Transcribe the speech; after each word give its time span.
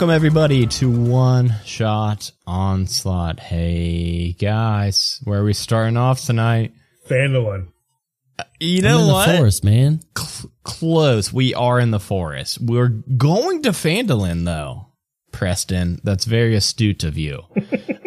Welcome 0.00 0.16
everybody 0.16 0.66
to 0.66 0.90
One 0.90 1.56
Shot 1.66 2.32
Onslaught. 2.46 3.38
Hey 3.38 4.32
guys, 4.32 5.20
where 5.24 5.40
are 5.40 5.44
we 5.44 5.52
starting 5.52 5.98
off 5.98 6.24
tonight? 6.24 6.72
Phandalin. 7.06 7.68
You 8.58 8.78
I'm 8.78 8.84
know 8.84 9.00
in 9.00 9.06
the 9.08 9.36
forest, 9.36 9.62
man. 9.62 10.00
Cl- 10.16 10.50
close. 10.62 11.30
We 11.34 11.52
are 11.52 11.78
in 11.78 11.90
the 11.90 12.00
forest. 12.00 12.62
We're 12.62 12.88
going 12.88 13.60
to 13.64 13.72
Phandalin 13.72 14.46
though. 14.46 14.86
Preston, 15.32 16.00
that's 16.02 16.24
very 16.24 16.56
astute 16.56 17.04
of 17.04 17.18
you. 17.18 17.42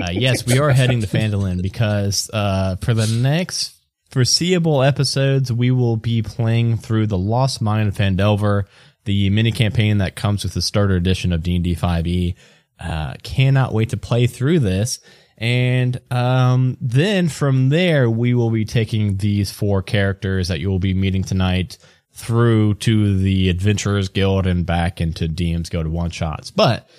uh, 0.02 0.10
yes, 0.14 0.48
we 0.48 0.58
are 0.58 0.72
heading 0.72 1.02
to 1.02 1.08
Phandalin 1.08 1.62
because 1.62 2.28
uh, 2.34 2.76
for 2.78 2.96
the 2.96 3.06
next 3.06 3.76
foreseeable 4.10 4.82
episodes, 4.82 5.54
we 5.54 5.70
will 5.70 5.98
be 5.98 6.24
playing 6.24 6.78
through 6.78 7.06
the 7.06 7.20
Lost 7.20 7.62
Mine 7.62 7.86
of 7.86 7.96
Phandelver, 7.96 8.64
the 9.06 9.30
mini 9.30 9.52
campaign 9.52 9.98
that 10.00 10.16
comes 10.16 10.44
with 10.44 10.54
the 10.54 10.62
starter 10.62 10.96
edition 10.96 11.34
of 11.34 11.44
D&D 11.44 11.76
5e. 11.76 12.36
Uh, 12.80 13.14
cannot 13.24 13.74
wait 13.74 13.90
to 13.90 13.98
play 13.98 14.28
through 14.28 14.60
this. 14.60 15.00
And 15.38 16.00
um, 16.12 16.78
then 16.82 17.30
from 17.30 17.70
there, 17.70 18.10
we 18.10 18.34
will 18.34 18.50
be 18.50 18.66
taking 18.66 19.18
these 19.18 19.52
four 19.52 19.82
characters 19.82 20.48
that 20.48 20.60
you 20.60 20.70
will 20.70 20.80
be 20.80 20.94
meeting 20.94 21.24
tonight 21.24 21.78
through 22.14 22.76
to 22.76 23.18
the 23.18 23.50
Adventurers 23.50 24.10
Guild 24.10 24.46
and 24.48 24.66
back 24.66 25.02
into 25.02 25.28
DM's 25.28 25.70
Guild 25.70 25.88
one 25.88 26.12
shots. 26.12 26.52
But 26.52 26.90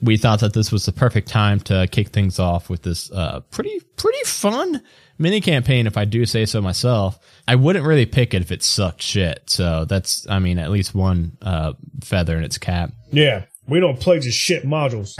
we 0.00 0.16
thought 0.16 0.40
that 0.40 0.54
this 0.54 0.72
was 0.72 0.86
the 0.86 0.92
perfect 0.92 1.28
time 1.28 1.60
to 1.60 1.86
kick 1.90 2.08
things 2.08 2.38
off 2.38 2.70
with 2.70 2.82
this 2.82 3.10
uh, 3.12 3.40
pretty 3.50 3.80
pretty 3.96 4.22
fun 4.24 4.82
mini 5.18 5.40
campaign, 5.40 5.86
if 5.86 5.96
I 5.96 6.04
do 6.04 6.26
say 6.26 6.44
so 6.44 6.60
myself. 6.60 7.18
I 7.46 7.56
wouldn't 7.56 7.84
really 7.84 8.06
pick 8.06 8.34
it 8.34 8.42
if 8.42 8.52
it 8.52 8.62
sucked 8.62 9.02
shit. 9.02 9.42
So 9.46 9.84
that's, 9.84 10.26
I 10.28 10.38
mean, 10.38 10.58
at 10.58 10.70
least 10.70 10.94
one 10.94 11.36
uh, 11.42 11.72
feather 12.02 12.36
in 12.36 12.44
its 12.44 12.58
cap. 12.58 12.92
Yeah, 13.10 13.44
we 13.66 13.80
don't 13.80 13.98
play 14.00 14.18
just 14.18 14.38
shit 14.38 14.64
modules. 14.64 15.16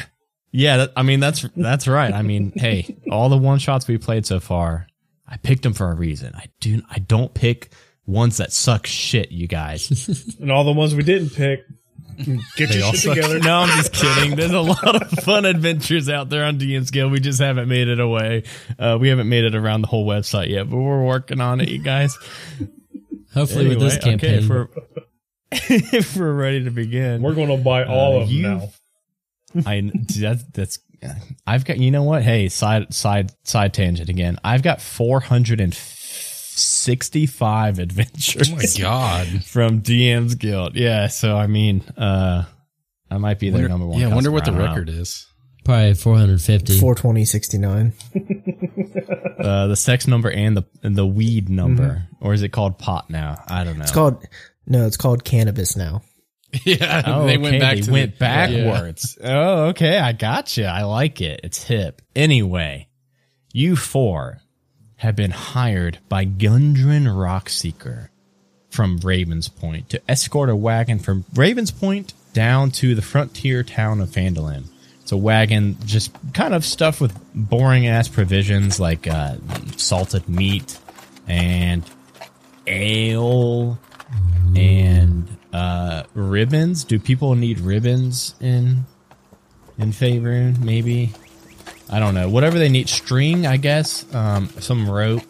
Yeah, 0.52 0.76
that, 0.76 0.92
I 0.96 1.02
mean 1.02 1.18
that's 1.18 1.48
that's 1.56 1.88
right. 1.88 2.12
I 2.12 2.20
mean, 2.20 2.52
hey, 2.54 2.98
all 3.10 3.30
the 3.30 3.38
one 3.38 3.58
shots 3.58 3.88
we 3.88 3.96
played 3.96 4.26
so 4.26 4.38
far, 4.38 4.86
I 5.26 5.38
picked 5.38 5.62
them 5.62 5.72
for 5.72 5.90
a 5.90 5.94
reason. 5.94 6.34
I 6.34 6.46
do 6.60 6.82
I 6.90 6.98
don't 6.98 7.32
pick 7.32 7.72
ones 8.04 8.36
that 8.36 8.52
suck 8.52 8.86
shit, 8.86 9.32
you 9.32 9.46
guys. 9.46 10.36
And 10.38 10.52
all 10.52 10.64
the 10.64 10.72
ones 10.72 10.94
we 10.94 11.04
didn't 11.04 11.30
pick, 11.30 11.60
get 12.56 12.68
They 12.70 12.78
your 12.78 12.92
shit 12.92 13.00
suck. 13.00 13.14
together. 13.14 13.38
No, 13.40 13.58
I'm 13.60 13.68
just 13.78 13.92
kidding. 13.92 14.36
There's 14.36 14.52
a 14.52 14.60
lot 14.60 15.02
of 15.02 15.10
fun 15.24 15.44
adventures 15.44 16.08
out 16.08 16.28
there 16.28 16.44
on 16.44 16.58
DM's 16.58 16.90
Guild. 16.90 17.12
We 17.12 17.20
just 17.20 17.40
haven't 17.40 17.68
made 17.68 17.88
it 17.88 18.00
away. 18.00 18.44
Uh, 18.78 18.98
we 19.00 19.08
haven't 19.08 19.28
made 19.28 19.44
it 19.44 19.54
around 19.54 19.82
the 19.82 19.88
whole 19.88 20.06
website 20.06 20.48
yet, 20.48 20.68
but 20.70 20.76
we're 20.76 21.04
working 21.04 21.40
on 21.40 21.60
it, 21.60 21.68
you 21.68 21.78
guys. 21.78 22.16
Hopefully, 23.34 23.68
with 23.68 23.80
this 23.80 23.96
Anyway, 24.04 24.14
okay, 24.14 24.28
campaign, 24.28 24.38
if 24.42 24.48
we're, 24.48 24.68
if 25.98 26.16
we're 26.16 26.34
ready 26.34 26.64
to 26.64 26.70
begin, 26.70 27.22
We're 27.22 27.34
going 27.34 27.48
to 27.48 27.56
buy 27.56 27.84
all 27.84 28.18
Uh, 28.18 28.20
of 28.22 28.28
them 28.28 28.36
you- 28.36 28.42
now. 28.42 28.68
I 29.66 29.90
that's 30.18 30.44
that's 30.54 30.78
I've 31.46 31.66
got 31.66 31.76
you 31.78 31.90
know 31.90 32.04
what? 32.04 32.22
Hey, 32.22 32.48
side 32.48 32.94
side 32.94 33.32
side 33.44 33.74
tangent 33.74 34.08
again. 34.08 34.38
I've 34.42 34.62
got 34.62 34.80
465 36.54 37.78
adventures 37.78 38.50
Oh 38.50 38.56
my 38.56 38.62
god! 38.78 39.26
from 39.44 39.80
DM's 39.82 40.34
Guild. 40.34 40.74
Yeah, 40.76 41.06
so 41.08 41.36
I 41.36 41.46
mean, 41.46 41.82
uh 41.96 42.44
I 43.10 43.18
might 43.18 43.38
be 43.38 43.50
their 43.50 43.62
Wonder- 43.62 43.68
number 43.68 43.86
one. 43.86 44.00
yeah, 44.00 44.08
I 44.08 44.14
wonder 44.14 44.30
what 44.30 44.44
the 44.44 44.52
I 44.52 44.54
don't 44.58 44.68
record 44.68 44.88
is. 44.88 45.26
probably 45.64 45.94
450. 45.94 46.78
42069. 46.78 47.92
Uh, 49.42 49.66
the 49.66 49.74
sex 49.76 50.06
number 50.06 50.30
and 50.30 50.56
the 50.56 50.62
and 50.84 50.94
the 50.94 51.04
weed 51.06 51.48
number, 51.48 52.06
or 52.20 52.32
is 52.32 52.42
it 52.42 52.50
called 52.50 52.78
pot 52.78 53.10
now? 53.10 53.42
I 53.48 53.64
don't 53.64 53.76
know. 53.76 53.82
It's 53.82 53.90
called 53.90 54.24
no, 54.66 54.86
it's 54.86 54.96
called 54.96 55.24
cannabis 55.24 55.76
now. 55.76 56.02
yeah, 56.64 57.02
Oh, 57.06 57.26
they 57.26 57.32
okay, 57.34 57.38
went 57.38 57.60
back. 57.60 57.74
They 57.76 57.80
to 57.82 57.90
went 57.90 58.12
the, 58.12 58.18
backwards. 58.20 59.18
Oh, 59.22 59.64
okay. 59.70 59.98
I 59.98 60.12
gotcha. 60.12 60.66
I 60.66 60.82
like 60.84 61.20
it. 61.20 61.40
It's 61.42 61.64
hip. 61.64 62.02
Anyway, 62.14 62.86
you 63.52 63.74
four 63.74 64.38
have 65.02 65.16
been 65.16 65.32
hired 65.32 65.98
by 66.08 66.24
Gundren 66.24 67.08
Rockseeker 67.08 68.08
from 68.70 68.98
Ravens 68.98 69.48
Point 69.48 69.88
to 69.90 70.00
escort 70.08 70.48
a 70.48 70.54
wagon 70.54 71.00
from 71.00 71.24
Ravens 71.34 71.72
Point 71.72 72.14
down 72.32 72.70
to 72.70 72.94
the 72.94 73.02
frontier 73.02 73.64
town 73.64 74.00
of 74.00 74.10
Phandalin. 74.10 74.66
It's 75.00 75.10
a 75.10 75.16
wagon 75.16 75.76
just 75.84 76.12
kind 76.34 76.54
of 76.54 76.64
stuffed 76.64 77.00
with 77.00 77.18
boring 77.34 77.88
ass 77.88 78.06
provisions 78.06 78.78
like 78.78 79.08
uh, 79.08 79.38
salted 79.76 80.28
meat 80.28 80.78
and 81.26 81.82
ale 82.68 83.80
and 84.54 85.36
uh, 85.52 86.04
ribbons. 86.14 86.84
Do 86.84 87.00
people 87.00 87.34
need 87.34 87.58
ribbons 87.58 88.36
in 88.40 88.84
in 89.78 89.90
favor? 89.90 90.54
Maybe 90.60 91.12
I 91.92 91.98
don't 91.98 92.14
know. 92.14 92.28
Whatever 92.28 92.58
they 92.58 92.70
need, 92.70 92.88
string, 92.88 93.46
I 93.46 93.58
guess. 93.58 94.06
Um, 94.14 94.48
some 94.60 94.88
rope, 94.88 95.22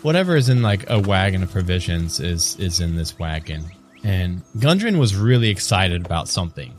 whatever 0.00 0.34
is 0.34 0.48
in 0.48 0.62
like 0.62 0.88
a 0.88 0.98
wagon 0.98 1.42
of 1.42 1.50
provisions 1.50 2.20
is 2.20 2.56
is 2.58 2.80
in 2.80 2.96
this 2.96 3.18
wagon. 3.18 3.66
And 4.02 4.40
Gundren 4.56 4.98
was 4.98 5.14
really 5.14 5.50
excited 5.50 6.06
about 6.06 6.26
something. 6.26 6.72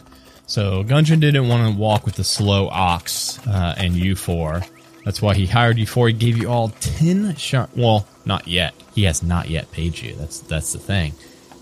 So 0.48 0.84
Gundren 0.84 1.20
didn't 1.20 1.48
want 1.48 1.72
to 1.72 1.80
walk 1.80 2.04
with 2.04 2.16
the 2.16 2.24
slow 2.24 2.68
ox 2.70 3.40
uh, 3.48 3.76
and 3.78 3.94
you 3.94 4.16
four. 4.16 4.64
That's 5.06 5.22
why 5.22 5.36
he 5.36 5.46
hired 5.46 5.78
you 5.78 5.86
four. 5.86 6.08
He 6.08 6.14
gave 6.14 6.36
you 6.38 6.50
all 6.50 6.70
ten 6.80 7.36
shot. 7.36 7.70
Well, 7.76 8.08
not 8.26 8.48
yet. 8.48 8.74
He 8.96 9.04
has 9.04 9.22
not 9.22 9.50
yet 9.50 9.72
paid 9.72 10.00
you. 10.00 10.16
That's 10.16 10.40
that's 10.40 10.74
the 10.74 10.80
thing. 10.80 11.14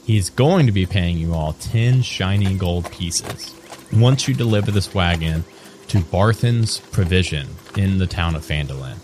He's 0.06 0.30
going 0.30 0.66
to 0.68 0.72
be 0.72 0.86
paying 0.86 1.18
you 1.18 1.34
all 1.34 1.54
ten 1.54 2.04
shiny 2.04 2.56
gold 2.56 2.90
pieces 2.90 3.54
once 3.92 4.30
you 4.30 4.34
deliver 4.34 4.72
this 4.72 4.94
wagon 4.94 5.44
to 5.90 6.00
Barthen's 6.00 6.80
Provision 6.80 7.48
in 7.76 7.98
the 7.98 8.08
town 8.08 8.36
of 8.36 8.44
Phandalin. 8.44 8.98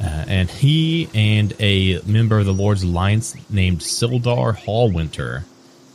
Uh, 0.00 0.24
and 0.28 0.50
he 0.50 1.08
and 1.14 1.54
a 1.58 2.00
member 2.02 2.38
of 2.38 2.46
the 2.46 2.52
Lord's 2.52 2.82
Alliance 2.82 3.34
named 3.50 3.80
Sildar 3.80 4.56
Hallwinter 4.56 5.44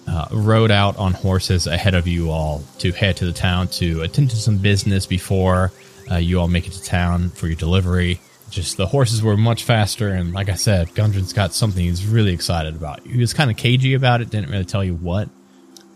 uh, 0.07 0.27
rode 0.31 0.71
out 0.71 0.97
on 0.97 1.13
horses 1.13 1.67
ahead 1.67 1.93
of 1.93 2.07
you 2.07 2.29
all 2.29 2.63
to 2.79 2.91
head 2.91 3.17
to 3.17 3.25
the 3.25 3.33
town 3.33 3.67
to 3.69 4.01
attend 4.01 4.29
to 4.31 4.35
some 4.35 4.57
business 4.57 5.05
before 5.05 5.71
uh, 6.11 6.15
you 6.15 6.39
all 6.39 6.47
make 6.47 6.67
it 6.67 6.73
to 6.73 6.83
town 6.83 7.29
for 7.29 7.47
your 7.47 7.55
delivery. 7.55 8.19
Just 8.49 8.77
the 8.77 8.87
horses 8.87 9.23
were 9.23 9.37
much 9.37 9.63
faster, 9.63 10.09
and 10.09 10.33
like 10.33 10.49
I 10.49 10.55
said, 10.55 10.89
Gundren's 10.89 11.33
got 11.33 11.53
something 11.53 11.83
he's 11.83 12.05
really 12.05 12.33
excited 12.33 12.75
about. 12.75 13.01
He 13.01 13.17
was 13.17 13.33
kind 13.33 13.49
of 13.49 13.57
cagey 13.57 13.93
about 13.93 14.21
it, 14.21 14.29
didn't 14.29 14.51
really 14.51 14.65
tell 14.65 14.83
you 14.83 14.95
what. 14.95 15.27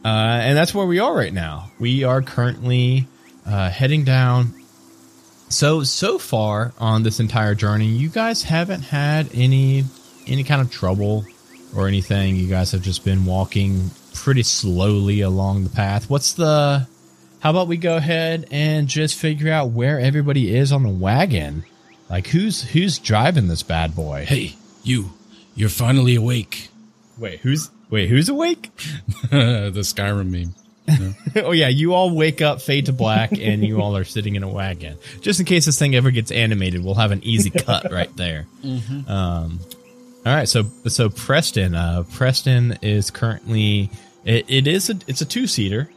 Uh, 0.04 0.08
and 0.08 0.58
that's 0.58 0.74
where 0.74 0.86
we 0.86 1.00
are 1.00 1.14
right 1.14 1.34
now. 1.34 1.72
We 1.80 2.04
are 2.04 2.22
currently 2.22 3.08
uh, 3.48 3.70
heading 3.70 4.04
down. 4.04 4.54
So 5.50 5.84
so 5.84 6.20
far 6.20 6.74
on 6.78 7.04
this 7.04 7.20
entire 7.20 7.56
journey, 7.56 7.88
you 7.88 8.10
guys 8.10 8.44
haven't 8.44 8.82
had 8.82 9.30
any 9.34 9.86
any 10.28 10.44
kind 10.44 10.62
of 10.62 10.70
trouble 10.70 11.26
or 11.76 11.88
anything. 11.88 12.36
You 12.36 12.48
guys 12.48 12.72
have 12.72 12.82
just 12.82 13.06
been 13.06 13.26
walking 13.26 13.92
pretty 14.14 14.44
slowly 14.44 15.22
along 15.22 15.64
the 15.64 15.70
path. 15.70 16.10
What's 16.10 16.34
the? 16.34 16.88
How 17.40 17.52
about 17.52 17.68
we 17.68 17.78
go 17.78 17.96
ahead 17.96 18.48
and 18.52 18.88
just 18.88 19.16
figure 19.16 19.52
out 19.52 19.70
where 19.70 20.00
everybody 20.00 20.56
is 20.56 20.72
on 20.72 20.84
the 20.84 20.90
wagon? 20.90 21.64
Like 22.10 22.28
who's 22.28 22.62
who's 22.62 23.00
driving 23.00 23.48
this 23.48 23.64
bad 23.64 23.96
boy? 23.96 24.26
Hey, 24.28 24.56
you! 24.84 25.14
You're 25.56 25.70
finally 25.70 26.16
awake. 26.16 26.70
Wait, 27.18 27.40
who's 27.40 27.70
wait 27.90 28.10
who's 28.10 28.28
awake? 28.28 28.70
the 29.32 29.72
Skyrim 29.76 30.30
meme. 30.30 30.56
oh 31.36 31.52
yeah, 31.52 31.68
you 31.68 31.94
all 31.94 32.16
wake 32.16 32.42
up, 32.42 32.62
fade 32.62 32.86
to 32.86 32.94
black, 32.94 33.32
and 33.32 33.64
you 33.64 33.82
all 33.82 33.98
are 33.98 34.04
sitting 34.04 34.36
in 34.36 34.44
a 34.44 34.48
wagon. 34.48 34.98
Just 35.22 35.40
in 35.40 35.46
case 35.46 35.66
this 35.66 35.78
thing 35.78 35.96
ever 35.96 36.12
gets 36.12 36.32
animated, 36.32 36.84
we'll 36.84 36.96
have 36.96 37.12
an 37.12 37.24
easy 37.24 37.50
cut 37.50 37.92
right 37.92 38.16
there. 38.16 38.46
Um, 39.08 39.60
all 40.26 40.34
right, 40.34 40.48
so 40.48 40.64
so 40.88 41.10
Preston, 41.10 41.76
uh, 41.76 42.04
Preston 42.14 42.80
is 42.82 43.12
currently 43.12 43.90
it, 44.26 44.46
it 44.50 44.68
is 44.68 44.90
a 44.90 44.98
it's 45.08 45.22
a 45.22 45.26
two 45.26 45.48
seater. 45.48 45.90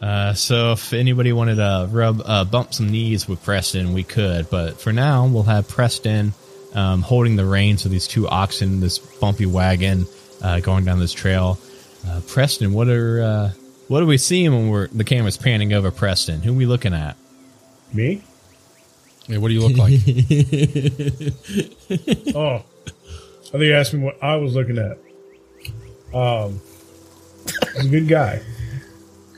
Uh, 0.00 0.32
so 0.32 0.72
if 0.72 0.92
anybody 0.92 1.32
wanted 1.32 1.56
to 1.56 1.88
rub 1.90 2.22
uh, 2.24 2.44
bump 2.44 2.72
some 2.72 2.90
knees 2.90 3.26
with 3.28 3.42
Preston, 3.42 3.92
we 3.92 4.04
could. 4.04 4.48
But 4.48 4.80
for 4.80 4.92
now, 4.92 5.26
we'll 5.26 5.42
have 5.42 5.68
Preston 5.68 6.32
um, 6.74 7.02
holding 7.02 7.36
the 7.36 7.44
reins 7.44 7.84
of 7.84 7.90
these 7.90 8.06
two 8.06 8.28
oxen, 8.28 8.80
this 8.80 8.98
bumpy 8.98 9.46
wagon 9.46 10.06
uh, 10.42 10.60
going 10.60 10.84
down 10.84 10.98
this 10.98 11.12
trail. 11.12 11.58
Uh, 12.06 12.20
Preston, 12.28 12.72
what 12.72 12.88
are 12.88 13.22
uh, 13.22 13.50
what 13.88 14.02
are 14.02 14.06
we 14.06 14.18
seeing 14.18 14.52
when 14.52 14.70
we're 14.70 14.88
the 14.88 15.04
camera's 15.04 15.36
panning 15.36 15.72
over 15.72 15.90
Preston? 15.90 16.42
Who 16.42 16.52
are 16.52 16.56
we 16.56 16.66
looking 16.66 16.94
at? 16.94 17.16
Me? 17.92 18.22
Hey, 19.26 19.38
what 19.38 19.48
do 19.48 19.54
you 19.54 19.66
look 19.66 19.76
like? 19.76 19.92
Oh, 22.34 22.62
I 23.48 23.50
think 23.50 23.62
you 23.64 23.74
asked 23.74 23.94
me 23.94 24.00
what 24.00 24.22
I 24.22 24.36
was 24.36 24.54
looking 24.54 24.78
at. 24.78 24.98
Um, 26.14 26.60
he's 27.76 27.86
a 27.86 27.88
good 27.88 28.08
guy. 28.08 28.42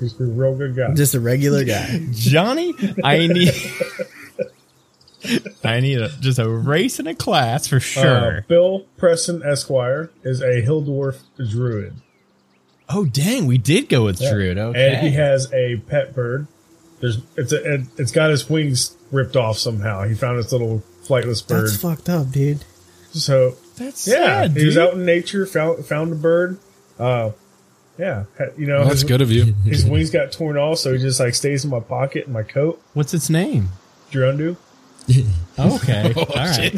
He's 0.01 0.19
a 0.21 0.25
real 0.25 0.57
good 0.57 0.75
guy. 0.77 0.93
Just 0.95 1.15
a 1.15 1.21
regular 1.21 1.65
guy. 1.65 2.01
Johnny, 2.13 2.75
I 3.05 3.27
need 3.29 3.53
I 5.63 5.81
need 5.81 6.01
a, 6.01 6.09
just 6.21 6.39
a 6.39 6.49
race 6.49 6.99
in 6.99 7.07
a 7.07 7.15
class 7.15 7.67
for 7.69 7.77
Uh, 7.77 7.81
sure. 7.81 8.45
Bill 8.49 8.87
Preston 8.97 9.43
Esquire 9.45 10.11
is 10.25 10.41
a 10.43 10.61
hill 10.63 10.83
dwarf 10.83 11.21
druid. 11.51 11.95
Oh 12.91 13.05
dang, 13.05 13.47
we 13.47 13.57
did 13.59 13.89
go 13.89 14.05
with 14.05 14.21
Yeah. 14.21 14.33
Druid. 14.33 14.59
Okay. 14.59 14.89
And 14.95 15.07
he 15.07 15.15
has 15.15 15.53
a 15.53 15.77
pet 15.89 16.15
bird 16.15 16.47
There's 17.01 17.19
it's 17.37 17.53
a 17.53 17.75
it, 17.75 17.81
it's 17.97 18.13
got 18.13 18.31
his 18.31 18.49
wings 18.51 18.97
ripped 19.11 19.37
off 19.37 19.59
somehow. 19.59 20.03
He 20.05 20.15
found 20.15 20.37
his 20.37 20.53
little 20.53 20.83
flightless 21.05 21.47
bird. 21.47 21.65
That's 21.69 21.77
fucked 21.77 22.09
up, 22.09 22.31
dude. 22.31 22.65
so 23.13 23.57
That's 23.77 24.07
yeah, 24.07 24.43
sad, 24.43 24.57
he 24.57 24.67
was 24.67 24.77
out 24.79 24.95
in 24.95 25.05
nature, 25.05 25.47
found 25.47 25.85
found 25.87 26.13
a 26.13 26.17
bird. 26.17 26.59
Uh, 26.99 27.31
yeah, 27.99 28.25
you 28.57 28.67
know 28.67 28.79
Well, 28.81 28.89
that's 28.89 29.01
his, 29.03 29.09
good 29.09 29.21
of 29.21 29.31
you. 29.31 29.55
His 29.65 29.85
wings 29.85 30.11
got 30.11 30.33
torn 30.33 30.57
off, 30.57 30.79
so 30.79 30.93
he 30.93 30.99
just 30.99 31.21
like 31.21 31.35
stays 31.35 31.65
in 31.65 31.71
my 31.71 31.81
pocket 31.81 32.27
in 32.27 32.33
my 32.33 32.43
coat. 32.43 32.81
What's 32.95 33.13
its 33.15 33.29
name? 33.31 33.69
Gerundu. 34.11 34.57
Okay. 35.59 36.13
Oh, 36.17 36.25
All 36.25 36.47
right. 36.47 36.75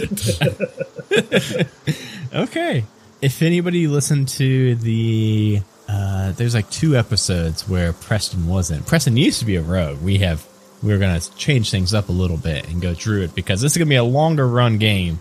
okay. 2.34 2.84
If 3.20 3.42
anybody 3.42 3.86
listened 3.86 4.28
to 4.30 4.74
the, 4.76 5.60
uh, 5.88 6.32
there's 6.32 6.55
like 6.55 6.70
two 6.70 6.96
episodes 6.96 7.69
where 7.69 7.93
Preston 7.93 8.46
wasn't. 8.46 8.87
Preston 8.87 9.17
used 9.17 9.40
to 9.40 9.44
be 9.44 9.56
a 9.56 9.62
rogue. 9.62 10.00
We 10.00 10.19
have, 10.19 10.46
we're 10.82 10.99
going 10.99 11.19
to 11.20 11.34
change 11.37 11.70
things 11.70 11.93
up 11.94 12.08
a 12.08 12.12
little 12.12 12.37
bit 12.37 12.69
and 12.69 12.81
go 12.81 12.94
druid 12.94 13.34
because 13.34 13.61
this 13.61 13.73
is 13.73 13.79
going 13.79 13.87
to 13.88 13.90
be 13.90 13.96
a 13.96 14.05
longer 14.05 14.46
run 14.46 14.79
game. 14.79 15.20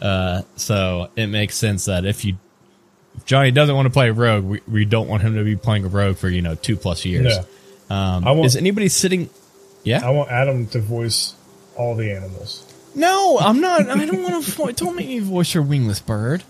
Uh, 0.00 0.42
so 0.56 1.08
it 1.16 1.26
makes 1.28 1.56
sense 1.56 1.86
that 1.86 2.04
if 2.04 2.24
you, 2.24 2.36
if 3.16 3.24
Johnny 3.24 3.50
doesn't 3.50 3.74
want 3.74 3.86
to 3.86 3.90
play 3.92 4.10
rogue, 4.10 4.44
we, 4.44 4.60
we 4.68 4.84
don't 4.84 5.08
want 5.08 5.22
him 5.22 5.34
to 5.36 5.44
be 5.44 5.56
playing 5.56 5.84
a 5.84 5.88
rogue 5.88 6.16
for, 6.16 6.28
you 6.28 6.42
know, 6.42 6.54
two 6.54 6.76
plus 6.76 7.04
years. 7.04 7.34
Yeah. 7.34 7.44
Um, 8.16 8.26
I 8.26 8.32
want- 8.32 8.46
is 8.46 8.56
anybody 8.56 8.88
sitting? 8.88 9.30
Yeah. 9.82 10.06
I 10.06 10.10
want 10.10 10.30
Adam 10.30 10.66
to 10.68 10.80
voice 10.80 11.34
all 11.76 11.94
the 11.94 12.10
animals. 12.12 12.70
No, 12.94 13.38
I'm 13.40 13.60
not. 13.60 13.88
I 13.90 14.04
don't 14.06 14.22
want 14.22 14.44
to. 14.44 14.72
Don't 14.72 14.94
make 14.94 15.08
me 15.08 15.18
voice 15.18 15.52
your 15.52 15.64
wingless 15.64 16.00
bird. 16.00 16.44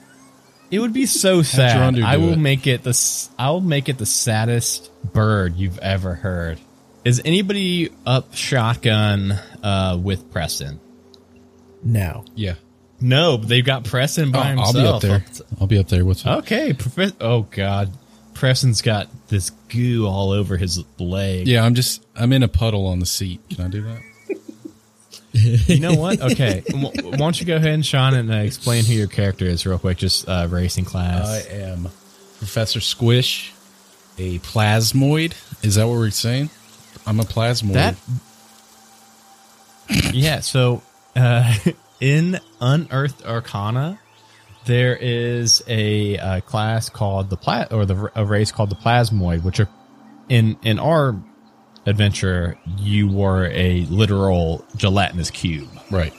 It 0.71 0.79
would 0.81 0.93
be 0.93 1.07
so 1.07 1.43
sad. 1.43 1.99
I 2.01 2.17
will 2.17 2.33
it. 2.33 2.39
make 2.39 2.67
it 2.67 2.83
the. 2.83 2.91
s- 2.91 3.31
I'll 3.39 3.61
make 3.61 3.89
it 3.89 3.99
the 3.99 4.07
saddest 4.07 4.91
bird 5.13 5.57
you've 5.57 5.79
ever 5.79 6.15
heard. 6.15 6.59
Is 7.05 7.21
anybody 7.25 7.91
up 8.07 8.35
shotgun 8.35 9.33
uh, 9.63 9.99
with 10.03 10.33
Preston? 10.33 10.81
No. 11.83 12.25
Yeah. 12.35 12.55
No, 13.01 13.37
they've 13.37 13.65
got 13.65 13.85
Preston 13.85 14.33
by 14.33 14.53
I'll, 14.53 14.61
I'll 14.61 14.73
be 14.73 14.87
up 14.87 15.03
there. 15.03 15.25
I'll 15.61 15.67
be 15.67 15.79
up 15.79 15.89
there 15.89 16.05
with 16.05 16.25
you. 16.25 16.31
Okay, 16.31 16.75
oh 17.21 17.43
god, 17.43 17.91
Preston's 18.33 18.81
got 18.81 19.09
this 19.29 19.51
goo 19.69 20.07
all 20.07 20.31
over 20.31 20.57
his 20.57 20.83
leg. 20.99 21.47
Yeah, 21.47 21.65
I'm 21.65 21.75
just 21.75 22.03
I'm 22.17 22.33
in 22.33 22.43
a 22.43 22.49
puddle 22.49 22.87
on 22.87 23.01
the 23.01 23.07
seat. 23.07 23.41
Can 23.51 23.65
I 23.65 23.69
do 23.69 23.83
that? 23.83 24.01
You 25.35 25.81
know 25.81 25.95
what? 25.95 26.21
Okay, 26.21 26.63
why 26.73 27.17
don't 27.17 27.39
you 27.41 27.47
go 27.47 27.57
ahead 27.57 27.73
and 27.73 27.85
Sean 27.85 28.15
and 28.15 28.31
uh, 28.31 28.37
explain 28.37 28.85
who 28.85 28.93
your 28.93 29.09
character 29.09 29.45
is 29.45 29.67
real 29.67 29.79
quick? 29.81 29.99
Just 29.99 30.29
uh, 30.29 30.47
racing 30.49 30.85
class. 30.85 31.27
I 31.27 31.55
am 31.55 31.89
Professor 32.39 32.81
Squish, 32.81 33.53
a 34.17 34.39
plasmoid. 34.41 35.35
Is 35.65 35.75
that 35.75 35.89
what 35.89 35.95
we're 35.95 36.11
saying? 36.11 36.51
I'm 37.07 37.19
a 37.19 37.25
plasmoid. 37.25 37.73
That 37.73 37.97
yeah. 40.15 40.41
So 40.41 40.83
uh, 41.17 41.53
in 42.01 42.39
Unearthed 42.61 43.27
Arcana, 43.27 43.99
there 44.67 44.97
is 44.97 45.63
a, 45.67 46.17
uh 46.19 46.41
class 46.43 46.89
called 46.89 47.29
the 47.31 47.37
pla- 47.37 47.67
or 47.73 47.85
the 47.85 48.11
a 48.15 48.25
race 48.25 48.53
called 48.53 48.71
the 48.71 48.77
Plasmoid, 48.77 49.43
which 49.43 49.59
are 49.59 49.69
in 50.29 50.57
in 50.63 50.79
our 50.79 51.17
adventure. 51.87 52.59
You 52.79 53.09
were 53.09 53.47
a 53.47 53.83
literal 53.87 54.65
gelatinous 54.77 55.31
cube. 55.31 55.69
right. 55.91 56.13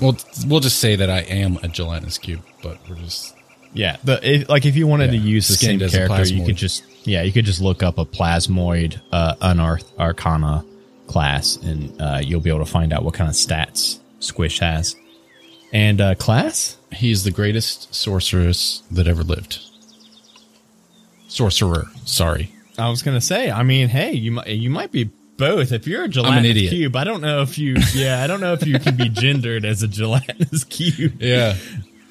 Well, 0.00 0.16
we'll 0.46 0.60
just 0.60 0.78
say 0.78 0.96
that 0.96 1.10
I 1.10 1.20
am 1.20 1.58
a 1.62 1.68
gelatinous 1.68 2.16
cube, 2.16 2.40
but 2.62 2.78
we're 2.88 2.96
just 2.96 3.36
Yeah, 3.74 3.98
the 4.02 4.18
if, 4.22 4.48
like 4.48 4.64
if 4.64 4.74
you 4.74 4.86
wanted 4.86 5.10
to 5.10 5.18
use 5.18 5.48
the 5.48 5.54
same 5.54 5.78
skinned 5.78 5.82
as 5.82 5.94
a 5.94 6.06
character, 6.08 6.34
you 6.34 6.46
could 6.46 6.56
just 6.56 6.82
yeah, 7.06 7.22
you 7.22 7.32
could 7.32 7.44
just 7.44 7.60
look 7.60 7.82
up 7.82 7.98
a 7.98 8.06
plasmoid 8.06 9.00
uh, 9.12 9.34
unearthed 9.42 9.92
arcana 9.98 10.64
class, 11.08 11.56
and 11.56 12.00
uh, 12.00 12.20
you'll 12.22 12.40
be 12.40 12.48
able 12.48 12.64
to 12.64 12.70
find 12.70 12.92
out 12.92 13.04
what 13.04 13.12
kind 13.14 13.28
of 13.28 13.36
stats 13.36 13.98
Squish 14.20 14.60
has. 14.60 14.96
And 15.72 16.00
uh, 16.00 16.14
class, 16.14 16.76
he 16.92 17.10
is 17.10 17.24
the 17.24 17.30
greatest 17.30 17.94
sorceress 17.94 18.82
that 18.90 19.06
ever 19.06 19.22
lived. 19.22 19.58
Sorcerer, 21.28 21.86
sorry. 22.04 22.52
I 22.82 22.88
was 22.90 23.02
gonna 23.02 23.20
say, 23.20 23.50
I 23.50 23.62
mean, 23.62 23.88
hey, 23.88 24.12
you 24.12 24.32
might 24.32 24.48
you 24.48 24.70
might 24.70 24.90
be 24.90 25.10
both. 25.36 25.70
If 25.72 25.86
you're 25.86 26.04
a 26.04 26.08
gelatinous 26.08 26.68
cube, 26.68 26.96
I 26.96 27.04
don't 27.04 27.20
know 27.20 27.42
if 27.42 27.58
you 27.58 27.76
yeah, 27.94 28.22
I 28.22 28.26
don't 28.26 28.40
know 28.40 28.54
if 28.54 28.66
you 28.66 28.78
can 28.78 28.96
be 28.96 29.08
gendered 29.12 29.64
as 29.64 29.82
a 29.82 29.88
gelatinous 29.88 30.64
cube. 30.64 31.20
Yeah. 31.22 31.56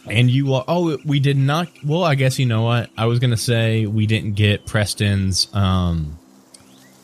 And 0.07 0.31
you 0.31 0.53
are. 0.53 0.63
Oh, 0.67 0.97
we 1.05 1.19
did 1.19 1.37
not. 1.37 1.69
Well, 1.85 2.03
I 2.03 2.15
guess 2.15 2.39
you 2.39 2.45
know 2.45 2.63
what. 2.63 2.89
I 2.97 3.05
was 3.05 3.19
gonna 3.19 3.37
say 3.37 3.85
we 3.85 4.07
didn't 4.07 4.33
get 4.33 4.65
Preston's 4.65 5.47
um, 5.53 6.17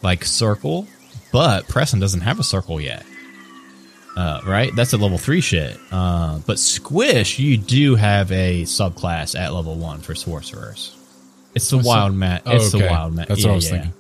like 0.02 0.24
circle, 0.24 0.88
but 1.32 1.68
Preston 1.68 2.00
doesn't 2.00 2.22
have 2.22 2.40
a 2.40 2.44
circle 2.44 2.82
yet. 2.82 3.06
Uh, 4.16 4.42
right? 4.48 4.76
That's 4.76 4.94
a 4.94 4.98
level 4.98 5.20
three 5.20 5.42
shit. 5.42 5.78
Uh, 5.92 6.40
but 6.48 6.58
Squish, 6.58 7.38
you 7.38 7.56
do 7.56 7.94
have 7.94 8.32
a 8.32 8.64
subclass 8.64 9.40
at 9.40 9.54
level 9.54 9.76
one 9.76 10.00
for 10.00 10.16
sorcerers. 10.16 10.97
It's 11.58 11.70
the 11.70 11.78
What's 11.78 11.88
wild 11.88 12.16
mat. 12.16 12.44
Oh, 12.46 12.56
It's 12.56 12.72
the 12.72 12.80
wild 12.80 13.14
mat. 13.14 13.28
That's 13.28 13.44
what 13.44 13.52
I 13.52 13.56
was 13.56 13.70
thinking. 13.70 13.94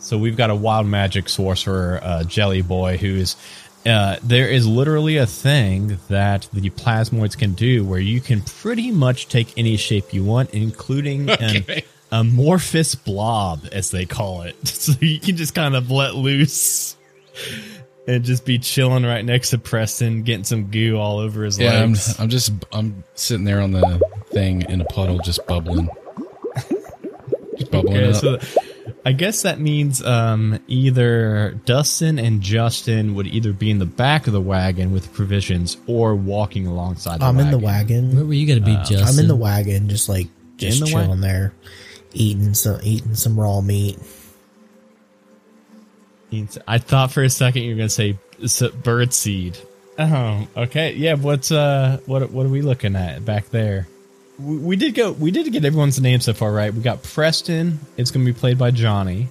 So 0.00 0.16
we've 0.16 0.36
got 0.36 0.50
a 0.50 0.54
wild 0.54 0.86
magic 0.86 1.28
sorcerer, 1.28 2.00
uh, 2.02 2.24
Jelly 2.24 2.62
Boy, 2.62 2.96
who 2.96 3.16
is. 3.16 3.36
Uh, 3.86 4.16
there 4.22 4.48
is 4.48 4.66
literally 4.66 5.16
a 5.16 5.26
thing 5.26 5.98
that 6.08 6.48
the 6.52 6.68
plasmoids 6.70 7.38
can 7.38 7.52
do 7.54 7.84
where 7.84 8.00
you 8.00 8.20
can 8.20 8.42
pretty 8.42 8.90
much 8.90 9.28
take 9.28 9.56
any 9.56 9.76
shape 9.76 10.12
you 10.12 10.24
want, 10.24 10.50
including 10.50 11.30
Okay. 11.30 11.64
an 11.78 11.82
amorphous 12.10 12.94
blob, 12.94 13.66
as 13.72 13.90
they 13.90 14.04
call 14.04 14.42
it. 14.42 14.56
So 14.66 14.92
you 15.00 15.20
can 15.20 15.36
just 15.36 15.54
kind 15.54 15.74
of 15.76 15.90
let 15.90 16.14
loose 16.16 16.96
and 18.06 18.24
just 18.24 18.44
be 18.44 18.58
chilling 18.58 19.04
right 19.04 19.24
next 19.24 19.50
to 19.50 19.58
Preston, 19.58 20.22
getting 20.22 20.44
some 20.44 20.70
goo 20.70 20.96
all 20.98 21.18
over 21.18 21.44
his 21.44 21.58
Yeah, 21.58 21.82
I'm, 21.82 21.90
legs. 21.90 22.18
I'm 22.18 22.28
just 22.28 22.52
I'm 22.72 23.04
sitting 23.14 23.44
there 23.44 23.60
on 23.60 23.72
the 23.72 24.00
thing 24.30 24.62
in 24.62 24.80
a 24.80 24.84
puddle, 24.86 25.18
just 25.18 25.46
bubbling, 25.46 25.88
bubbling 27.70 27.96
Okay, 27.96 28.10
up. 28.10 28.14
so 28.16 28.38
I 29.04 29.12
guess 29.12 29.42
that 29.42 29.60
means 29.60 30.02
um, 30.04 30.58
either 30.66 31.60
Dustin 31.66 32.18
and 32.18 32.40
Justin 32.40 33.14
would 33.14 33.26
either 33.26 33.52
be 33.52 33.70
in 33.70 33.78
the 33.78 33.86
back 33.86 34.26
of 34.26 34.32
the 34.32 34.40
wagon 34.40 34.92
with 34.92 35.12
provisions 35.12 35.76
or 35.86 36.14
walking 36.14 36.66
alongside 36.66 37.20
the 37.20 37.26
I'm 37.26 37.36
wagon. 37.36 37.46
in 37.46 37.58
the 37.60 37.64
wagon. 37.64 38.16
Where 38.16 38.24
were 38.24 38.32
you 38.34 38.46
going 38.46 38.58
to 38.60 38.64
be, 38.64 38.76
Justin? 38.76 39.04
I'm 39.04 39.18
in 39.18 39.28
the 39.28 39.36
wagon, 39.36 39.88
just 39.88 40.08
like 40.08 40.28
just 40.56 40.80
the 40.80 40.86
chilling 40.86 41.08
wagon? 41.08 41.20
there, 41.20 41.52
eating 42.12 42.54
some 42.54 42.80
eating 42.82 43.14
some 43.14 43.38
raw 43.38 43.60
meat. 43.60 43.98
I 46.66 46.78
thought 46.78 47.10
for 47.12 47.22
a 47.22 47.30
second 47.30 47.62
you 47.62 47.70
were 47.70 47.76
going 47.76 47.88
to 47.88 47.94
say 47.94 48.18
s- 48.42 48.62
bird 48.82 49.14
seed. 49.14 49.56
Oh, 49.98 50.46
okay. 50.56 50.92
Yeah, 50.94 51.14
what's 51.14 51.50
uh 51.50 51.98
what 52.06 52.30
what 52.30 52.46
are 52.46 52.50
we 52.50 52.60
looking 52.62 52.94
at 52.96 53.24
back 53.24 53.48
there? 53.50 53.88
We, 54.38 54.76
did 54.76 54.94
go 54.94 55.12
we 55.12 55.30
did 55.30 55.52
get 55.52 55.64
everyone's 55.64 56.00
name 56.00 56.20
so 56.20 56.32
far 56.32 56.52
right. 56.52 56.72
We 56.72 56.80
got 56.80 57.02
Preston, 57.02 57.80
it's 57.96 58.10
going 58.10 58.24
to 58.24 58.32
be 58.32 58.38
played 58.38 58.58
by 58.58 58.70
Johnny. 58.70 59.28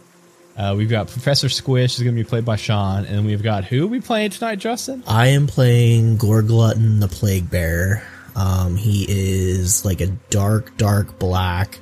Uh, 0.57 0.73
we've 0.75 0.89
got 0.89 1.07
Professor 1.07 1.49
Squish 1.49 1.97
is 1.97 2.03
going 2.03 2.15
to 2.15 2.23
be 2.23 2.27
played 2.27 2.43
by 2.43 2.55
Sean, 2.55 3.05
and 3.05 3.27
we've 3.27 3.43
got 3.43 3.63
who 3.63 3.87
we 3.87 4.01
playing 4.01 4.31
tonight, 4.31 4.57
Justin? 4.57 5.03
I 5.07 5.27
am 5.27 5.45
playing 5.45 6.17
Gorglutton 6.17 6.99
the 6.99 7.07
Plague 7.07 7.49
Bearer. 7.51 8.01
Um, 8.35 8.75
he 8.75 9.05
is 9.07 9.85
like 9.85 10.01
a 10.01 10.07
dark, 10.07 10.75
dark 10.77 11.19
black, 11.19 11.77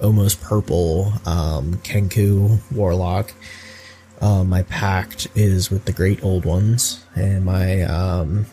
almost 0.00 0.40
purple 0.40 1.12
um, 1.26 1.74
Kenku 1.78 2.60
warlock. 2.72 3.32
Um, 4.20 4.48
my 4.48 4.62
pact 4.62 5.26
is 5.34 5.68
with 5.70 5.84
the 5.84 5.92
Great 5.92 6.22
Old 6.22 6.44
Ones, 6.44 7.04
and 7.16 7.44
my 7.44 7.82
um, 7.82 8.46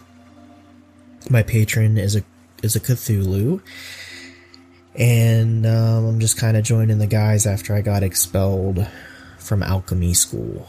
my 1.30 1.44
patron 1.44 2.00
is 2.00 2.16
a 2.16 2.24
is 2.66 2.76
a 2.76 2.80
Cthulhu. 2.82 3.62
And 4.98 5.66
um, 5.66 6.06
I'm 6.06 6.20
just 6.20 6.38
kind 6.38 6.56
of 6.58 6.64
joining 6.64 7.00
the 7.00 7.08
guys 7.08 7.46
after 7.46 7.76
I 7.76 7.82
got 7.82 8.02
expelled 8.04 8.86
from 9.40 9.62
alchemy 9.62 10.14
school. 10.14 10.68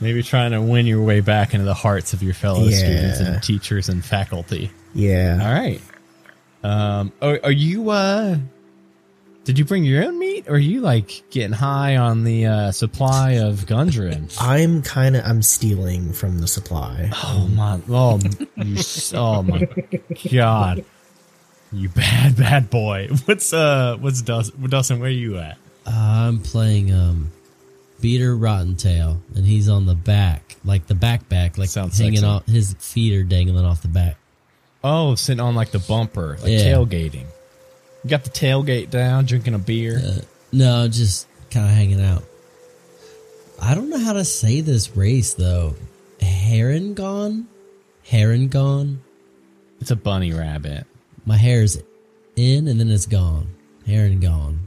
Maybe 0.00 0.22
trying 0.22 0.52
to 0.52 0.62
win 0.62 0.86
your 0.86 1.02
way 1.02 1.20
back 1.20 1.54
into 1.54 1.64
the 1.64 1.74
hearts 1.74 2.12
of 2.12 2.22
your 2.22 2.34
fellow 2.34 2.64
Yeah. 2.64 2.76
students 2.78 3.20
and 3.20 3.42
teachers 3.42 3.88
and 3.88 4.04
faculty. 4.04 4.70
Yeah. 4.94 5.38
All 5.40 5.52
right. 5.52 5.80
Um, 6.62 7.12
are, 7.22 7.38
are 7.44 7.52
you, 7.52 7.90
uh, 7.90 8.36
did 9.44 9.58
you 9.58 9.64
bring 9.64 9.84
your 9.84 10.04
own 10.04 10.18
meat 10.18 10.46
or 10.48 10.54
are 10.54 10.58
you 10.58 10.80
like 10.80 11.22
getting 11.30 11.52
high 11.52 11.96
on 11.96 12.24
the, 12.24 12.46
uh, 12.46 12.72
supply 12.72 13.32
of 13.32 13.66
Gundren? 13.66 14.36
I'm 14.40 14.82
kind 14.82 15.16
of 15.16 15.24
I'm 15.24 15.42
stealing 15.42 16.12
from 16.12 16.40
the 16.40 16.48
supply. 16.48 17.10
Oh 17.24 17.48
my, 17.54 17.80
oh, 17.88 18.20
you, 18.56 18.78
oh 19.14 19.42
my 19.44 19.68
God. 20.32 20.84
You 21.72 21.88
bad, 21.90 22.36
bad 22.36 22.70
boy. 22.70 23.08
What's, 23.26 23.52
uh, 23.52 23.96
what's 24.00 24.22
Dustin, 24.22 24.68
Dustin, 24.70 25.00
where 25.00 25.08
are 25.08 25.12
you 25.12 25.36
at? 25.38 25.58
I'm 25.86 26.40
playing 26.40 26.92
um, 26.92 27.30
Beater 28.00 28.34
Rotten 28.36 28.76
Tail 28.76 29.20
and 29.34 29.44
he's 29.44 29.68
on 29.68 29.84
the 29.86 29.94
back, 29.94 30.56
like 30.64 30.86
the 30.86 30.94
back 30.94 31.28
back, 31.28 31.58
like 31.58 31.68
Sounds 31.68 31.98
hanging 31.98 32.16
sexy. 32.16 32.26
off. 32.26 32.46
His 32.46 32.74
feet 32.74 33.14
are 33.14 33.22
dangling 33.22 33.64
off 33.64 33.82
the 33.82 33.88
back. 33.88 34.16
Oh, 34.82 35.14
sitting 35.14 35.40
on 35.40 35.54
like 35.54 35.70
the 35.70 35.78
bumper, 35.78 36.36
like 36.40 36.50
Yeah. 36.52 36.60
tailgating. 36.60 37.26
You 38.04 38.10
got 38.10 38.24
the 38.24 38.30
tailgate 38.30 38.90
down, 38.90 39.26
drinking 39.26 39.54
a 39.54 39.58
beer. 39.58 40.00
No, 40.52 40.88
just 40.88 41.26
kind 41.50 41.66
of 41.66 41.72
hanging 41.72 42.00
out. 42.02 42.22
I 43.60 43.74
don't 43.74 43.90
know 43.90 43.98
how 43.98 44.12
to 44.14 44.24
say 44.24 44.60
this 44.62 44.96
race 44.96 45.34
though. 45.34 45.74
Heron 46.20 46.94
gone? 46.94 47.46
Heron 48.04 48.48
gone? 48.48 49.00
It's 49.80 49.90
a 49.90 49.96
bunny 49.96 50.32
rabbit. 50.32 50.86
My 51.28 51.36
hair's 51.36 51.76
in 52.36 52.66
and 52.68 52.80
then 52.80 52.88
it's 52.90 53.04
gone. 53.06 53.48
Hair 53.86 54.06
and 54.06 54.22
Harengon. 54.22 54.58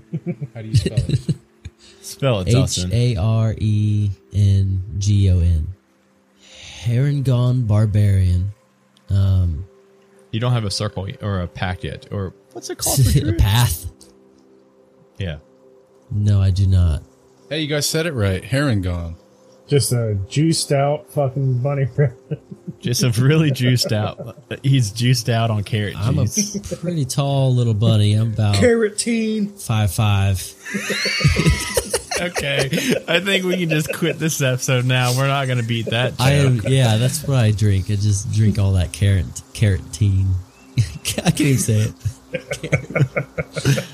How 0.54 0.62
do 0.62 0.68
you 0.68 0.76
spell 0.76 0.98
it? 1.00 1.20
Spell 2.04 2.40
it, 2.42 2.48
H 2.50 2.54
Dustin. 2.54 2.94
A 2.94 3.16
R 3.16 3.56
E 3.58 4.12
N 4.34 4.84
G 5.00 5.30
O 5.32 5.40
N. 5.40 5.68
Harengon 6.84 7.66
barbarian. 7.68 8.52
Um, 9.10 9.66
You 10.32 10.40
don't 10.40 10.52
have 10.52 10.64
a 10.66 10.72
circle 10.72 11.08
or 11.22 11.42
a 11.42 11.48
pack 11.48 11.84
yet, 11.84 12.08
or 12.12 12.34
what's 12.54 12.70
it 12.70 12.78
called? 12.78 13.00
a 13.16 13.34
path. 13.34 13.92
yeah. 15.18 15.38
No, 16.12 16.42
I 16.42 16.52
do 16.52 16.68
not. 16.68 17.02
hey, 17.50 17.62
you 17.62 17.68
guys 17.68 17.88
said 17.90 18.06
it 18.06 18.14
right. 18.14 18.44
Heron 18.44 18.82
gone. 18.82 19.16
Just 19.72 19.94
a 19.94 20.16
juiced 20.28 20.74
out 20.74 21.10
fucking 21.12 21.60
bunny 21.60 21.86
rabbit. 21.96 22.42
Just 22.82 23.04
a 23.04 23.10
really 23.22 23.52
juiced 23.52 23.94
out. 23.94 24.36
He's 24.64 24.92
juiced 24.92 25.30
out 25.30 25.50
on 25.50 25.64
carrot 25.64 25.96
I'm 25.96 26.20
a 26.20 26.28
pretty 26.82 27.06
tall 27.06 27.56
little 27.56 27.74
bunny. 27.74 28.12
I'm 28.16 28.34
about 28.34 28.56
Carotene. 28.56 29.58
five 29.66 29.90
five. 29.94 30.42
okay. 32.22 32.66
I 33.08 33.22
think 33.22 33.46
we 33.46 33.56
can 33.56 33.70
just 33.70 33.94
quit 33.94 34.20
this 34.20 34.42
episode 34.42 34.84
now. 34.84 35.16
We're 35.16 35.28
not 35.28 35.46
going 35.46 35.60
to 35.60 35.66
beat 35.66 35.86
that. 35.86 36.16
I 36.20 36.32
am. 36.32 36.60
Yeah, 36.68 36.98
that's 36.98 37.26
what 37.26 37.38
I 37.38 37.52
drink. 37.52 37.86
I 37.90 37.96
just 37.96 38.30
drink 38.34 38.60
all 38.60 38.74
that 38.74 38.92
carrot 38.92 39.28
carotene. 39.54 40.34
I 41.24 41.32
can't 41.32 41.40
even 41.40 41.58
say 41.58 41.94
it. 42.34 43.86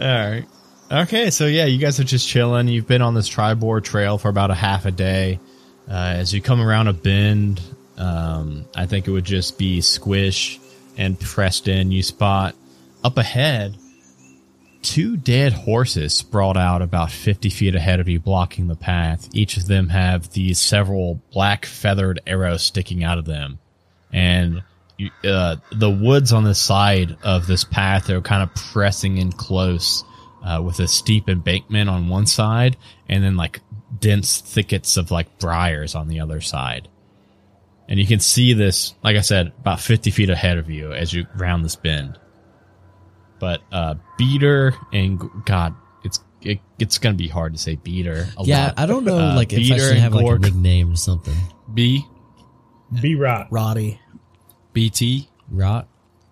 All 0.00 0.30
right. 0.30 0.46
Okay, 0.90 1.30
so 1.30 1.46
yeah, 1.46 1.64
you 1.64 1.78
guys 1.78 1.98
are 1.98 2.04
just 2.04 2.28
chilling. 2.28 2.68
You've 2.68 2.86
been 2.86 3.02
on 3.02 3.14
this 3.14 3.28
Triboar 3.28 3.82
trail 3.82 4.18
for 4.18 4.28
about 4.28 4.50
a 4.50 4.54
half 4.54 4.86
a 4.86 4.92
day. 4.92 5.40
Uh, 5.88 6.14
as 6.16 6.32
you 6.32 6.40
come 6.40 6.60
around 6.60 6.86
a 6.88 6.92
bend, 6.92 7.60
um, 7.96 8.66
I 8.74 8.86
think 8.86 9.08
it 9.08 9.10
would 9.10 9.24
just 9.24 9.58
be 9.58 9.80
Squish 9.80 10.60
and 10.96 11.18
Preston. 11.18 11.90
You 11.90 12.02
spot 12.02 12.54
up 13.02 13.18
ahead 13.18 13.76
two 14.86 15.16
dead 15.16 15.52
horses 15.52 16.14
sprawled 16.14 16.56
out 16.56 16.80
about 16.80 17.10
50 17.10 17.50
feet 17.50 17.74
ahead 17.74 17.98
of 17.98 18.08
you, 18.08 18.20
blocking 18.20 18.68
the 18.68 18.76
path. 18.76 19.28
Each 19.32 19.56
of 19.56 19.66
them 19.66 19.88
have 19.88 20.30
these 20.30 20.60
several 20.60 21.20
black 21.32 21.66
feathered 21.66 22.20
arrows 22.24 22.62
sticking 22.62 23.02
out 23.02 23.18
of 23.18 23.24
them. 23.24 23.58
And 24.12 24.62
you, 24.96 25.10
uh, 25.24 25.56
the 25.72 25.90
woods 25.90 26.32
on 26.32 26.44
the 26.44 26.54
side 26.54 27.16
of 27.24 27.48
this 27.48 27.64
path 27.64 28.08
are 28.10 28.20
kind 28.20 28.44
of 28.44 28.54
pressing 28.54 29.18
in 29.18 29.32
close 29.32 30.04
uh, 30.44 30.60
with 30.62 30.78
a 30.80 30.88
steep 30.88 31.28
embankment 31.28 31.88
on 31.90 32.08
one 32.08 32.26
side 32.26 32.76
and 33.08 33.22
then 33.24 33.36
like 33.36 33.60
dense 33.98 34.40
thickets 34.40 34.96
of 34.96 35.10
like 35.10 35.38
briars 35.38 35.94
on 35.94 36.08
the 36.08 36.20
other 36.20 36.40
side. 36.40 36.88
And 37.88 38.00
you 38.00 38.06
can 38.06 38.18
see 38.20 38.52
this, 38.52 38.94
like 39.04 39.16
I 39.16 39.20
said, 39.20 39.52
about 39.60 39.80
50 39.80 40.10
feet 40.10 40.28
ahead 40.30 40.58
of 40.58 40.68
you 40.70 40.92
as 40.92 41.12
you 41.12 41.26
round 41.36 41.64
this 41.64 41.76
bend. 41.76 42.18
But 43.38 43.60
uh, 43.70 43.94
Beater 44.18 44.74
and 44.92 45.20
God, 45.44 45.74
it's 46.02 46.20
it, 46.40 46.58
it's 46.78 46.98
gonna 46.98 47.14
be 47.16 47.28
hard 47.28 47.52
to 47.52 47.58
say 47.60 47.76
Beater. 47.76 48.26
A 48.38 48.44
Yeah, 48.44 48.64
lot. 48.66 48.74
I 48.78 48.86
don't 48.86 49.04
know. 49.04 49.18
Uh, 49.18 49.36
like 49.36 49.52
if 49.52 49.58
I 49.58 49.62
Beater 49.62 49.78
should 49.78 49.90
and 49.92 50.00
have 50.00 50.14
like 50.14 50.22
a 50.24 50.28
Gorg. 50.28 50.40
nickname 50.42 50.92
or 50.92 50.96
something. 50.96 51.36
B 51.72 52.04
B 53.00 53.14
Rot, 53.14 53.48
Roddy. 53.50 54.00
BT. 54.72 55.28
Rot. 55.50 55.86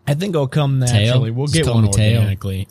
I 0.06 0.14
think 0.14 0.34
it'll 0.34 0.48
come 0.48 0.78
naturally. 0.80 1.30
We'll 1.30 1.46
Just 1.46 1.64
get 1.64 1.72
one 1.74 1.84
me 1.84 1.92
Tail. 1.92 2.18
organically. 2.18 2.68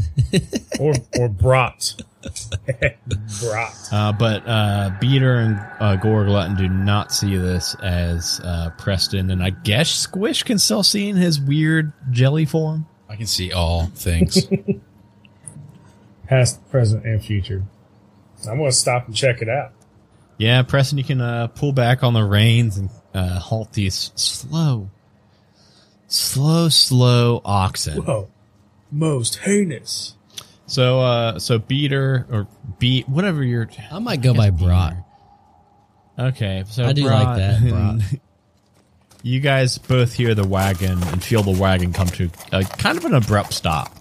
Or 0.80 0.92
or 1.18 1.28
brat. 1.28 1.94
brat. 2.66 3.88
Uh, 3.90 4.12
but 4.12 4.42
uh, 4.46 4.90
Beater 5.00 5.36
and 5.36 5.56
uh, 5.80 5.96
Gorglutton 5.96 6.58
do 6.58 6.68
not 6.68 7.12
see 7.12 7.36
this 7.36 7.74
as 7.76 8.40
uh, 8.44 8.70
Preston, 8.76 9.30
and 9.30 9.42
I 9.42 9.50
guess 9.50 9.90
Squish 9.90 10.42
can 10.42 10.58
still 10.58 10.82
see 10.82 11.08
in 11.08 11.16
his 11.16 11.40
weird 11.40 11.92
jelly 12.10 12.44
form. 12.44 12.86
I 13.08 13.16
can 13.16 13.26
see 13.26 13.52
all 13.52 13.86
things. 13.86 14.46
Past, 16.26 16.68
present, 16.70 17.06
and 17.06 17.24
future. 17.24 17.62
I'm 18.48 18.58
gonna 18.58 18.72
stop 18.72 19.06
and 19.06 19.16
check 19.16 19.40
it 19.40 19.48
out. 19.48 19.72
Yeah, 20.38 20.62
Preston, 20.62 20.98
you 20.98 21.04
can 21.04 21.20
uh, 21.22 21.46
pull 21.46 21.72
back 21.72 22.02
on 22.02 22.12
the 22.12 22.24
reins 22.24 22.76
and 22.76 22.90
uh, 23.14 23.38
halt 23.38 23.72
these 23.72 24.12
slow, 24.14 24.90
slow, 26.08 26.68
slow 26.68 27.40
oxen. 27.44 28.02
Whoa. 28.02 28.28
Most 28.90 29.36
heinous. 29.36 30.14
So, 30.66 31.00
uh, 31.00 31.38
so 31.38 31.58
Beater 31.58 32.26
or 32.30 32.48
Beat, 32.78 33.08
whatever 33.08 33.42
you're. 33.44 33.68
I 33.90 33.98
might 33.98 34.20
go 34.20 34.34
by 34.34 34.50
Brat. 34.50 34.96
Okay, 36.18 36.64
so 36.68 36.84
I 36.84 36.92
do 36.92 37.04
like 37.04 37.36
that, 37.36 37.68
Brat. 37.68 38.20
You 39.22 39.40
guys 39.40 39.76
both 39.78 40.12
hear 40.12 40.36
the 40.36 40.46
wagon 40.46 41.02
and 41.02 41.20
feel 41.20 41.42
the 41.42 41.58
wagon 41.60 41.92
come 41.92 42.06
to 42.06 42.30
a, 42.52 42.62
kind 42.62 42.96
of 42.96 43.04
an 43.06 43.12
abrupt 43.12 43.54
stop. 43.54 43.92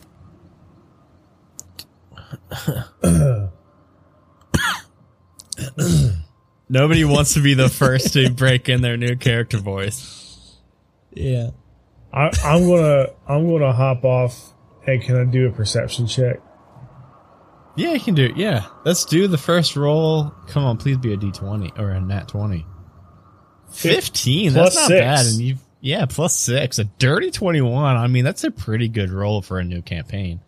Nobody 6.70 7.06
wants 7.06 7.34
to 7.34 7.42
be 7.42 7.56
the 7.56 7.70
first 7.70 8.14
to 8.14 8.30
break 8.30 8.70
in 8.70 8.82
their 8.82 8.98
new 8.98 9.16
character 9.16 9.58
voice. 9.58 10.58
Yeah. 11.12 11.50
I, 12.14 12.30
I'm 12.44 12.68
gonna 12.68 13.08
I'm 13.28 13.48
gonna 13.50 13.74
hop 13.74 14.06
off. 14.06 14.54
Hey, 14.86 15.00
can 15.00 15.18
I 15.18 15.24
do 15.26 15.48
a 15.48 15.52
perception 15.52 16.06
check? 16.08 16.40
Yeah, 17.76 17.94
you 17.94 18.00
can 18.00 18.14
do 18.16 18.26
it. 18.26 18.38
Yeah, 18.38 18.68
let's 18.86 19.04
do 19.04 19.28
the 19.28 19.38
first 19.38 19.76
roll. 19.76 20.32
Come 20.48 20.64
on, 20.64 20.78
please 20.78 20.98
be 20.98 21.14
a 21.14 21.18
d20 21.18 21.78
or 21.78 21.92
a 21.92 22.00
nat 22.00 22.28
20. 22.28 22.66
15. 23.72 24.54
Plus 24.54 24.64
that's 24.64 24.76
not 24.76 24.88
six. 24.88 25.00
bad. 25.00 25.26
And 25.26 25.42
you, 25.42 25.58
yeah, 25.82 26.06
plus 26.06 26.36
six, 26.36 26.80
a 26.80 26.86
dirty 26.86 27.32
21. 27.32 27.98
I 27.98 28.08
mean, 28.08 28.24
that's 28.24 28.44
a 28.44 28.52
pretty 28.52 28.88
good 28.88 29.10
roll 29.10 29.42
for 29.42 29.60
a 29.60 29.64
new 29.64 29.82
campaign. 29.82 30.40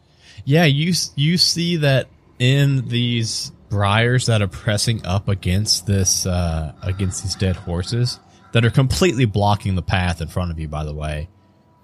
Yeah, 0.46 0.65
you 0.65 0.94
you 1.15 1.38
see 1.38 1.77
that 1.77 2.08
in 2.39 2.88
these 2.88 3.51
briars 3.70 4.27
that 4.27 4.41
are 4.41 4.48
pressing 4.48 5.06
up 5.06 5.27
against 5.27 5.86
this 5.86 6.25
uh 6.25 6.72
against 6.84 7.24
these 7.24 7.36
dead 7.36 7.56
horses 7.56 8.20
that 8.53 8.63
are 8.63 8.70
completely 8.70 9.25
blocking 9.25 9.75
the 9.75 9.82
path 9.82 10.22
in 10.22 10.27
front 10.27 10.51
of 10.51 10.60
you. 10.60 10.67
By 10.67 10.86
the 10.86 10.94
way, 10.94 11.27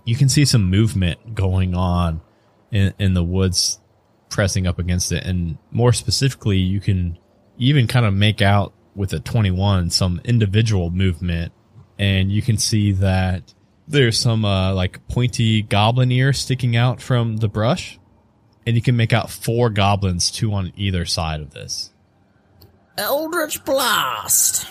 you 0.05 0.15
can 0.15 0.29
see 0.29 0.45
some 0.45 0.69
movement 0.69 1.35
going 1.35 1.75
on 1.75 2.21
in 2.73 2.93
in 2.99 3.13
the 3.13 3.23
woods 3.23 3.79
pressing 4.29 4.67
up 4.67 4.79
against 4.79 5.11
it. 5.11 5.23
And 5.23 5.57
more 5.71 5.93
specifically, 5.93 6.57
you 6.57 6.81
can 6.81 7.17
even 7.57 7.87
kind 7.87 8.05
of 8.05 8.13
make 8.13 8.41
out 8.41 8.73
with 8.95 9.13
a 9.13 9.19
21 9.19 9.91
some 9.91 10.19
individual 10.25 10.89
movement. 10.89 11.53
And 11.99 12.31
you 12.31 12.41
can 12.41 12.57
see 12.57 12.91
that 12.93 13.53
there's 13.87 14.17
some 14.17 14.43
uh, 14.43 14.73
like 14.73 15.07
pointy 15.07 15.61
goblin 15.61 16.11
ear 16.11 16.33
sticking 16.33 16.75
out 16.75 17.01
from 17.01 17.37
the 17.37 17.47
brush. 17.47 17.99
And 18.65 18.75
you 18.75 18.81
can 18.81 18.95
make 18.95 19.13
out 19.13 19.29
four 19.29 19.69
goblins, 19.69 20.31
two 20.31 20.53
on 20.53 20.71
either 20.75 21.05
side 21.05 21.41
of 21.41 21.51
this. 21.51 21.91
Eldritch 22.97 23.63
Blast! 23.65 24.67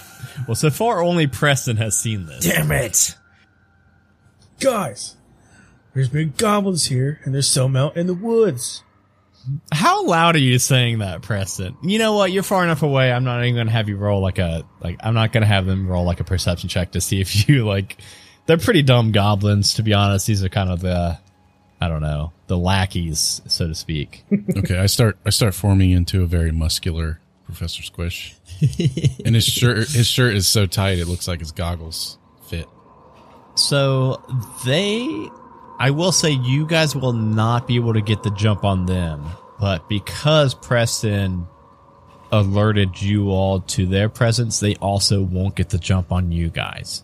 Well, 0.48 0.54
so 0.54 0.70
far 0.70 1.02
only 1.02 1.26
Preston 1.26 1.76
has 1.76 1.98
seen 1.98 2.26
this. 2.26 2.46
Damn 2.46 2.72
it! 2.72 3.16
Guys, 4.60 5.16
there's 5.94 6.08
been 6.08 6.32
goblins 6.36 6.86
here, 6.86 7.20
and 7.24 7.34
there's 7.34 7.48
some 7.48 7.76
out 7.76 7.96
in 7.96 8.06
the 8.06 8.14
woods. 8.14 8.82
How 9.72 10.04
loud 10.06 10.36
are 10.36 10.40
you 10.40 10.58
saying 10.58 10.98
that, 10.98 11.22
Preston? 11.22 11.76
You 11.82 11.98
know 11.98 12.14
what? 12.14 12.30
You're 12.30 12.44
far 12.44 12.62
enough 12.62 12.82
away. 12.82 13.12
I'm 13.12 13.24
not 13.24 13.42
even 13.42 13.54
going 13.54 13.66
to 13.66 13.72
have 13.72 13.88
you 13.88 13.96
roll 13.96 14.20
like 14.20 14.38
a 14.38 14.64
like. 14.80 14.98
I'm 15.00 15.14
not 15.14 15.32
going 15.32 15.42
to 15.42 15.48
have 15.48 15.66
them 15.66 15.88
roll 15.88 16.04
like 16.04 16.20
a 16.20 16.24
perception 16.24 16.68
check 16.68 16.92
to 16.92 17.00
see 17.00 17.20
if 17.20 17.48
you 17.48 17.66
like. 17.66 17.96
They're 18.46 18.58
pretty 18.58 18.82
dumb 18.82 19.12
goblins, 19.12 19.74
to 19.74 19.82
be 19.82 19.92
honest. 19.92 20.26
These 20.26 20.42
are 20.42 20.48
kind 20.48 20.70
of 20.70 20.80
the, 20.80 21.18
I 21.80 21.88
don't 21.88 22.02
know, 22.02 22.32
the 22.48 22.58
lackeys, 22.58 23.40
so 23.46 23.68
to 23.68 23.74
speak. 23.74 24.24
okay, 24.56 24.78
I 24.78 24.86
start 24.86 25.18
I 25.26 25.30
start 25.30 25.54
forming 25.54 25.90
into 25.90 26.22
a 26.22 26.26
very 26.26 26.52
muscular 26.52 27.20
Professor 27.44 27.82
Squish. 27.82 28.36
and 29.24 29.34
his 29.34 29.44
shirt 29.44 29.88
his 29.88 30.06
shirt 30.06 30.34
is 30.34 30.46
so 30.46 30.66
tight 30.66 30.98
it 30.98 31.06
looks 31.06 31.26
like 31.26 31.40
his 31.40 31.52
goggles 31.52 32.18
fit. 32.46 32.66
So 33.54 34.22
they, 34.64 35.28
I 35.82 35.90
will 35.90 36.12
say, 36.12 36.30
you 36.30 36.64
guys 36.64 36.94
will 36.94 37.12
not 37.12 37.66
be 37.66 37.74
able 37.74 37.94
to 37.94 38.00
get 38.00 38.22
the 38.22 38.30
jump 38.30 38.62
on 38.62 38.86
them, 38.86 39.26
but 39.58 39.88
because 39.88 40.54
Preston 40.54 41.48
alerted 42.30 43.02
you 43.02 43.30
all 43.30 43.62
to 43.62 43.86
their 43.86 44.08
presence, 44.08 44.60
they 44.60 44.76
also 44.76 45.24
won't 45.24 45.56
get 45.56 45.70
the 45.70 45.78
jump 45.78 46.12
on 46.12 46.30
you 46.30 46.50
guys. 46.50 47.02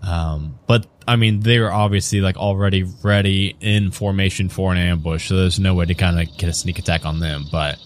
Um, 0.00 0.58
but 0.66 0.86
I 1.06 1.16
mean, 1.16 1.40
they 1.40 1.58
were 1.58 1.70
obviously 1.70 2.22
like 2.22 2.38
already 2.38 2.84
ready 3.02 3.54
in 3.60 3.90
formation 3.90 4.48
for 4.48 4.72
an 4.72 4.78
ambush, 4.78 5.28
so 5.28 5.36
there's 5.36 5.60
no 5.60 5.74
way 5.74 5.84
to 5.84 5.94
kind 5.94 6.18
of 6.18 6.34
get 6.38 6.48
a 6.48 6.54
sneak 6.54 6.78
attack 6.78 7.04
on 7.04 7.20
them. 7.20 7.44
But 7.52 7.76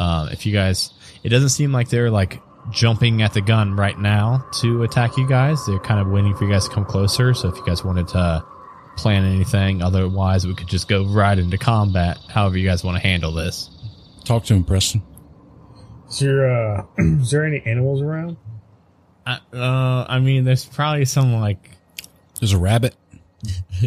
um, 0.00 0.30
if 0.30 0.46
you 0.46 0.52
guys, 0.52 0.90
it 1.22 1.28
doesn't 1.28 1.50
seem 1.50 1.70
like 1.70 1.90
they're 1.90 2.10
like 2.10 2.42
jumping 2.72 3.22
at 3.22 3.34
the 3.34 3.40
gun 3.40 3.76
right 3.76 3.96
now 3.96 4.44
to 4.62 4.82
attack 4.82 5.16
you 5.16 5.28
guys. 5.28 5.64
They're 5.64 5.78
kind 5.78 6.00
of 6.00 6.08
waiting 6.08 6.34
for 6.34 6.46
you 6.46 6.50
guys 6.50 6.66
to 6.66 6.74
come 6.74 6.84
closer. 6.84 7.34
So 7.34 7.50
if 7.50 7.56
you 7.56 7.64
guys 7.64 7.84
wanted 7.84 8.08
to 8.08 8.44
plan 8.96 9.24
anything, 9.24 9.82
otherwise 9.82 10.46
we 10.46 10.54
could 10.54 10.68
just 10.68 10.88
go 10.88 11.04
right 11.06 11.38
into 11.38 11.56
combat. 11.58 12.18
However 12.28 12.58
you 12.58 12.68
guys 12.68 12.84
want 12.84 12.96
to 12.96 13.02
handle 13.02 13.32
this. 13.32 13.70
Talk 14.24 14.44
to 14.44 14.54
him, 14.54 14.64
Preston. 14.64 15.02
Is 16.08 16.18
there, 16.18 16.50
uh, 16.50 16.84
is 16.98 17.30
there 17.30 17.44
any 17.46 17.62
animals 17.64 18.02
around? 18.02 18.36
Uh, 19.26 19.38
uh, 19.52 20.06
I 20.08 20.18
mean, 20.18 20.44
there's 20.44 20.64
probably 20.64 21.04
some 21.04 21.34
like. 21.40 21.70
There's 22.40 22.52
a 22.52 22.58
rabbit. 22.58 22.94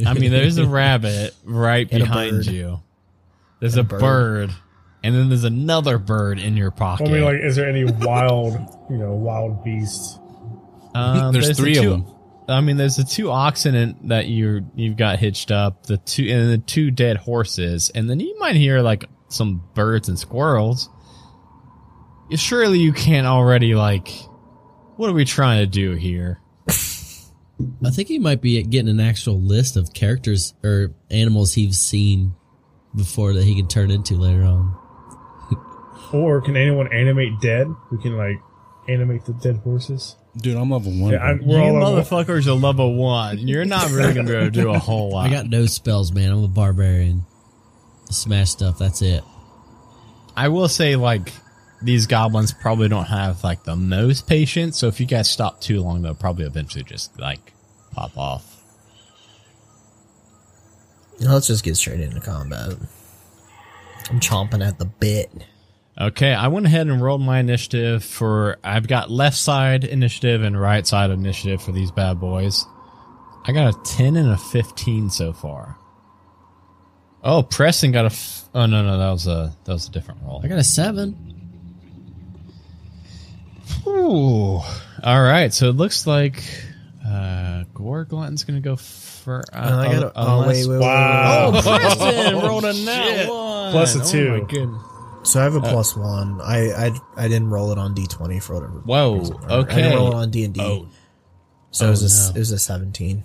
I 0.05 0.13
mean, 0.13 0.31
there's 0.31 0.57
a 0.57 0.65
rabbit 0.67 1.35
right 1.43 1.87
And 1.91 2.01
behind 2.01 2.45
you. 2.45 2.81
There's 3.59 3.77
a, 3.77 3.81
a 3.81 3.83
bird. 3.83 3.99
bird. 4.01 4.51
and 5.03 5.15
then 5.15 5.29
there's 5.29 5.43
another 5.43 5.97
bird 5.97 6.39
in 6.39 6.55
your 6.57 6.71
pocket. 6.71 7.07
I 7.07 7.11
mean, 7.11 7.23
like, 7.23 7.39
is 7.41 7.55
there 7.55 7.67
any 7.69 7.83
wild, 7.85 8.53
you 8.89 8.97
know, 8.97 9.13
wild 9.13 9.63
beasts? 9.63 10.17
Um, 10.95 11.33
There's 11.33 11.47
the 11.47 11.53
three 11.55 11.77
of 11.77 11.83
two- 11.83 11.89
them. 11.89 12.05
I 12.47 12.61
mean, 12.61 12.77
there's 12.77 12.97
the 12.97 13.03
two 13.03 13.31
oxen 13.31 13.75
in, 13.75 14.07
that 14.09 14.27
you 14.27 14.69
you've 14.75 14.97
got 14.97 15.19
hitched 15.19 15.51
up, 15.51 15.85
the 15.85 15.97
two 15.97 16.27
and 16.29 16.51
the 16.51 16.57
two 16.57 16.91
dead 16.91 17.17
horses, 17.17 17.91
and 17.93 18.09
then 18.09 18.19
you 18.19 18.37
might 18.39 18.55
hear 18.55 18.81
like 18.81 19.05
some 19.29 19.63
birds 19.73 20.09
and 20.09 20.19
squirrels. 20.19 20.89
Surely 22.35 22.79
you 22.79 22.93
can't 22.93 23.27
already 23.27 23.75
like. 23.75 24.09
What 24.95 25.09
are 25.09 25.13
we 25.13 25.25
trying 25.25 25.59
to 25.59 25.67
do 25.67 25.93
here? 25.93 26.39
I 27.85 27.89
think 27.91 28.07
he 28.07 28.19
might 28.19 28.41
be 28.41 28.61
getting 28.63 28.89
an 28.89 28.99
actual 28.99 29.39
list 29.39 29.77
of 29.77 29.93
characters 29.93 30.53
or 30.63 30.93
animals 31.09 31.53
he's 31.53 31.79
seen 31.79 32.35
before 32.95 33.33
that 33.33 33.43
he 33.43 33.55
can 33.55 33.67
turn 33.67 33.91
into 33.91 34.15
later 34.15 34.43
on. 34.43 34.75
Or 36.11 36.41
can 36.41 36.55
anyone 36.55 36.93
animate 36.93 37.39
dead? 37.41 37.67
We 37.91 37.97
can, 37.99 38.17
like, 38.17 38.37
animate 38.87 39.25
the 39.25 39.33
dead 39.33 39.57
horses? 39.57 40.15
Dude, 40.37 40.57
I'm 40.57 40.71
level 40.71 40.91
one. 40.91 41.11
Yeah, 41.13 41.19
I'm, 41.23 41.41
You 41.41 41.47
we're 41.47 41.61
all 41.61 41.73
level- 41.73 42.01
motherfuckers 42.03 42.47
are 42.47 42.53
level 42.53 42.95
one. 42.95 43.47
You're 43.47 43.65
not 43.65 43.91
really 43.91 44.13
gonna 44.13 44.27
be 44.27 44.35
able 44.35 44.45
to 44.45 44.51
do 44.51 44.69
a 44.73 44.79
whole 44.79 45.11
lot. 45.11 45.27
I 45.27 45.31
got 45.31 45.47
no 45.47 45.65
spells, 45.67 46.11
man. 46.11 46.31
I'm 46.31 46.43
a 46.43 46.47
barbarian. 46.47 47.23
Smash 48.09 48.49
stuff. 48.49 48.79
That's 48.79 49.01
it. 49.03 49.23
I 50.35 50.47
will 50.49 50.67
say, 50.67 50.95
like, 50.95 51.31
these 51.83 52.07
goblins 52.07 52.51
probably 52.53 52.87
don't 52.89 53.05
have 53.05 53.43
like 53.43 53.63
the 53.63 53.75
most 53.75 54.25
patience. 54.27 54.77
So 54.77 54.87
if 54.87 54.99
you 54.99 55.05
guys 55.05 55.29
stop 55.29 55.61
too 55.61 55.81
long, 55.81 56.01
they'll 56.01 56.15
probably 56.15 56.45
eventually 56.45 56.83
just 56.83 57.19
like 57.19 57.53
pop 57.91 58.17
off. 58.17 58.49
Now 61.19 61.33
let's 61.33 61.47
just 61.47 61.63
get 61.63 61.75
straight 61.77 61.99
into 61.99 62.19
combat. 62.19 62.73
I'm 64.09 64.19
chomping 64.19 64.65
at 64.65 64.79
the 64.79 64.85
bit. 64.85 65.29
Okay, 65.99 66.33
I 66.33 66.47
went 66.47 66.65
ahead 66.65 66.87
and 66.87 67.01
rolled 67.03 67.21
my 67.21 67.39
initiative 67.39 68.03
for. 68.03 68.57
I've 68.63 68.87
got 68.87 69.11
left 69.11 69.37
side 69.37 69.83
initiative 69.83 70.41
and 70.41 70.59
right 70.59 70.85
side 70.87 71.11
initiative 71.11 71.61
for 71.61 71.71
these 71.71 71.91
bad 71.91 72.19
boys. 72.19 72.65
I 73.45 73.51
got 73.51 73.75
a 73.75 73.79
ten 73.83 74.15
and 74.15 74.31
a 74.31 74.37
fifteen 74.37 75.09
so 75.11 75.33
far. 75.33 75.77
Oh, 77.23 77.43
Preston 77.43 77.91
got 77.91 78.05
a. 78.05 78.07
F- 78.07 78.45
oh 78.55 78.65
no, 78.65 78.83
no, 78.83 78.97
that 78.97 79.11
was 79.11 79.27
a 79.27 79.55
that 79.65 79.71
was 79.73 79.87
a 79.87 79.91
different 79.91 80.21
roll. 80.23 80.41
I 80.43 80.47
got 80.47 80.57
a 80.57 80.63
seven. 80.63 81.15
Ooh. 83.85 84.59
All 85.03 85.21
right, 85.21 85.53
so 85.53 85.69
it 85.69 85.73
looks 85.75 86.07
like 86.07 86.43
uh 87.07 87.65
Gorglutton's 87.75 88.43
gonna 88.45 88.61
go 88.61 88.75
for. 88.77 89.43
Uh, 89.53 89.57
Uh, 89.57 89.77
I 89.77 89.91
got. 89.91 90.03
A, 90.03 90.11
oh 90.15 90.47
wait, 90.47 90.65
wait, 90.65 90.67
wait, 90.69 90.75
wait, 90.77 90.81
Wow. 90.81 91.51
wait. 91.51 91.63
Oh, 91.65 91.77
Preston 91.77 92.39
rolled 92.39 92.65
a 92.65 92.73
nat 92.85 93.27
one. 93.29 93.71
Plus 93.71 93.95
a 93.95 94.01
Oh 94.01 94.09
two. 94.11 94.29
my 94.31 94.39
goodness. 94.49 94.81
So 95.23 95.39
I 95.39 95.43
have 95.43 95.55
a 95.55 95.59
uh, 95.59 95.69
plus 95.71 95.95
one. 95.95 96.39
I, 96.41 96.71
I 96.87 96.91
I 97.15 97.27
didn't 97.27 97.49
roll 97.49 97.71
it 97.71 97.77
on 97.77 97.93
D 97.93 98.05
twenty 98.07 98.39
for 98.39 98.55
whatever. 98.55 98.79
Whoa. 98.79 99.17
reason. 99.19 99.35
Or 99.35 99.49
I 99.49 99.53
Okay. 99.55 99.75
didn't 99.75 99.95
roll 99.97 100.07
it 100.09 100.15
on 100.15 100.29
D 100.31 100.43
and 100.45 100.53
D. 100.53 100.61
Oh. 100.61 100.87
So 101.71 101.87
it 101.87 101.89
was 101.89 102.01
oh, 102.01 102.05
a 102.05 102.07
s- 102.07 102.29
no. 102.29 102.35
it 102.35 102.39
was 102.39 102.51
a 102.51 102.59
seventeen. 102.59 103.23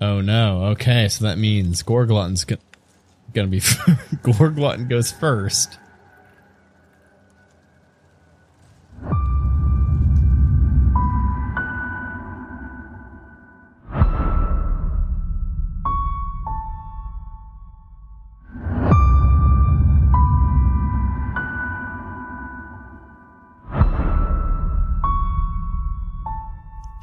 Oh 0.00 0.20
no. 0.20 0.64
Okay, 0.72 1.08
so 1.08 1.24
that 1.24 1.38
means 1.38 1.82
Gorglutton's 1.82 2.44
go- 2.44 2.56
gonna 3.34 3.48
be 3.48 3.60
Gorglutton 4.22 4.88
goes 4.88 5.10
first. 5.12 5.78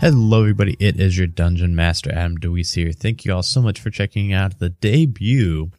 Hello, 0.10 0.40
everybody. 0.40 0.78
It 0.80 1.02
is 1.02 1.18
your 1.18 1.28
Dungeon 1.28 1.76
Master, 1.76 2.14
Adam 2.14 2.38
DeWeese 2.38 2.74
here. 2.74 2.94
Thank 2.94 3.26
you 3.26 3.34
all 3.34 3.44
so 3.44 3.62
much 3.62 3.82
for 3.82 3.90
checking 3.90 4.32
out 4.32 4.58
the 4.58 4.70
debut 4.70 5.70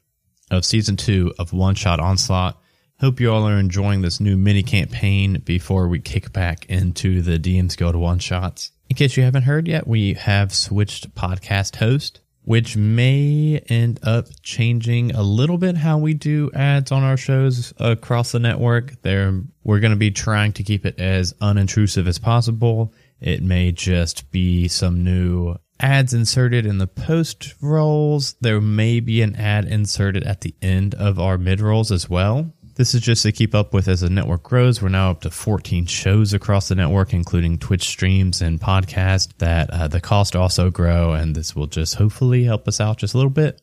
of 0.50 0.66
season 0.66 0.98
two 0.98 1.32
of 1.38 1.54
One 1.54 1.74
Shot 1.74 1.98
Onslaught. 1.98 2.60
Hope 3.00 3.20
you 3.20 3.32
all 3.32 3.48
are 3.48 3.58
enjoying 3.58 4.02
this 4.02 4.20
new 4.20 4.36
mini 4.36 4.62
campaign 4.62 5.40
before 5.46 5.88
we 5.88 5.98
kick 5.98 6.30
back 6.30 6.66
into 6.66 7.22
the 7.22 7.38
DM's 7.38 7.74
Guild 7.74 7.96
One 7.96 8.18
Shots. 8.18 8.70
In 8.90 8.96
case 8.96 9.16
you 9.16 9.22
haven't 9.22 9.44
heard 9.44 9.66
yet, 9.66 9.86
we 9.88 10.12
have 10.12 10.54
switched 10.54 11.14
podcast 11.14 11.76
host, 11.76 12.20
which 12.42 12.76
may 12.76 13.62
end 13.70 13.98
up 14.02 14.26
changing 14.42 15.12
a 15.12 15.22
little 15.22 15.56
bit 15.56 15.78
how 15.78 15.96
we 15.96 16.12
do 16.12 16.50
ads 16.52 16.92
on 16.92 17.02
our 17.02 17.16
shows 17.16 17.72
across 17.78 18.32
the 18.32 18.40
network. 18.40 19.00
There, 19.00 19.40
we're 19.64 19.80
going 19.80 19.92
to 19.92 19.96
be 19.96 20.10
trying 20.10 20.52
to 20.52 20.62
keep 20.62 20.84
it 20.84 20.98
as 21.00 21.32
unintrusive 21.40 22.06
as 22.06 22.18
possible. 22.18 22.92
It 23.20 23.42
may 23.42 23.72
just 23.72 24.30
be 24.30 24.68
some 24.68 25.02
new 25.02 25.56
ads 25.80 26.14
inserted 26.14 26.66
in 26.66 26.78
the 26.78 26.86
post 26.86 27.54
rolls. 27.60 28.34
There 28.40 28.60
may 28.60 29.00
be 29.00 29.22
an 29.22 29.36
ad 29.36 29.64
inserted 29.64 30.24
at 30.24 30.40
the 30.40 30.54
end 30.60 30.94
of 30.94 31.18
our 31.18 31.38
mid 31.38 31.60
rolls 31.60 31.92
as 31.92 32.08
well. 32.08 32.52
This 32.74 32.94
is 32.94 33.00
just 33.00 33.24
to 33.24 33.32
keep 33.32 33.56
up 33.56 33.74
with 33.74 33.88
as 33.88 34.02
the 34.02 34.08
network 34.08 34.44
grows. 34.44 34.80
We're 34.80 34.88
now 34.88 35.10
up 35.10 35.22
to 35.22 35.30
14 35.30 35.86
shows 35.86 36.32
across 36.32 36.68
the 36.68 36.76
network, 36.76 37.12
including 37.12 37.58
Twitch 37.58 37.82
streams 37.82 38.40
and 38.40 38.60
podcasts 38.60 39.36
that 39.38 39.68
uh, 39.70 39.88
the 39.88 40.00
cost 40.00 40.36
also 40.36 40.70
grow. 40.70 41.12
And 41.12 41.34
this 41.34 41.56
will 41.56 41.66
just 41.66 41.96
hopefully 41.96 42.44
help 42.44 42.68
us 42.68 42.80
out 42.80 42.98
just 42.98 43.14
a 43.14 43.16
little 43.16 43.30
bit. 43.30 43.60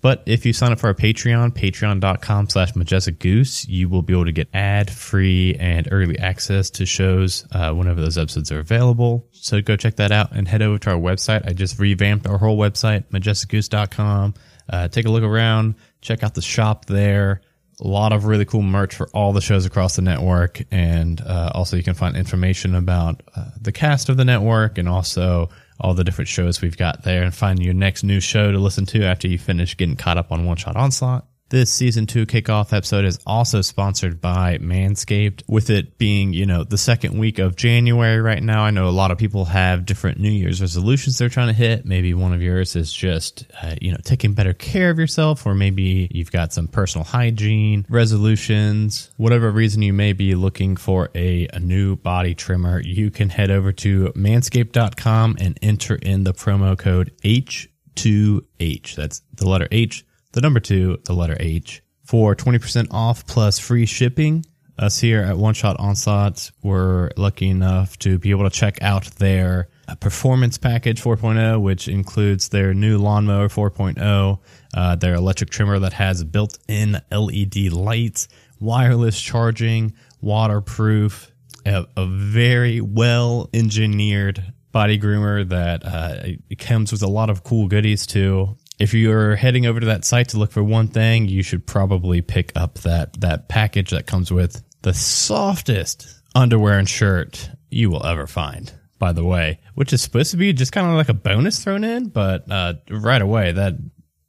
But 0.00 0.22
if 0.26 0.46
you 0.46 0.52
sign 0.52 0.70
up 0.72 0.78
for 0.78 0.86
our 0.86 0.94
Patreon, 0.94 1.50
patreon.com 1.52 2.48
slash 2.48 2.76
majestic 2.76 3.18
goose, 3.18 3.66
you 3.66 3.88
will 3.88 4.02
be 4.02 4.12
able 4.12 4.26
to 4.26 4.32
get 4.32 4.48
ad 4.54 4.90
free 4.90 5.56
and 5.58 5.88
early 5.90 6.18
access 6.18 6.70
to 6.70 6.86
shows 6.86 7.44
uh, 7.52 7.72
whenever 7.72 8.00
those 8.00 8.16
episodes 8.16 8.52
are 8.52 8.60
available. 8.60 9.26
So 9.32 9.60
go 9.60 9.76
check 9.76 9.96
that 9.96 10.12
out 10.12 10.32
and 10.32 10.46
head 10.46 10.62
over 10.62 10.78
to 10.78 10.90
our 10.90 10.98
website. 10.98 11.48
I 11.48 11.52
just 11.52 11.78
revamped 11.78 12.26
our 12.26 12.38
whole 12.38 12.56
website, 12.56 13.04
majesticgoose.com. 13.10 14.34
Uh, 14.70 14.88
take 14.88 15.06
a 15.06 15.10
look 15.10 15.24
around, 15.24 15.74
check 16.00 16.22
out 16.22 16.34
the 16.34 16.42
shop 16.42 16.86
there. 16.86 17.40
A 17.80 17.86
lot 17.86 18.12
of 18.12 18.24
really 18.24 18.44
cool 18.44 18.62
merch 18.62 18.94
for 18.96 19.08
all 19.10 19.32
the 19.32 19.40
shows 19.40 19.64
across 19.64 19.96
the 19.96 20.02
network. 20.02 20.60
And 20.72 21.20
uh, 21.20 21.52
also, 21.54 21.76
you 21.76 21.84
can 21.84 21.94
find 21.94 22.16
information 22.16 22.74
about 22.74 23.22
uh, 23.36 23.50
the 23.60 23.70
cast 23.70 24.08
of 24.08 24.16
the 24.16 24.24
network 24.24 24.78
and 24.78 24.88
also 24.88 25.48
all 25.80 25.94
the 25.94 26.04
different 26.04 26.28
shows 26.28 26.60
we've 26.60 26.76
got 26.76 27.02
there 27.02 27.22
and 27.22 27.34
find 27.34 27.62
your 27.62 27.74
next 27.74 28.02
new 28.02 28.20
show 28.20 28.50
to 28.50 28.58
listen 28.58 28.86
to 28.86 29.04
after 29.04 29.28
you 29.28 29.38
finish 29.38 29.76
getting 29.76 29.96
caught 29.96 30.18
up 30.18 30.32
on 30.32 30.44
One 30.44 30.56
Shot 30.56 30.76
Onslaught. 30.76 31.26
This 31.50 31.72
season 31.72 32.04
two 32.04 32.26
kickoff 32.26 32.74
episode 32.74 33.06
is 33.06 33.18
also 33.26 33.62
sponsored 33.62 34.20
by 34.20 34.58
Manscaped, 34.58 35.44
with 35.48 35.70
it 35.70 35.96
being, 35.96 36.34
you 36.34 36.44
know, 36.44 36.62
the 36.62 36.76
second 36.76 37.18
week 37.18 37.38
of 37.38 37.56
January 37.56 38.20
right 38.20 38.42
now. 38.42 38.64
I 38.64 38.70
know 38.70 38.86
a 38.86 38.90
lot 38.90 39.10
of 39.10 39.16
people 39.16 39.46
have 39.46 39.86
different 39.86 40.20
New 40.20 40.30
Year's 40.30 40.60
resolutions 40.60 41.16
they're 41.16 41.30
trying 41.30 41.46
to 41.46 41.54
hit. 41.54 41.86
Maybe 41.86 42.12
one 42.12 42.34
of 42.34 42.42
yours 42.42 42.76
is 42.76 42.92
just, 42.92 43.46
uh, 43.62 43.76
you 43.80 43.92
know, 43.92 43.96
taking 44.04 44.34
better 44.34 44.52
care 44.52 44.90
of 44.90 44.98
yourself, 44.98 45.46
or 45.46 45.54
maybe 45.54 46.10
you've 46.10 46.30
got 46.30 46.52
some 46.52 46.68
personal 46.68 47.06
hygiene 47.06 47.86
resolutions. 47.88 49.10
Whatever 49.16 49.50
reason 49.50 49.80
you 49.80 49.94
may 49.94 50.12
be 50.12 50.34
looking 50.34 50.76
for 50.76 51.08
a, 51.14 51.48
a 51.54 51.60
new 51.60 51.96
body 51.96 52.34
trimmer, 52.34 52.78
you 52.78 53.10
can 53.10 53.30
head 53.30 53.50
over 53.50 53.72
to 53.72 54.12
manscaped.com 54.14 55.38
and 55.40 55.58
enter 55.62 55.94
in 55.94 56.24
the 56.24 56.34
promo 56.34 56.76
code 56.76 57.10
H2H. 57.24 58.96
That's 58.96 59.22
the 59.32 59.48
letter 59.48 59.68
H 59.70 60.04
the 60.32 60.40
number 60.40 60.60
two, 60.60 60.98
the 61.04 61.12
letter 61.12 61.36
H, 61.40 61.82
for 62.04 62.34
20% 62.34 62.88
off 62.90 63.26
plus 63.26 63.58
free 63.58 63.86
shipping. 63.86 64.44
Us 64.78 65.00
here 65.00 65.22
at 65.22 65.36
One 65.36 65.54
Shot 65.54 65.76
Onslaught, 65.80 66.52
we're 66.62 67.10
lucky 67.16 67.48
enough 67.48 67.98
to 67.98 68.16
be 68.16 68.30
able 68.30 68.48
to 68.48 68.50
check 68.50 68.80
out 68.80 69.06
their 69.16 69.68
uh, 69.88 69.96
performance 69.96 70.56
package 70.56 71.02
4.0, 71.02 71.60
which 71.60 71.88
includes 71.88 72.50
their 72.50 72.72
new 72.72 72.96
lawnmower 72.96 73.48
4.0, 73.48 74.38
uh, 74.74 74.96
their 74.96 75.14
electric 75.14 75.50
trimmer 75.50 75.80
that 75.80 75.94
has 75.94 76.22
built 76.22 76.58
in 76.68 77.00
LED 77.10 77.72
lights, 77.72 78.28
wireless 78.60 79.20
charging, 79.20 79.94
waterproof, 80.20 81.32
a, 81.66 81.84
a 81.96 82.06
very 82.06 82.80
well 82.80 83.50
engineered 83.52 84.52
body 84.70 84.98
groomer 84.98 85.48
that 85.48 85.84
uh, 85.84 86.54
comes 86.56 86.92
with 86.92 87.02
a 87.02 87.08
lot 87.08 87.30
of 87.30 87.42
cool 87.42 87.66
goodies 87.66 88.06
too 88.06 88.56
if 88.78 88.94
you're 88.94 89.36
heading 89.36 89.66
over 89.66 89.80
to 89.80 89.86
that 89.86 90.04
site 90.04 90.28
to 90.30 90.38
look 90.38 90.52
for 90.52 90.62
one 90.62 90.88
thing, 90.88 91.28
you 91.28 91.42
should 91.42 91.66
probably 91.66 92.22
pick 92.22 92.52
up 92.54 92.74
that 92.80 93.20
that 93.20 93.48
package 93.48 93.90
that 93.90 94.06
comes 94.06 94.30
with 94.30 94.62
the 94.82 94.94
softest 94.94 96.22
underwear 96.34 96.78
and 96.78 96.88
shirt 96.88 97.50
you 97.70 97.90
will 97.90 98.06
ever 98.06 98.26
find. 98.26 98.72
By 98.98 99.12
the 99.12 99.24
way, 99.24 99.60
which 99.74 99.92
is 99.92 100.02
supposed 100.02 100.32
to 100.32 100.36
be 100.36 100.52
just 100.52 100.72
kind 100.72 100.86
of 100.86 100.94
like 100.94 101.08
a 101.08 101.14
bonus 101.14 101.62
thrown 101.62 101.84
in, 101.84 102.08
but 102.08 102.50
uh, 102.50 102.74
right 102.90 103.22
away 103.22 103.52
that 103.52 103.74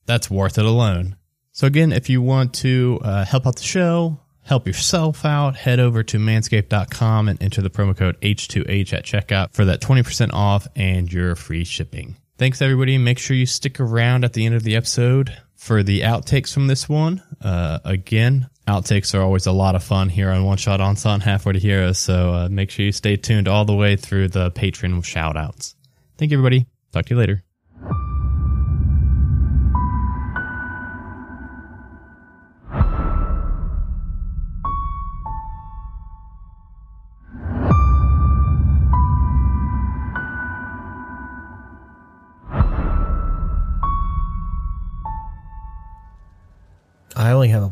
that's 0.06 0.30
worth 0.30 0.60
it 0.60 0.66
alone. 0.66 1.16
So 1.52 1.66
again, 1.66 1.92
if 1.92 2.10
you 2.10 2.22
want 2.22 2.54
to 2.56 3.00
uh, 3.04 3.26
help 3.26 3.48
out 3.48 3.56
the 3.56 3.64
show, 3.64 4.20
help 4.42 4.68
yourself 4.68 5.26
out, 5.26 5.56
head 5.56 5.80
over 5.80 6.04
to 6.04 6.18
manscaped.com 6.18 7.30
and 7.30 7.42
enter 7.42 7.62
the 7.62 7.70
promo 7.70 7.98
code 7.98 8.20
H2H 8.22 8.94
at 8.94 9.06
checkout 9.06 9.54
for 9.54 9.66
that 9.66 9.82
20% 9.82 10.34
off 10.34 10.68
and 10.76 11.12
your 11.12 11.36
free 11.36 11.64
shipping. 11.64 12.16
Thanks 12.40 12.62
everybody. 12.62 12.98
Make 12.98 13.20
sure 13.20 13.36
you 13.36 13.46
stick 13.46 13.82
around 13.82 14.24
at 14.24 14.32
the 14.32 14.46
end 14.46 14.56
of 14.56 14.64
the 14.64 14.78
episode 14.78 15.38
for 15.56 15.84
the 15.84 16.02
outtakes 16.02 16.54
from 16.54 16.68
this 16.68 16.88
one. 16.88 17.22
Uh, 17.42 17.80
again, 17.84 18.50
outtakes 18.66 19.14
are 19.14 19.22
always 19.22 19.46
a 19.46 19.52
lot 19.52 19.76
of 19.76 19.84
fun 19.84 20.08
here 20.08 20.30
on 20.30 20.46
One 20.46 20.56
Shot 20.56 20.80
Onslaught 20.80 21.22
Halfway 21.22 21.52
to 21.52 21.60
Heroes. 21.60 21.98
So 21.98 22.34
uh, 22.34 22.48
make 22.50 22.72
sure 22.72 22.86
you 22.86 22.94
stay 22.94 23.18
tuned 23.18 23.50
all 23.50 23.66
the 23.66 23.76
way 23.76 23.98
through 23.98 24.30
the 24.30 24.52
Patreon 24.52 25.04
shout 25.04 25.36
outs. 25.36 25.76
Thank 26.18 26.32
you 26.32 26.38
everybody. 26.38 26.66
Talk 26.94 27.08
to 27.08 27.14
you 27.14 27.20
later. 27.20 27.44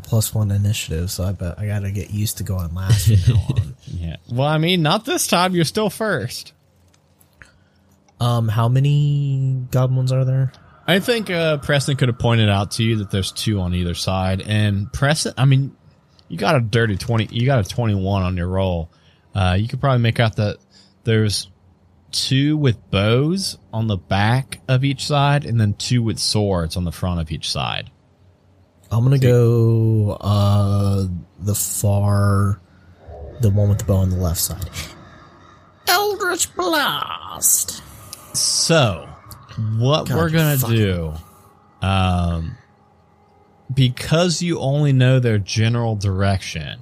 Plus 0.08 0.34
one 0.34 0.50
initiative, 0.50 1.10
so 1.10 1.22
I 1.22 1.32
bet 1.32 1.58
I 1.58 1.66
gotta 1.66 1.90
get 1.90 2.10
used 2.10 2.38
to 2.38 2.42
going 2.42 2.74
last 2.74 3.08
from 3.08 3.16
now 3.34 3.40
on. 3.50 3.76
Yeah. 3.86 4.16
Well, 4.32 4.48
I 4.48 4.56
mean, 4.56 4.80
not 4.80 5.04
this 5.04 5.26
time. 5.26 5.54
You're 5.54 5.66
still 5.66 5.90
first. 5.90 6.54
Um, 8.18 8.48
how 8.48 8.68
many 8.68 9.66
goblins 9.70 10.10
are 10.10 10.24
there? 10.24 10.52
I 10.86 11.00
think 11.00 11.28
uh, 11.30 11.58
Preston 11.58 11.96
could 11.96 12.08
have 12.08 12.18
pointed 12.18 12.48
out 12.48 12.70
to 12.72 12.82
you 12.82 12.96
that 12.96 13.10
there's 13.10 13.32
two 13.32 13.60
on 13.60 13.74
either 13.74 13.92
side, 13.92 14.40
and 14.40 14.90
Preston. 14.90 15.34
I 15.36 15.44
mean, 15.44 15.76
you 16.28 16.38
got 16.38 16.56
a 16.56 16.60
dirty 16.60 16.96
twenty. 16.96 17.28
You 17.30 17.44
got 17.44 17.64
a 17.64 17.68
twenty-one 17.68 18.22
on 18.22 18.36
your 18.36 18.48
roll. 18.48 18.90
Uh, 19.34 19.58
you 19.60 19.68
could 19.68 19.80
probably 19.80 20.00
make 20.00 20.18
out 20.18 20.36
that 20.36 20.56
there's 21.04 21.50
two 22.10 22.56
with 22.56 22.90
bows 22.90 23.58
on 23.74 23.88
the 23.88 23.98
back 23.98 24.60
of 24.68 24.84
each 24.84 25.06
side, 25.06 25.44
and 25.44 25.60
then 25.60 25.74
two 25.74 26.02
with 26.02 26.18
swords 26.18 26.78
on 26.78 26.84
the 26.84 26.92
front 26.92 27.20
of 27.20 27.30
each 27.30 27.50
side. 27.50 27.90
I'm 28.90 29.02
gonna 29.04 29.18
go 29.18 30.16
uh 30.20 31.06
the 31.40 31.54
far, 31.54 32.60
the 33.40 33.50
one 33.50 33.68
with 33.68 33.78
the 33.78 33.84
bow 33.84 33.96
on 33.96 34.10
the 34.10 34.16
left 34.16 34.40
side. 34.40 34.68
Eldritch 35.86 36.54
Blast. 36.54 37.82
So, 38.36 39.08
what 39.78 40.08
God, 40.08 40.16
we're 40.16 40.30
gonna 40.30 40.56
do, 40.58 41.12
um, 41.82 42.56
because 43.72 44.42
you 44.42 44.58
only 44.58 44.92
know 44.92 45.18
their 45.20 45.38
general 45.38 45.96
direction, 45.96 46.80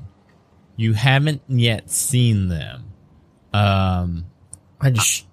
you 0.77 0.93
haven't 0.93 1.43
yet 1.49 1.91
seen 1.91 2.49
them. 2.49 2.93
Um, 3.53 4.27
I 4.81 4.91
just, 4.91 5.27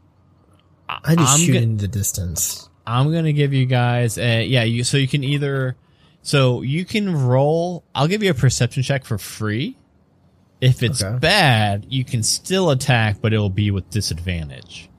I 0.87 1.15
just 1.15 1.33
I'm 1.33 1.39
shoot 1.39 1.53
go- 1.53 1.59
into 1.59 1.87
the 1.87 1.87
distance. 1.87 2.69
I'm 2.85 3.11
gonna 3.11 3.33
give 3.33 3.53
you 3.53 3.65
guys, 3.65 4.17
a, 4.17 4.43
yeah, 4.45 4.63
you 4.63 4.83
so 4.83 4.97
you 4.97 5.07
can 5.07 5.23
either, 5.23 5.75
so 6.23 6.61
you 6.63 6.83
can 6.85 7.15
roll. 7.27 7.83
I'll 7.93 8.07
give 8.07 8.23
you 8.23 8.31
a 8.31 8.33
perception 8.33 8.81
check 8.81 9.05
for 9.05 9.17
free. 9.19 9.77
If 10.61 10.81
it's 10.81 11.03
Okay. 11.03 11.19
bad, 11.19 11.85
you 11.89 12.03
can 12.05 12.23
still 12.23 12.71
attack, 12.71 13.17
but 13.21 13.33
it 13.33 13.37
will 13.37 13.49
be 13.49 13.69
with 13.69 13.89
disadvantage. 13.89 14.89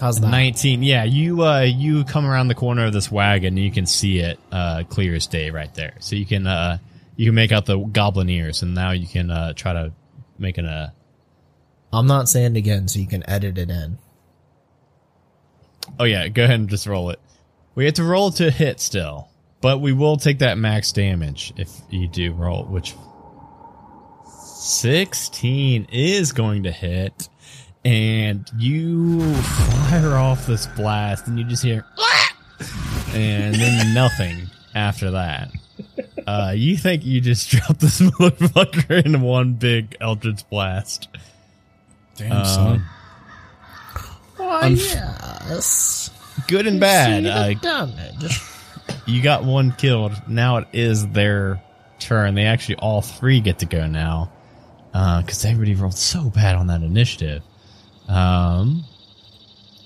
How's 0.00 0.20
that? 0.20 0.28
19 0.28 0.82
yeah 0.82 1.04
you 1.04 1.42
uh 1.44 1.60
you 1.60 2.04
come 2.04 2.26
around 2.26 2.48
the 2.48 2.54
corner 2.54 2.84
of 2.86 2.92
this 2.92 3.12
wagon 3.12 3.56
and 3.56 3.64
you 3.64 3.70
can 3.70 3.86
see 3.86 4.18
it 4.18 4.38
uh 4.50 4.82
clear 4.88 5.14
as 5.14 5.28
day 5.28 5.50
right 5.50 5.72
there 5.74 5.94
so 6.00 6.16
you 6.16 6.26
can 6.26 6.48
uh 6.48 6.78
you 7.16 7.26
can 7.26 7.34
make 7.34 7.52
out 7.52 7.64
the 7.64 7.78
goblin 7.78 8.28
ears 8.28 8.62
and 8.62 8.74
now 8.74 8.90
you 8.90 9.06
can 9.06 9.30
uh 9.30 9.52
try 9.52 9.72
to 9.72 9.92
make 10.36 10.58
an 10.58 10.66
uh 10.66 10.90
I'm 11.92 12.08
not 12.08 12.28
saying 12.28 12.56
it 12.56 12.58
again, 12.58 12.88
so 12.88 12.98
you 12.98 13.06
can 13.06 13.22
edit 13.30 13.56
it 13.56 13.70
in. 13.70 13.98
oh 16.00 16.04
yeah 16.04 16.26
go 16.26 16.42
ahead 16.42 16.58
and 16.58 16.68
just 16.68 16.88
roll 16.88 17.10
it 17.10 17.20
we 17.74 17.84
have 17.84 17.94
to 17.94 18.04
roll 18.04 18.30
to 18.30 18.50
hit 18.50 18.80
still 18.80 19.28
but 19.60 19.80
we 19.80 19.92
will 19.92 20.16
take 20.16 20.38
that 20.40 20.58
max 20.58 20.92
damage 20.92 21.52
if 21.56 21.70
you 21.90 22.06
do 22.08 22.32
roll 22.32 22.64
which 22.64 22.94
16 24.26 25.88
is 25.92 26.32
going 26.32 26.62
to 26.62 26.72
hit 26.72 27.28
and 27.84 28.50
you 28.58 29.20
fire 29.34 30.14
off 30.16 30.46
this 30.46 30.66
blast 30.68 31.26
and 31.26 31.38
you 31.38 31.44
just 31.44 31.62
hear 31.62 31.84
and 33.14 33.54
then 33.54 33.94
nothing 33.94 34.48
after 34.74 35.10
that 35.12 35.50
uh 36.26 36.52
you 36.54 36.76
think 36.76 37.04
you 37.04 37.20
just 37.20 37.50
dropped 37.50 37.80
this 37.80 38.00
motherfucker 38.00 39.04
in 39.04 39.20
one 39.20 39.54
big 39.54 39.96
eldritch 40.00 40.48
blast 40.48 41.08
Damn, 42.16 42.44
son. 42.44 42.84
Why, 44.36 44.68
yes. 44.68 46.10
Good 46.48 46.66
and 46.66 46.80
bad 46.80 47.26
uh, 47.26 47.54
damage. 47.54 48.40
you 49.06 49.22
got 49.22 49.44
one 49.44 49.72
killed. 49.72 50.12
Now 50.28 50.58
it 50.58 50.68
is 50.72 51.06
their 51.08 51.62
turn. 51.98 52.34
They 52.34 52.44
actually 52.44 52.76
all 52.76 53.02
three 53.02 53.40
get 53.40 53.60
to 53.60 53.66
go 53.66 53.86
now 53.86 54.32
because 54.92 55.44
everybody 55.44 55.74
rolled 55.74 55.94
so 55.94 56.30
bad 56.30 56.56
on 56.56 56.68
that 56.68 56.82
initiative. 56.82 57.42
Um, 58.08 58.84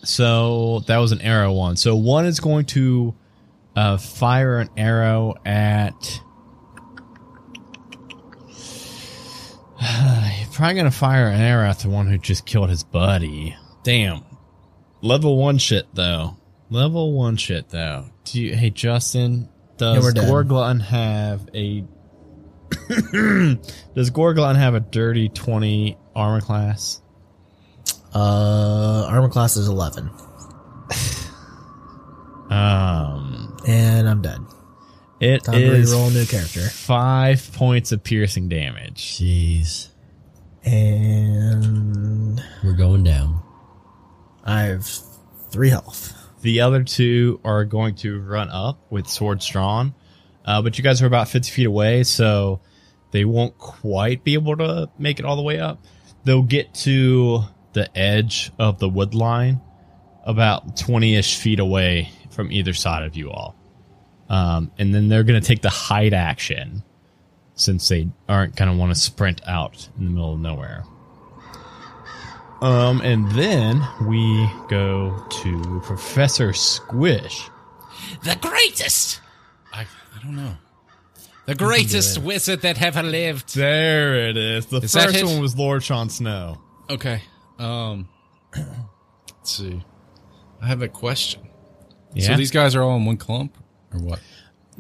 so 0.05 0.81
that 0.87 0.99
was 0.99 1.13
an 1.13 1.21
arrow 1.21 1.53
one. 1.53 1.77
So 1.77 1.97
one 1.97 2.27
is 2.27 2.41
going 2.41 2.67
to 2.67 3.15
uh, 3.77 3.97
fire 3.97 4.59
an 4.59 4.71
arrow 4.77 5.35
at. 5.45 6.21
You're 10.49 10.49
probably 10.53 10.75
gonna 10.75 10.91
fire 10.91 11.29
an 11.29 11.41
arrow 11.41 11.69
at 11.69 11.79
the 11.79 11.89
one 11.89 12.09
who 12.09 12.19
just 12.19 12.45
killed 12.45 12.69
his 12.69 12.83
buddy. 12.83 13.57
Damn. 13.85 14.25
Level 15.01 15.37
one 15.37 15.59
shit 15.59 15.87
though. 15.95 16.37
Level 16.71 17.13
one 17.13 17.37
shit 17.37 17.69
though. 17.71 18.07
Do 18.25 18.41
you, 18.41 18.55
hey 18.57 18.71
Justin, 18.71 19.49
does 19.77 20.03
we're 20.03 20.13
dead. 20.13 20.29
Gorglun 20.29 20.81
have 20.83 21.49
a 21.55 21.85
does 23.95 24.11
Gorglun 24.11 24.57
have 24.57 24.75
a 24.75 24.81
dirty 24.81 25.29
twenty 25.29 25.97
armor 26.15 26.41
class? 26.41 27.01
Uh, 28.15 29.07
armor 29.09 29.29
class 29.29 29.57
is 29.57 29.69
11. 29.69 30.11
Um, 32.51 33.57
And 33.67 34.09
I'm 34.09 34.23
dead. 34.23 34.39
it 35.21 35.45
Time 35.45 35.55
to 35.57 35.61
is 35.75 35.93
reroll 35.93 36.09
a 36.09 36.15
new 36.15 36.25
character. 36.25 36.61
five 36.63 37.51
points 37.53 37.93
of 37.93 38.03
piercing 38.03 38.49
damage. 38.49 39.19
Jeez. 39.19 39.89
And 40.65 42.43
We're 42.65 42.73
going 42.73 43.05
down. 43.05 43.43
I 44.49 44.63
have 44.63 44.87
three 45.51 45.69
health. 45.69 46.15
The 46.41 46.63
other 46.63 46.83
two 46.83 47.39
are 47.45 47.67
going 47.67 47.97
to 47.97 48.19
run 48.19 48.49
up 48.49 48.81
with 48.91 49.07
swords 49.07 49.47
drawn, 49.47 49.95
uh, 50.47 50.63
but 50.63 50.79
you 50.79 50.85
guys 50.85 51.03
are 51.03 51.07
about 51.07 51.29
50 51.29 51.51
feet 51.51 51.67
away, 51.67 52.03
so 52.03 52.61
they 53.11 53.27
won't 53.27 53.59
quite 53.59 54.25
be 54.25 54.33
able 54.33 54.57
to 54.57 54.89
make 54.99 55.19
it 55.19 55.27
all 55.27 55.37
the 55.37 55.43
way 55.43 55.61
up. 55.61 55.85
They'll 56.25 56.43
get 56.43 56.73
to 56.77 57.43
the 57.75 57.95
edge 57.95 58.51
of 58.59 58.79
the 58.79 58.89
wood 58.89 59.15
line 59.15 59.61
about 60.25 60.79
20 60.79 61.17
ish 61.17 61.37
feet 61.37 61.61
away 61.61 62.11
from 62.31 62.51
either 62.51 62.73
side 62.73 63.03
of 63.03 63.17
you 63.17 63.31
all. 63.31 63.55
Um, 64.31 64.71
and 64.79 64.95
then 64.95 65.09
they're 65.09 65.25
going 65.25 65.39
to 65.39 65.47
take 65.47 65.61
the 65.61 65.69
hide 65.69 66.15
action 66.15 66.83
since 67.55 67.87
they 67.89 68.09
aren't 68.27 68.57
going 68.57 68.71
to 68.71 68.77
want 68.79 68.95
to 68.95 68.99
sprint 68.99 69.43
out 69.47 69.91
in 69.99 70.07
the 70.07 70.11
middle 70.11 70.33
of 70.33 70.41
nowhere. 70.41 70.85
Um, 72.61 73.01
and 73.03 73.31
then 73.33 73.81
we 74.07 74.51
go 74.69 75.25
to 75.43 75.81
Professor 75.85 76.53
Squish. 76.53 77.49
The 78.25 78.37
greatest! 78.41 79.21
I, 79.73 79.83
I 79.83 80.23
don't 80.23 80.37
know. 80.37 80.57
The 81.47 81.55
greatest 81.55 82.19
wizard 82.19 82.61
that 82.63 82.83
ever 82.83 83.03
lived. 83.03 83.55
There 83.55 84.29
it 84.29 84.37
is. 84.37 84.67
The 84.67 84.79
Is 84.79 84.93
first 84.93 85.25
one 85.25 85.41
was 85.41 85.57
Lord 85.57 85.83
Sean 85.83 86.11
Snow. 86.11 86.59
Okay. 86.91 87.23
Um, 87.59 88.09
let's 88.55 89.57
see. 89.57 89.83
I 90.61 90.67
have 90.67 90.83
a 90.83 90.89
question. 90.89 91.49
Yeah? 92.13 92.27
So 92.27 92.37
these 92.37 92.51
guys 92.51 92.75
are 92.75 92.83
all 92.83 92.97
in 92.97 93.05
one 93.05 93.17
clump, 93.17 93.57
or 93.93 94.01
what? 94.01 94.21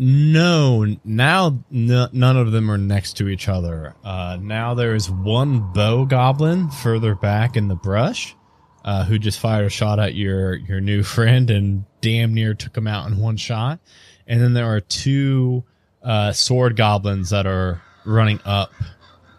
No, 0.00 0.86
now 1.04 1.64
none 1.70 2.36
of 2.36 2.52
them 2.52 2.70
are 2.70 2.78
next 2.78 3.16
to 3.16 3.28
each 3.28 3.48
other. 3.48 3.96
Uh, 4.04 4.38
now 4.40 4.74
there's 4.74 5.10
one 5.10 5.72
bow 5.72 6.04
goblin 6.04 6.70
further 6.70 7.16
back 7.16 7.56
in 7.56 7.66
the 7.66 7.74
brush, 7.74 8.36
uh, 8.84 9.04
who 9.04 9.18
just 9.18 9.40
fired 9.40 9.66
a 9.66 9.70
shot 9.70 9.98
at 9.98 10.14
your 10.14 10.54
your 10.54 10.80
new 10.80 11.02
friend 11.16 11.50
and 11.50 11.84
damn 12.00 12.32
near 12.32 12.54
took 12.54 12.76
him 12.76 12.86
out 12.86 13.10
in 13.10 13.18
one 13.18 13.36
shot. 13.36 13.80
And 14.28 14.40
then 14.40 14.54
there 14.54 14.72
are 14.72 14.80
two 14.80 15.64
uh, 16.02 16.30
sword 16.30 16.76
goblins 16.76 17.30
that 17.30 17.46
are 17.46 17.82
running 18.06 18.38
up, 18.44 18.72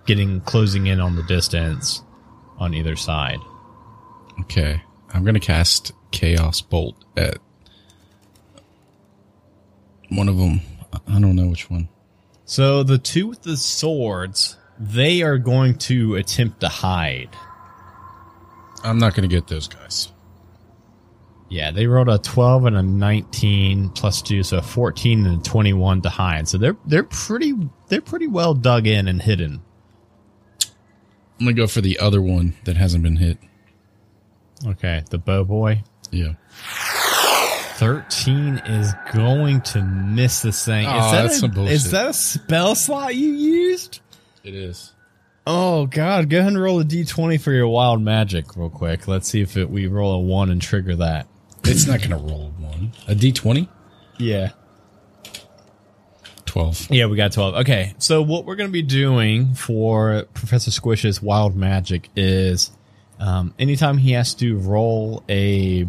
getting 0.05 0.41
closing 0.41 0.87
in 0.87 0.99
on 0.99 1.15
the 1.15 1.23
distance 1.23 2.03
on 2.57 2.73
either 2.73 2.97
side. 2.97 3.39
Okay, 4.41 4.81
I'm 5.13 5.23
gonna 5.23 5.39
cast 5.39 5.93
Chaos 6.11 6.59
Bolt 6.59 6.95
at 7.15 7.37
one 10.09 10.29
of 10.29 10.37
them. 10.37 10.61
I 11.07 11.19
don't 11.19 11.35
know 11.35 11.47
which 11.47 11.69
one. 11.69 11.89
So 12.45 12.83
the 12.83 12.97
two 12.97 13.27
with 13.27 13.43
the 13.43 13.57
swords, 13.57 14.57
they 14.79 15.21
are 15.21 15.37
going 15.37 15.77
to 15.79 16.15
attempt 16.15 16.61
to 16.61 16.67
hide. 16.67 17.29
I'm 18.83 18.97
not 18.97 19.13
going 19.13 19.27
to 19.27 19.33
get 19.33 19.47
those 19.47 19.67
guys. 19.67 20.11
Yeah, 21.49 21.71
they 21.71 21.87
rolled 21.87 22.09
a 22.09 22.19
12 22.19 22.65
and 22.65 22.77
a 22.77 22.83
19 22.83 23.89
plus 23.89 24.21
2, 24.21 24.43
so 24.43 24.57
a 24.57 24.61
14 24.61 25.25
and 25.25 25.39
a 25.39 25.43
21 25.43 26.03
to 26.03 26.09
hide. 26.09 26.47
So 26.47 26.57
they're 26.59 26.77
they're 26.85 27.03
pretty 27.03 27.53
they're 27.87 28.01
pretty 28.01 28.27
well 28.27 28.53
dug 28.53 28.85
in 28.85 29.07
and 29.07 29.21
hidden. 29.21 29.61
I'm 31.39 31.45
going 31.45 31.55
to 31.55 31.61
go 31.61 31.67
for 31.67 31.81
the 31.81 31.99
other 31.99 32.21
one 32.21 32.55
that 32.65 32.77
hasn't 32.77 33.03
been 33.03 33.15
hit. 33.15 33.37
Okay, 34.65 35.03
the 35.09 35.17
bow 35.17 35.43
boy. 35.43 35.83
Yeah. 36.11 36.33
13 37.79 38.57
is 38.65 38.93
going 39.13 39.61
to 39.61 39.81
miss 39.81 40.41
this 40.41 40.65
thing. 40.65 40.85
Aw, 40.85 41.05
is, 41.05 41.11
that 41.13 41.21
that's 41.21 41.35
a, 41.35 41.39
some 41.39 41.51
bullshit. 41.51 41.75
is 41.75 41.91
that 41.91 42.09
a 42.09 42.13
spell 42.13 42.75
slot 42.75 43.15
you 43.15 43.29
used? 43.29 44.01
It 44.43 44.53
is. 44.53 44.91
Oh 45.47 45.85
god, 45.85 46.29
go 46.29 46.39
ahead 46.39 46.49
and 46.49 46.61
roll 46.61 46.81
a 46.81 46.83
d20 46.83 47.39
for 47.39 47.53
your 47.53 47.69
wild 47.69 48.01
magic 48.01 48.57
real 48.57 48.69
quick. 48.69 49.07
Let's 49.07 49.29
see 49.29 49.39
if 49.39 49.55
it, 49.55 49.69
we 49.69 49.87
roll 49.87 50.15
a 50.15 50.19
1 50.19 50.49
and 50.49 50.61
trigger 50.61 50.97
that. 50.97 51.27
It's 51.63 51.87
not 51.87 51.99
going 51.99 52.11
to 52.11 52.17
roll 52.17 52.47
a 52.47 52.61
one. 52.61 52.91
A 53.07 53.15
d20? 53.15 53.69
Yeah. 54.17 54.51
12. 56.45 56.91
Yeah, 56.91 57.05
we 57.05 57.15
got 57.15 57.31
12. 57.31 57.55
Okay, 57.61 57.93
so 57.97 58.21
what 58.21 58.43
we're 58.43 58.57
going 58.57 58.69
to 58.69 58.73
be 58.73 58.81
doing 58.81 59.53
for 59.53 60.25
Professor 60.33 60.71
Squish's 60.71 61.21
wild 61.21 61.55
magic 61.55 62.09
is 62.17 62.71
um, 63.19 63.53
anytime 63.57 63.97
he 63.97 64.11
has 64.11 64.33
to 64.35 64.57
roll 64.57 65.23
a 65.29 65.87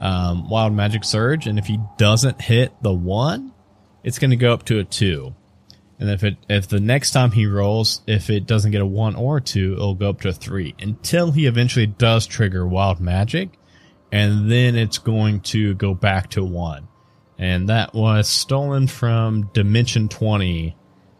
um, 0.00 0.48
wild 0.48 0.72
magic 0.72 1.04
surge, 1.04 1.46
and 1.46 1.58
if 1.58 1.66
he 1.66 1.78
doesn't 1.98 2.40
hit 2.40 2.72
the 2.82 2.92
one, 2.92 3.52
it's 4.02 4.18
going 4.18 4.30
to 4.30 4.36
go 4.36 4.52
up 4.52 4.64
to 4.64 4.78
a 4.78 4.84
two. 4.84 5.34
And 5.98 6.08
if 6.08 6.24
it 6.24 6.36
if 6.48 6.66
the 6.66 6.80
next 6.80 7.10
time 7.10 7.32
he 7.32 7.46
rolls, 7.46 8.00
if 8.06 8.30
it 8.30 8.46
doesn't 8.46 8.70
get 8.70 8.80
a 8.80 8.86
one 8.86 9.14
or 9.14 9.36
a 9.36 9.40
two, 9.40 9.74
it'll 9.74 9.94
go 9.94 10.10
up 10.10 10.20
to 10.22 10.30
a 10.30 10.32
three 10.32 10.74
until 10.80 11.30
he 11.30 11.46
eventually 11.46 11.86
does 11.86 12.26
trigger 12.26 12.66
wild 12.66 13.00
magic, 13.00 13.50
and 14.10 14.50
then 14.50 14.76
it's 14.76 14.98
going 14.98 15.40
to 15.40 15.74
go 15.74 15.94
back 15.94 16.30
to 16.30 16.42
one 16.42 16.88
and 17.40 17.70
that 17.70 17.94
was 17.94 18.28
stolen 18.28 18.86
from 18.86 19.50
Dimension 19.54 20.10
20. 20.10 20.76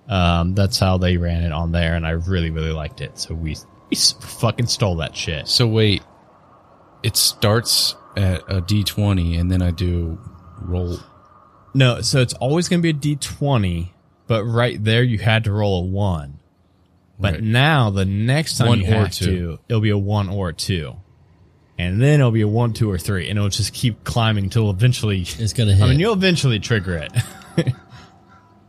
Um, 0.07 0.55
that's 0.55 0.79
how 0.79 0.99
they 0.99 1.17
ran 1.17 1.43
it 1.43 1.51
on 1.51 1.73
there, 1.73 1.95
and 1.95 2.07
I 2.07 2.11
really, 2.11 2.51
really 2.51 2.73
liked 2.73 3.01
it. 3.01 3.19
So 3.19 3.35
we, 3.35 3.57
we 3.89 3.97
fucking 3.97 4.67
stole 4.67 4.97
that 4.97 5.17
shit. 5.17 5.49
So 5.49 5.67
wait, 5.67 6.03
it 7.03 7.17
starts 7.17 7.97
at 8.17 8.41
a 8.49 8.61
d20 8.61 9.39
and 9.39 9.51
then 9.51 9.63
I 9.63 9.71
do 9.71 10.19
roll. 10.61 10.99
No, 11.75 12.01
so 12.01 12.21
it's 12.21 12.35
always 12.35 12.69
going 12.69 12.83
to 12.83 12.93
be 12.93 13.13
a 13.13 13.17
D20, 13.17 13.91
but 14.27 14.45
right 14.45 14.83
there 14.83 15.03
you 15.05 15.19
had 15.19 15.45
to 15.45 15.53
roll 15.53 15.85
a 15.85 15.87
one. 15.87 16.41
But 17.19 17.35
Right. 17.35 17.43
now 17.43 17.91
the 17.91 18.05
next 18.05 18.59
time 18.59 18.69
One 18.69 18.81
you 18.81 18.87
or 18.87 18.95
have 19.05 19.13
two. 19.13 19.25
to, 19.27 19.59
it'll 19.69 19.81
be 19.83 19.91
a 19.91 19.99
one 19.99 20.29
or 20.29 20.49
a 20.49 20.53
two. 20.55 20.97
And 21.79 22.01
then 22.03 22.21
it'll 22.21 22.31
be 22.33 22.41
a 22.43 22.49
one, 22.49 22.73
two, 22.75 22.91
or 22.91 22.99
three, 22.99 23.29
and 23.31 23.39
it'll 23.39 23.49
just 23.51 23.73
keep 23.73 24.05
climbing 24.05 24.45
until 24.45 24.69
eventually. 24.69 25.21
It's 25.39 25.53
gonna 25.55 25.73
hit. 25.75 25.83
I 25.85 25.89
mean, 25.89 25.99
you'll 26.01 26.13
eventually 26.13 26.59
trigger 26.59 26.97
it. 26.97 27.13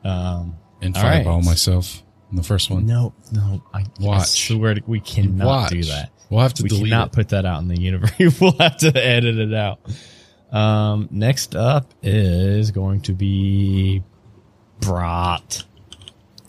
um, 0.03 0.55
and 0.81 0.95
All 0.95 1.03
right. 1.03 1.17
fireball 1.17 1.41
myself 1.41 2.03
in 2.29 2.37
the 2.37 2.43
first 2.43 2.69
one. 2.69 2.85
No, 2.85 3.13
no. 3.31 3.63
I, 3.73 3.79
I 3.81 3.85
Watch. 3.99 4.27
swear 4.27 4.75
to, 4.75 4.81
we 4.87 4.99
cannot 4.99 5.45
Watch. 5.45 5.71
do 5.71 5.83
that. 5.85 6.11
We'll 6.31 6.39
have 6.39 6.53
to 6.55 6.63
we 6.63 6.69
delete 6.69 6.85
cannot 6.85 7.07
it. 7.09 7.13
put 7.13 7.29
that 7.29 7.45
out 7.45 7.61
in 7.61 7.67
the 7.67 7.79
universe. 7.79 8.11
we'll 8.41 8.53
have 8.53 8.77
to 8.77 8.91
edit 8.95 9.37
it 9.37 9.53
out. 9.53 9.79
Um, 10.51 11.09
next 11.11 11.55
up 11.55 11.93
is 12.01 12.71
going 12.71 13.01
to 13.01 13.13
be 13.13 14.01
Brat. 14.79 15.63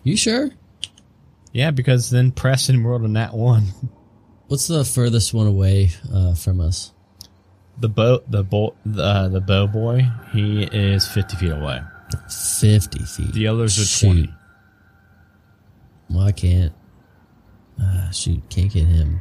you 0.05 0.17
sure? 0.17 0.51
Yeah, 1.53 1.73
because 1.73 2.11
then 2.11 2.31
Preston 2.31 2.85
rolled 2.85 3.03
a 3.03 3.09
nat 3.09 3.35
one. 3.35 3.65
What's 4.47 4.69
the 4.69 4.85
furthest 4.85 5.35
one 5.35 5.49
away 5.49 5.91
uh, 6.15 6.35
from 6.35 6.61
us? 6.61 6.93
The 7.81 7.89
boat, 7.89 8.31
the 8.31 8.45
bow, 8.45 8.77
the, 8.87 9.03
uh, 9.03 9.29
the 9.29 9.41
bow 9.41 9.67
boy. 9.67 10.07
He 10.33 10.63
is 10.63 11.09
fifty 11.09 11.37
feet 11.37 11.51
away. 11.51 11.81
Fifty 12.61 13.03
feet. 13.05 13.33
The 13.33 13.49
others 13.49 13.79
are 13.81 13.85
Shoot. 13.85 14.07
twenty. 14.07 14.35
Well, 16.11 16.27
I 16.27 16.33
can't. 16.33 16.73
Ah, 17.81 18.11
shoot, 18.13 18.43
can't 18.51 18.71
get 18.71 18.85
him. 18.87 19.21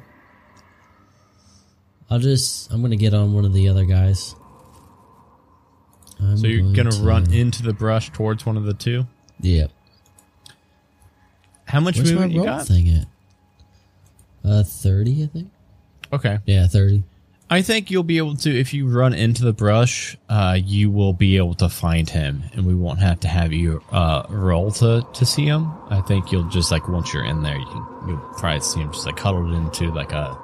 I'll 2.12 2.20
just. 2.20 2.72
I'm 2.72 2.82
gonna 2.82 2.96
get 2.98 3.14
on 3.16 3.34
one 3.34 3.46
of 3.46 3.54
the 3.54 3.70
other 3.70 3.86
guys. 3.86 4.36
I'm 6.20 6.38
So 6.38 6.46
you're 6.48 6.62
going 6.62 6.74
gonna 6.74 6.92
to- 6.92 7.02
run 7.04 7.34
into 7.34 7.64
the 7.64 7.74
brush 7.74 8.12
towards 8.12 8.46
one 8.46 8.58
of 8.58 8.66
the 8.66 8.74
two. 8.76 9.08
Yeah. 9.40 9.68
How 11.66 11.80
much 11.80 11.96
Where's 11.98 12.12
my 12.12 12.22
movement 12.28 12.34
you 12.34 12.44
got? 12.44 12.68
thing 12.68 12.90
at? 12.90 13.08
Uh, 14.44 14.64
thirty, 14.64 15.24
I 15.24 15.28
think. 15.28 15.50
Okay. 16.14 16.40
Yeah, 16.46 16.68
thirty. 16.68 17.04
I 17.50 17.62
think 17.62 17.92
you'll 17.92 18.04
be 18.04 18.18
able 18.18 18.36
to, 18.38 18.50
if 18.50 18.74
you 18.74 18.88
run 18.88 19.14
into 19.14 19.44
the 19.44 19.52
brush, 19.52 20.18
uh, 20.30 20.58
you 20.64 20.90
will 20.90 21.12
be 21.12 21.36
able 21.36 21.54
to 21.56 21.68
find 21.68 22.10
him, 22.10 22.44
and 22.54 22.66
we 22.66 22.74
won't 22.74 23.00
have 23.00 23.20
to 23.22 23.28
have 23.28 23.52
you 23.52 23.82
uh, 23.92 24.24
roll 24.30 24.72
to 24.74 25.06
to 25.14 25.26
see 25.26 25.46
him. 25.46 25.72
I 25.90 26.02
think 26.02 26.32
you'll 26.32 26.50
just 26.50 26.72
like 26.72 26.88
once 26.88 27.14
you're 27.14 27.26
in 27.26 27.42
there, 27.44 27.58
you 27.58 27.66
can 27.66 27.86
you'll 28.08 28.18
probably 28.38 28.60
see 28.62 28.80
him 28.82 28.92
just 28.92 29.06
like 29.06 29.18
huddled 29.20 29.54
into 29.54 29.92
like 29.94 30.12
a 30.12 30.38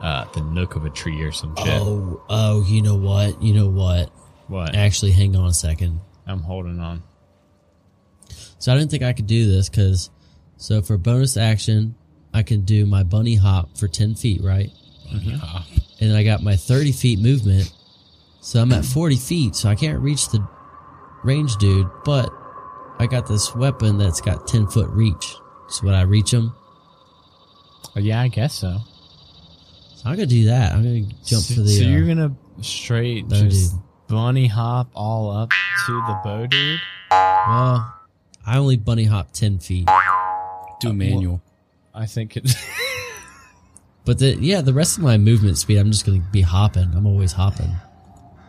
uh, 0.00 0.24
the 0.32 0.40
nook 0.40 0.76
of 0.76 0.84
a 0.84 0.90
tree 0.90 1.20
or 1.22 1.32
some 1.32 1.54
shit. 1.56 1.68
Oh, 1.68 2.22
oh, 2.28 2.64
you 2.66 2.82
know 2.82 2.96
what? 2.96 3.40
You 3.42 3.54
know 3.54 3.68
what? 3.68 4.10
What? 4.48 4.74
Actually, 4.74 5.12
hang 5.12 5.36
on 5.36 5.48
a 5.48 5.54
second. 5.54 6.00
I'm 6.26 6.40
holding 6.40 6.80
on. 6.80 7.02
So 8.58 8.72
I 8.72 8.76
didn't 8.76 8.90
think 8.90 9.02
I 9.02 9.12
could 9.12 9.26
do 9.26 9.50
this 9.50 9.68
because, 9.68 10.10
so 10.56 10.82
for 10.82 10.98
bonus 10.98 11.36
action, 11.36 11.94
I 12.32 12.42
can 12.42 12.62
do 12.62 12.86
my 12.86 13.02
bunny 13.02 13.34
hop 13.34 13.76
for 13.76 13.88
10 13.88 14.14
feet, 14.14 14.42
right? 14.42 14.70
Yeah. 15.08 15.62
And 16.00 16.16
I 16.16 16.22
got 16.22 16.42
my 16.42 16.56
30 16.56 16.92
feet 16.92 17.18
movement. 17.18 17.72
So 18.40 18.60
I'm 18.60 18.72
at 18.72 18.84
40 18.84 19.16
feet, 19.16 19.54
so 19.56 19.68
I 19.68 19.74
can't 19.74 19.98
reach 20.00 20.28
the 20.28 20.46
range 21.24 21.56
dude, 21.56 21.88
but 22.04 22.32
I 22.98 23.06
got 23.06 23.26
this 23.26 23.54
weapon 23.54 23.98
that's 23.98 24.20
got 24.20 24.46
10 24.46 24.66
foot 24.68 24.88
reach. 24.90 25.34
So 25.68 25.86
would 25.86 25.94
I 25.94 26.02
reach 26.02 26.32
him? 26.32 26.54
Oh, 27.96 28.00
yeah, 28.00 28.20
I 28.20 28.28
guess 28.28 28.54
so. 28.54 28.78
So 30.00 30.08
I'm 30.08 30.16
gonna 30.16 30.26
do 30.26 30.46
that. 30.46 30.72
I'm 30.72 30.82
gonna 30.82 31.02
jump 31.24 31.42
so, 31.42 31.54
for 31.54 31.60
the. 31.60 31.68
so 31.68 31.84
uh, 31.84 31.88
you're 31.88 32.06
gonna 32.06 32.34
straight 32.62 33.28
bow 33.28 33.36
just 33.42 33.72
dude. 33.72 33.82
bunny 34.08 34.46
hop 34.46 34.88
all 34.94 35.30
up 35.30 35.50
to 35.50 35.92
the 35.92 36.20
bow 36.24 36.46
dude. 36.46 36.80
well, 37.10 37.94
I 38.46 38.56
only 38.56 38.78
bunny 38.78 39.04
hop 39.04 39.32
10 39.32 39.58
feet. 39.58 39.90
Do 40.80 40.88
a 40.88 40.92
manual. 40.94 41.42
I 41.94 42.06
think 42.06 42.38
it. 42.38 42.50
But 44.06 44.18
the, 44.18 44.34
yeah, 44.40 44.62
the 44.62 44.72
rest 44.72 44.96
of 44.96 45.04
my 45.04 45.18
movement 45.18 45.58
speed, 45.58 45.76
I'm 45.76 45.90
just 45.90 46.06
gonna 46.06 46.26
be 46.32 46.40
hopping. 46.40 46.90
I'm 46.94 47.06
always 47.06 47.32
hopping. 47.32 47.70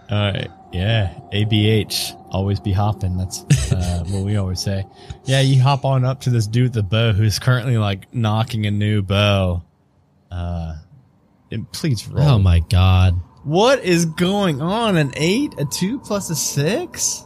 Uh, 0.10 0.46
yeah, 0.72 1.14
ABH, 1.34 2.18
always 2.32 2.60
be 2.60 2.72
hopping. 2.72 3.18
That's 3.18 3.44
uh, 3.72 4.04
what 4.08 4.24
we 4.24 4.38
always 4.38 4.62
say. 4.62 4.86
Yeah, 5.26 5.42
you 5.42 5.62
hop 5.62 5.84
on 5.86 6.06
up 6.06 6.22
to 6.22 6.30
this 6.30 6.48
dude 6.48 6.64
with 6.64 6.74
the 6.74 6.84
bow 6.84 7.12
who's 7.12 7.38
currently 7.38 7.78
like 7.78 8.14
knocking 8.14 8.66
a 8.66 8.72
new 8.72 9.02
bow. 9.02 9.62
Uh, 10.32 10.78
and 10.78 10.91
please 11.72 12.08
roll. 12.08 12.28
Oh 12.28 12.40
my 12.40 12.60
god. 12.60 13.20
What 13.44 13.84
is 13.84 14.06
going 14.06 14.62
on? 14.62 14.98
An 14.98 15.12
eight, 15.16 15.54
a 15.58 15.66
two 15.66 16.00
plus 16.00 16.30
a 16.30 16.36
six? 16.36 17.26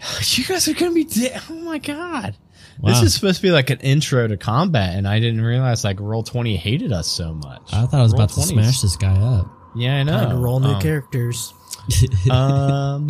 You 0.36 0.44
guys 0.44 0.68
are 0.68 0.74
gonna 0.74 0.92
be 0.92 1.04
dead. 1.04 1.40
Oh 1.50 1.54
my 1.54 1.78
god. 1.78 2.36
This 2.82 3.00
is 3.02 3.14
supposed 3.14 3.36
to 3.36 3.42
be 3.42 3.50
like 3.50 3.70
an 3.70 3.80
intro 3.80 4.28
to 4.28 4.36
combat, 4.36 4.94
and 4.96 5.08
I 5.08 5.18
didn't 5.18 5.40
realize 5.40 5.82
like 5.82 5.98
roll 5.98 6.22
twenty 6.22 6.56
hated 6.56 6.92
us 6.92 7.08
so 7.08 7.32
much. 7.32 7.62
I 7.72 7.86
thought 7.86 7.94
I 7.94 8.02
was 8.02 8.12
Roll 8.12 8.22
about 8.22 8.34
to 8.34 8.42
smash 8.42 8.82
this 8.82 8.96
guy 8.96 9.16
up. 9.18 9.50
Yeah, 9.74 9.96
I 9.96 10.02
know. 10.02 10.12
Time 10.12 10.30
to 10.30 10.36
roll 10.36 10.60
new 10.60 10.68
Um, 10.68 10.80
characters. 10.82 11.54
um, 12.30 13.08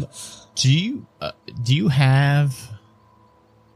do 0.54 0.72
you 0.72 1.06
uh, 1.20 1.32
do 1.62 1.74
you 1.74 1.88
have 1.88 2.56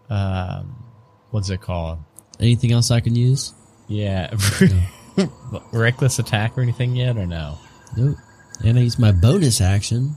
um, 0.09 0.85
what's 1.31 1.51
it 1.51 1.61
called? 1.61 1.99
Anything 2.39 2.73
else 2.73 2.91
I 2.91 3.01
can 3.01 3.17
use? 3.17 3.53
Yeah, 3.89 4.33
reckless 5.73 6.19
attack 6.19 6.57
or 6.57 6.63
anything 6.63 6.97
yet, 6.97 7.17
or 7.17 7.27
no? 7.27 7.59
Nope. 7.97 8.17
And 8.65 8.79
I 8.79 8.83
use 8.83 8.99
my 8.99 9.13
bonus 9.13 9.61
action 9.61 10.17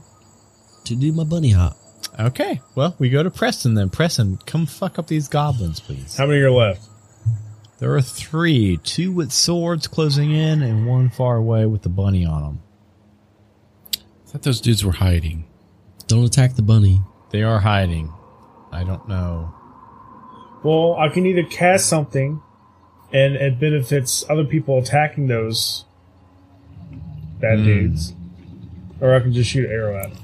to 0.84 0.94
do 0.94 1.12
my 1.12 1.24
bunny 1.24 1.50
hop. 1.50 1.76
Okay, 2.18 2.60
well, 2.74 2.94
we 2.98 3.10
go 3.10 3.22
to 3.22 3.30
Preston 3.30 3.74
then. 3.74 3.90
Preston, 3.90 4.38
come 4.46 4.66
fuck 4.66 4.98
up 4.98 5.06
these 5.06 5.26
goblins, 5.28 5.80
please. 5.80 6.16
How 6.16 6.26
many 6.26 6.40
are 6.40 6.50
left? 6.50 6.86
There 7.78 7.94
are 7.96 8.02
three, 8.02 8.78
two 8.78 9.10
with 9.10 9.32
swords 9.32 9.88
closing 9.88 10.30
in, 10.30 10.62
and 10.62 10.86
one 10.86 11.10
far 11.10 11.36
away 11.36 11.66
with 11.66 11.82
the 11.82 11.88
bunny 11.88 12.24
on 12.24 12.42
them. 12.42 12.62
I 13.96 14.30
thought 14.30 14.42
those 14.42 14.60
dudes 14.60 14.84
were 14.84 14.92
hiding. 14.92 15.46
Don't 16.06 16.24
attack 16.24 16.54
the 16.54 16.62
bunny. 16.62 17.00
They 17.30 17.42
are 17.42 17.60
hiding. 17.60 18.12
I 18.70 18.84
don't 18.84 19.08
know. 19.08 19.54
Well, 20.62 20.94
I 20.94 21.08
can 21.08 21.26
either 21.26 21.42
cast 21.42 21.86
something, 21.88 22.40
and 23.14 23.36
it 23.36 23.58
benefits 23.58 24.28
other 24.28 24.44
people 24.44 24.78
attacking 24.78 25.28
those 25.28 25.86
bad 27.40 27.60
hmm. 27.60 27.64
dudes, 27.64 28.12
or 29.00 29.14
I 29.14 29.20
can 29.20 29.32
just 29.32 29.50
shoot 29.50 29.64
an 29.64 29.72
arrow 29.72 29.96
at 29.96 30.12
them. 30.12 30.20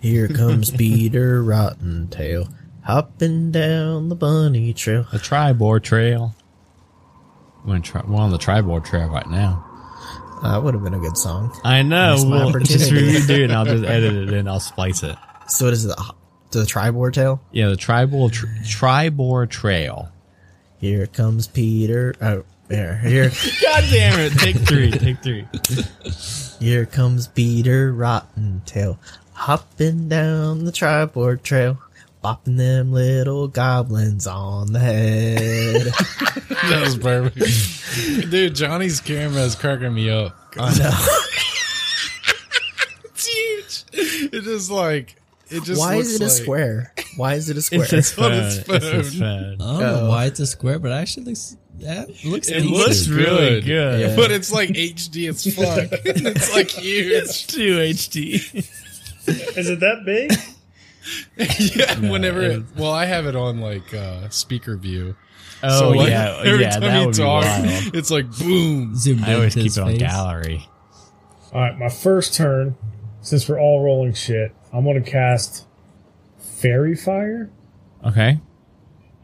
Here 0.00 0.28
comes 0.28 0.70
Peter 0.70 1.42
Rotten 1.42 2.08
Tail 2.08 2.48
Hopping 2.86 3.50
down 3.50 4.10
the 4.10 4.14
bunny 4.14 4.72
trail. 4.72 5.08
The 5.10 5.18
Triboar 5.18 5.82
Trail. 5.82 6.36
We're, 7.64 7.80
tri- 7.80 8.04
we're 8.06 8.20
on 8.20 8.30
the 8.30 8.38
Triboar 8.38 8.84
Trail 8.84 9.08
right 9.08 9.28
now. 9.28 9.64
Uh, 10.40 10.52
that 10.52 10.62
would 10.62 10.74
have 10.74 10.84
been 10.84 10.94
a 10.94 11.00
good 11.00 11.16
song. 11.16 11.52
I 11.64 11.82
know. 11.82 12.12
Missed 12.12 12.28
We'll 12.28 12.52
just 12.60 12.92
opportunity. 12.92 13.18
redo 13.18 13.30
it 13.30 13.40
and 13.40 13.52
I'll 13.52 13.64
just 13.64 13.82
edit 13.82 14.14
it 14.14 14.32
and 14.32 14.48
I'll 14.48 14.60
splice 14.60 15.02
it. 15.02 15.16
So 15.48 15.64
what 15.64 15.74
is 15.74 15.84
it? 15.84 15.96
The 16.52 16.60
Triboar 16.60 17.12
Tail? 17.12 17.42
Yeah, 17.50 17.70
the 17.70 17.74
Triboar, 17.74 18.30
tr- 18.30 18.46
Triboar 18.62 19.50
Trail. 19.50 20.12
Here 20.78 21.06
comes 21.06 21.46
Peter. 21.46 22.14
Oh, 22.20 22.44
here, 22.68 22.96
here, 22.98 23.30
God 23.62 23.84
damn 23.90 24.18
it. 24.20 24.32
Take 24.34 24.56
three. 24.56 24.90
Take 24.90 25.22
three. 25.22 25.46
here 26.58 26.84
comes 26.86 27.28
Peter 27.28 27.92
Rotten 27.92 28.62
Tail, 28.66 28.98
hopping 29.32 30.08
down 30.08 30.64
the 30.64 30.72
Triboar 30.72 31.42
Trail, 31.42 31.78
bopping 32.22 32.56
them 32.56 32.92
little 32.92 33.48
goblins 33.48 34.26
on 34.26 34.72
the 34.72 34.80
head. 34.80 35.92
That 36.66 36.80
was 36.82 36.98
perfect. 36.98 38.30
Dude, 38.30 38.54
Johnny's 38.56 39.00
camera 39.00 39.42
is 39.42 39.54
cracking 39.54 39.94
me 39.94 40.10
up. 40.10 40.34
I 40.58 40.76
know. 40.76 40.90
It's 43.04 43.26
huge. 43.26 43.84
It 44.32 44.46
is 44.48 44.68
like 44.70 45.14
it 45.50 45.62
just 45.64 45.80
Why 45.80 45.96
looks 45.96 46.08
is 46.08 46.20
it 46.20 46.24
a 46.24 46.30
square? 46.30 46.92
Why 47.16 47.34
is 47.34 47.48
it 47.50 47.56
a 47.56 47.62
square? 47.68 47.82
It's 47.82 47.90
his 47.90 48.18
on 48.18 48.24
phone. 48.24 48.32
his 48.32 48.58
It's 48.58 48.84
his 48.86 49.18
phone. 49.18 49.58
phone. 49.58 49.62
I 49.68 49.80
don't 49.80 50.02
know 50.04 50.08
why 50.08 50.24
it's 50.26 50.40
a 50.40 50.46
square, 50.46 50.78
but 50.78 50.90
it 50.90 50.94
actually 50.94 51.24
looks 51.26 51.56
that 51.80 52.08
looks 52.24 52.48
It 52.48 52.54
decent. 52.62 52.70
looks 52.70 53.08
really 53.08 53.60
good. 53.60 54.00
Yeah. 54.00 54.16
But 54.16 54.30
it's 54.32 54.50
like 54.52 54.70
HD 54.70 55.28
as 55.28 55.44
fuck. 55.54 55.88
it's 56.04 56.54
like 56.54 56.70
huge. 56.70 57.12
It's 57.12 57.46
Too 57.46 57.76
HD. 57.78 58.34
Is 59.56 59.68
it 59.68 59.80
that 59.80 60.04
big? 60.04 60.32
yeah, 61.76 62.10
whenever 62.10 62.42
it, 62.42 62.62
well, 62.76 62.90
I 62.92 63.04
have 63.04 63.26
it 63.26 63.36
on 63.36 63.60
like 63.60 63.92
uh 63.94 64.28
speaker 64.30 64.76
view. 64.76 65.16
Oh, 65.62 65.78
so 65.80 65.90
like, 65.90 66.08
yeah. 66.10 66.40
every 66.44 66.60
yeah, 66.62 66.78
time 66.78 67.06
you 67.08 67.12
talk, 67.12 67.44
it's 67.94 68.10
like 68.10 68.30
boom. 68.38 68.94
Zoomed 68.96 69.24
I 69.24 69.34
always 69.34 69.54
keep 69.54 69.66
it 69.72 69.78
on 69.78 69.88
face. 69.92 69.98
gallery. 69.98 70.66
All 71.52 71.60
right, 71.60 71.78
my 71.78 71.88
first 71.88 72.34
turn. 72.34 72.76
Since 73.26 73.48
we're 73.48 73.58
all 73.58 73.82
rolling 73.82 74.14
shit, 74.14 74.54
I'm 74.72 74.84
going 74.84 75.02
to 75.02 75.10
cast 75.10 75.66
Faerie 76.38 76.94
Fire. 76.94 77.50
Okay. 78.04 78.38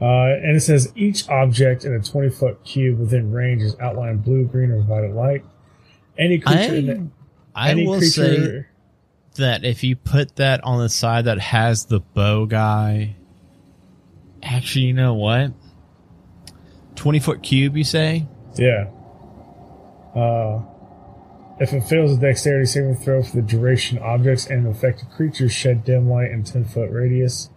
Uh, 0.00 0.04
and 0.42 0.56
it 0.56 0.60
says 0.60 0.92
each 0.96 1.28
object 1.28 1.84
in 1.84 1.94
a 1.94 2.00
20 2.00 2.30
foot 2.30 2.64
cube 2.64 2.98
within 2.98 3.30
range 3.30 3.62
is 3.62 3.78
outlined 3.78 4.24
blue, 4.24 4.44
green, 4.44 4.72
or 4.72 4.82
violet 4.82 5.14
light. 5.14 5.44
Any 6.18 6.40
creature 6.40 6.74
in 6.74 6.86
the, 6.86 7.08
I, 7.54 7.68
I 7.68 7.70
any 7.70 7.86
will 7.86 7.98
creature, 7.98 8.10
say 8.10 8.66
that 9.36 9.64
if 9.64 9.84
you 9.84 9.94
put 9.94 10.34
that 10.34 10.64
on 10.64 10.80
the 10.80 10.88
side 10.88 11.26
that 11.26 11.38
has 11.38 11.84
the 11.84 12.00
bow 12.00 12.46
guy, 12.46 13.14
actually, 14.42 14.86
you 14.86 14.94
know 14.94 15.14
what? 15.14 15.52
20 16.96 17.20
foot 17.20 17.44
cube, 17.44 17.76
you 17.76 17.84
say? 17.84 18.26
yeah. 18.56 18.90
Uh, 20.12 20.62
if 21.62 21.72
it 21.72 21.82
fails 21.82 22.16
a 22.16 22.20
dexterity 22.20 22.66
saving 22.66 22.96
throw 22.96 23.22
for 23.22 23.36
the 23.36 23.42
duration, 23.42 23.98
objects 23.98 24.46
and 24.46 24.66
affected 24.66 25.10
creatures 25.10 25.52
shed 25.52 25.84
dim 25.84 26.08
light 26.08 26.30
in 26.30 26.44
10 26.44 26.64
foot 26.64 26.90
radius. 26.90 27.50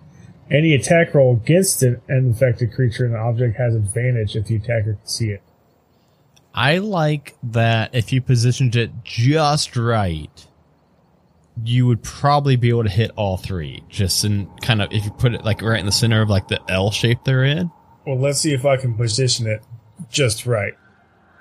Any 0.50 0.76
attack 0.76 1.14
roll 1.14 1.34
against 1.34 1.82
an 1.82 2.02
infected 2.08 2.74
creature 2.74 3.06
and 3.06 3.16
the 3.16 3.20
object 3.20 3.58
has 3.58 3.74
advantage 3.74 4.36
if 4.36 4.46
the 4.46 4.58
attacker 4.58 4.94
can 4.94 5.08
see 5.08 5.30
it. 5.30 5.42
I 6.54 6.78
like 6.78 7.36
that 7.44 7.94
if 7.96 8.14
you 8.14 8.22
positioned 8.22 8.76
it 8.76 8.92
just 9.04 9.76
right, 9.76 10.48
you 11.64 11.88
would 11.88 12.04
probably 12.04 12.56
be 12.56 12.70
able 12.70 12.84
to 12.84 12.90
hit 12.90 13.12
all 13.16 13.38
three. 13.38 13.84
Just 13.90 14.24
in 14.24 14.48
kind 14.62 14.82
of, 14.82 14.92
if 14.92 15.04
you 15.04 15.12
put 15.12 15.34
it 15.34 15.44
like 15.44 15.62
right 15.62 15.80
in 15.80 15.86
the 15.86 15.92
center 15.92 16.22
of 16.22 16.30
like 16.30 16.48
the 16.48 16.60
L 16.70 16.92
shape 16.92 17.20
they're 17.26 17.44
in. 17.44 17.72
Well, 18.06 18.20
let's 18.20 18.40
see 18.40 18.54
if 18.54 18.66
I 18.66 18.78
can 18.78 18.94
position 18.94 19.48
it 19.48 19.64
just 20.10 20.46
right. 20.46 20.74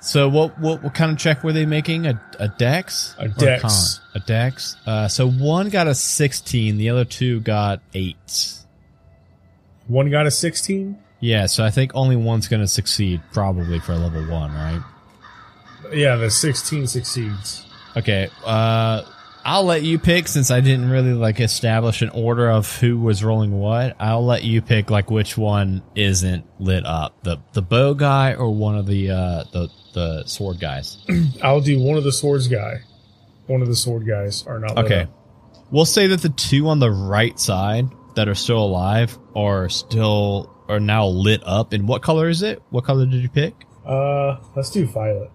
So 0.05 0.29
what 0.29 0.59
what 0.59 0.83
what 0.83 0.95
kind 0.95 1.11
of 1.11 1.19
check 1.19 1.43
were 1.43 1.53
they 1.53 1.67
making? 1.67 2.07
A 2.07 2.21
a 2.39 2.49
dex? 2.49 3.15
A 3.19 3.29
dex. 3.29 3.99
con? 3.99 4.23
A 4.23 4.25
dex. 4.25 4.77
Uh, 4.87 5.09
so 5.09 5.29
one 5.29 5.71
got 5.71 5.87
a 5.87 5.95
sixteen, 5.95 6.77
the 6.77 6.91
other 6.91 7.05
two 7.05 7.41
got 7.41 7.81
eights. 7.95 8.65
One 9.87 10.11
got 10.11 10.27
a 10.27 10.31
16. 10.31 10.99
Yeah, 11.21 11.47
so 11.47 11.65
I 11.65 11.71
think 11.71 11.93
only 11.95 12.17
one's 12.17 12.49
going 12.49 12.61
to 12.61 12.69
succeed, 12.69 13.21
probably 13.33 13.81
for 13.81 13.93
a 13.93 13.97
level 13.97 14.23
one, 14.31 14.53
right? 14.55 14.83
Yeah, 15.93 16.17
the 16.17 16.31
16 16.31 16.87
succeeds. 16.87 17.67
Okay. 17.97 18.29
Uh, 18.45 19.03
I'll 19.45 19.65
let 19.65 19.83
you 19.83 19.99
pick 19.99 20.27
since 20.27 20.51
I 20.51 20.61
didn't 20.61 20.89
really 20.89 21.13
like 21.13 21.39
establish 21.39 22.01
an 22.01 22.09
order 22.11 22.51
of 22.51 22.79
who 22.79 22.99
was 22.99 23.23
rolling 23.23 23.53
what. 23.53 23.95
I'll 24.01 24.25
let 24.25 24.43
you 24.43 24.63
pick 24.63 24.91
like 24.91 25.11
which 25.11 25.37
one 25.37 25.83
isn't 25.95 26.47
lit 26.59 26.87
up 26.87 27.23
the 27.25 27.39
the 27.53 27.61
bow 27.61 27.93
guy 27.95 28.35
or 28.35 28.51
one 28.51 28.77
of 28.77 28.87
the 28.87 29.11
uh 29.11 29.45
the 29.53 29.69
the 29.93 30.25
sword 30.25 30.61
guys. 30.61 30.99
I'll 31.43 31.61
do 31.61 31.79
one 31.79 31.99
of 31.99 32.05
the 32.05 32.13
swords 32.13 32.49
guy. 32.49 32.81
One 33.47 33.61
of 33.61 33.69
the 33.69 33.77
sword 33.77 34.07
guys 34.07 34.47
are 34.47 34.59
not 34.59 34.77
lit 34.77 34.85
Okay. 34.87 35.07
We'll 35.71 35.85
say 35.85 36.07
that 36.07 36.23
the 36.23 36.31
two 36.31 36.69
on 36.69 36.79
the 36.79 36.91
right 36.91 37.39
side 37.39 37.89
that 38.15 38.29
are 38.29 38.35
still 38.35 38.65
alive 38.65 39.19
are 39.37 39.69
still 39.69 40.51
are 40.69 40.81
now 40.81 41.07
lit 41.07 41.43
up. 41.45 41.73
And 41.75 41.87
what 41.87 42.01
color 42.03 42.29
is 42.29 42.43
it? 42.43 42.63
What 42.71 42.85
color 42.85 43.05
did 43.05 43.23
you 43.23 43.29
pick? 43.29 43.55
Uh, 43.85 44.39
let's 44.57 44.71
do 44.71 44.87
violet. 44.87 45.31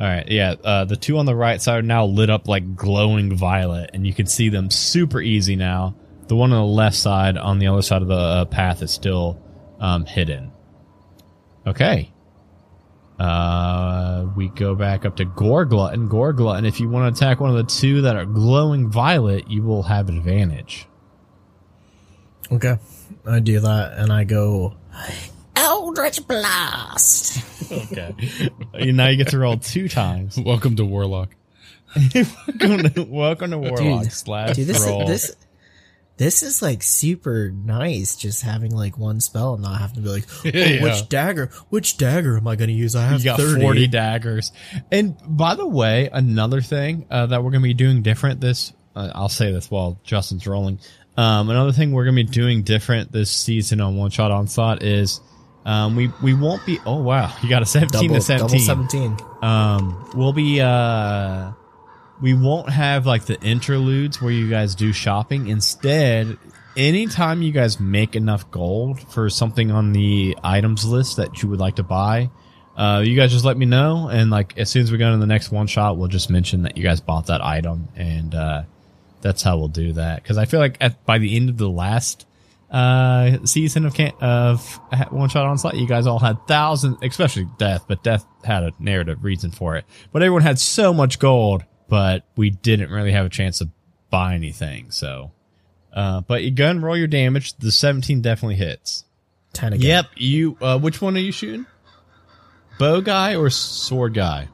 All 0.00 0.06
right, 0.06 0.26
yeah. 0.30 0.54
Uh, 0.64 0.86
the 0.86 0.96
two 0.96 1.18
on 1.18 1.26
the 1.26 1.36
right 1.36 1.60
side 1.60 1.80
are 1.80 1.82
now 1.82 2.06
lit 2.06 2.30
up 2.30 2.48
like 2.48 2.74
glowing 2.74 3.36
violet, 3.36 3.90
and 3.92 4.06
you 4.06 4.14
can 4.14 4.24
see 4.24 4.48
them 4.48 4.70
super 4.70 5.20
easy 5.20 5.56
now. 5.56 5.94
The 6.28 6.36
one 6.36 6.52
on 6.52 6.60
the 6.60 6.72
left 6.72 6.96
side, 6.96 7.36
on 7.36 7.58
the 7.58 7.66
other 7.66 7.82
side 7.82 8.00
of 8.00 8.08
the 8.08 8.14
uh, 8.14 8.44
path, 8.46 8.80
is 8.80 8.90
still 8.90 9.38
um, 9.78 10.06
hidden. 10.06 10.52
Okay. 11.66 12.10
Uh, 13.18 14.26
we 14.34 14.48
go 14.48 14.74
back 14.74 15.04
up 15.04 15.16
to 15.16 15.26
Gorglutton. 15.26 16.66
If 16.66 16.80
you 16.80 16.88
want 16.88 17.14
to 17.14 17.22
attack 17.22 17.38
one 17.38 17.50
of 17.50 17.56
the 17.56 17.70
two 17.70 18.00
that 18.00 18.16
are 18.16 18.24
glowing 18.24 18.90
violet, 18.90 19.50
you 19.50 19.62
will 19.62 19.82
have 19.82 20.08
advantage. 20.08 20.86
Okay. 22.50 22.78
I 23.26 23.40
do 23.40 23.60
that 23.60 23.98
and 23.98 24.10
I 24.10 24.24
go 24.24 24.76
Eldritch 25.60 26.26
Blast. 26.26 27.44
Okay. 27.70 28.14
now 28.92 29.08
you 29.08 29.16
get 29.16 29.28
to 29.28 29.38
roll 29.38 29.58
two 29.58 29.88
times. 29.88 30.38
Welcome 30.44 30.76
to 30.76 30.84
Warlock. 30.86 31.34
welcome, 32.14 32.88
to, 32.90 33.02
welcome 33.08 33.50
to 33.50 33.58
Warlock 33.58 34.04
Dude, 34.04 34.12
slash 34.12 34.56
Dude, 34.56 34.66
this 34.68 34.86
roll. 34.86 35.06
this 35.06 35.34
this 36.16 36.42
is 36.42 36.62
like 36.62 36.82
super 36.84 37.50
nice 37.50 38.14
just 38.16 38.42
having 38.42 38.74
like 38.74 38.96
one 38.96 39.20
spell 39.20 39.54
and 39.54 39.62
not 39.62 39.80
having 39.80 39.96
to 39.96 40.00
be 40.02 40.08
like, 40.08 40.24
oh, 40.44 40.48
Yeah. 40.48 40.82
which 40.82 41.08
dagger 41.08 41.46
which 41.68 41.96
dagger 41.98 42.36
am 42.36 42.46
I 42.46 42.56
gonna 42.56 42.72
use? 42.72 42.94
I 42.96 43.02
have 43.06 43.18
You 43.20 43.24
got 43.26 43.40
30. 43.40 43.60
40 43.60 43.86
daggers. 43.88 44.52
And 44.90 45.16
by 45.26 45.56
the 45.56 45.66
way, 45.66 46.08
another 46.12 46.60
thing 46.60 47.06
uh, 47.10 47.26
that 47.26 47.42
we're 47.42 47.50
going 47.50 47.62
to 47.62 47.68
be 47.68 47.74
doing 47.74 48.02
different 48.02 48.40
this, 48.40 48.72
uh, 48.96 49.10
I'll 49.14 49.28
say 49.28 49.52
this 49.52 49.70
while 49.70 49.98
Justin's 50.04 50.46
rolling. 50.46 50.78
Um, 51.16 51.50
another 51.50 51.72
thing 51.72 51.92
we're 51.92 52.04
going 52.04 52.16
to 52.16 52.24
be 52.24 52.30
doing 52.30 52.62
different 52.62 53.12
this 53.12 53.30
season 53.30 53.80
on 53.80 53.96
One 53.96 54.10
Shot 54.10 54.30
Onslaught 54.30 54.82
is 54.82 55.20
um, 55.64 55.96
we, 55.96 56.10
we 56.22 56.34
won't 56.34 56.64
be, 56.64 56.78
oh 56.86 57.02
wow, 57.02 57.34
you 57.42 57.48
got 57.48 57.62
a 57.62 57.66
17 57.66 58.08
double, 58.08 58.14
to 58.14 58.20
17. 58.20 58.66
double 58.66 58.88
17. 58.88 59.26
Um, 59.42 60.10
we'll 60.14 60.32
be, 60.32 60.60
uh, 60.60 61.52
we 62.20 62.34
won't 62.34 62.70
have 62.70 63.06
like 63.06 63.24
the 63.26 63.40
interludes 63.40 64.20
where 64.20 64.32
you 64.32 64.48
guys 64.48 64.74
do 64.74 64.92
shopping. 64.92 65.48
Instead, 65.48 66.38
anytime 66.76 67.42
you 67.42 67.52
guys 67.52 67.80
make 67.80 68.14
enough 68.14 68.50
gold 68.50 69.00
for 69.12 69.30
something 69.30 69.70
on 69.70 69.92
the 69.92 70.36
items 70.42 70.84
list 70.84 71.16
that 71.16 71.42
you 71.42 71.48
would 71.48 71.60
like 71.60 71.76
to 71.76 71.82
buy, 71.82 72.30
uh, 72.76 73.02
you 73.04 73.16
guys 73.16 73.32
just 73.32 73.44
let 73.44 73.56
me 73.56 73.66
know. 73.66 74.08
And 74.08 74.30
like, 74.30 74.56
as 74.58 74.70
soon 74.70 74.82
as 74.82 74.92
we 74.92 74.98
go 74.98 75.06
into 75.06 75.18
the 75.18 75.26
next 75.26 75.50
one 75.50 75.66
shot, 75.66 75.96
we'll 75.96 76.08
just 76.08 76.30
mention 76.30 76.62
that 76.62 76.76
you 76.76 76.82
guys 76.82 77.00
bought 77.00 77.26
that 77.26 77.42
item. 77.42 77.88
And, 77.96 78.34
uh, 78.34 78.62
that's 79.22 79.42
how 79.42 79.58
we'll 79.58 79.68
do 79.68 79.94
that. 79.94 80.24
Cause 80.24 80.38
I 80.38 80.46
feel 80.46 80.60
like 80.60 80.78
at, 80.80 81.04
by 81.04 81.18
the 81.18 81.36
end 81.36 81.50
of 81.50 81.58
the 81.58 81.68
last, 81.68 82.26
uh, 82.70 83.44
season 83.44 83.84
of 83.86 83.94
can- 83.94 84.12
of 84.20 84.64
one 85.10 85.28
shot 85.28 85.46
onslaught, 85.46 85.76
you 85.76 85.86
guys 85.86 86.06
all 86.06 86.18
had 86.18 86.46
thousands, 86.46 86.98
especially 87.02 87.46
Death, 87.58 87.84
but 87.88 88.02
Death 88.02 88.24
had 88.44 88.62
a 88.62 88.72
narrative 88.78 89.24
reason 89.24 89.50
for 89.50 89.76
it. 89.76 89.84
But 90.12 90.22
everyone 90.22 90.42
had 90.42 90.58
so 90.58 90.92
much 90.92 91.18
gold, 91.18 91.64
but 91.88 92.24
we 92.36 92.50
didn't 92.50 92.90
really 92.90 93.12
have 93.12 93.26
a 93.26 93.30
chance 93.30 93.58
to 93.58 93.68
buy 94.10 94.34
anything. 94.34 94.90
So, 94.92 95.32
uh, 95.92 96.20
but 96.20 96.42
you 96.44 96.50
go 96.52 96.68
and 96.68 96.82
roll 96.82 96.96
your 96.96 97.06
damage. 97.08 97.54
The 97.58 97.72
17 97.72 98.20
definitely 98.22 98.56
hits. 98.56 99.04
10 99.52 99.72
again. 99.72 99.86
Yep. 99.88 100.06
You, 100.16 100.56
uh, 100.60 100.78
which 100.78 101.00
one 101.02 101.16
are 101.16 101.20
you 101.20 101.32
shooting? 101.32 101.66
Bow 102.78 103.00
guy 103.00 103.34
or 103.36 103.50
sword 103.50 104.14
guy? 104.14 104.48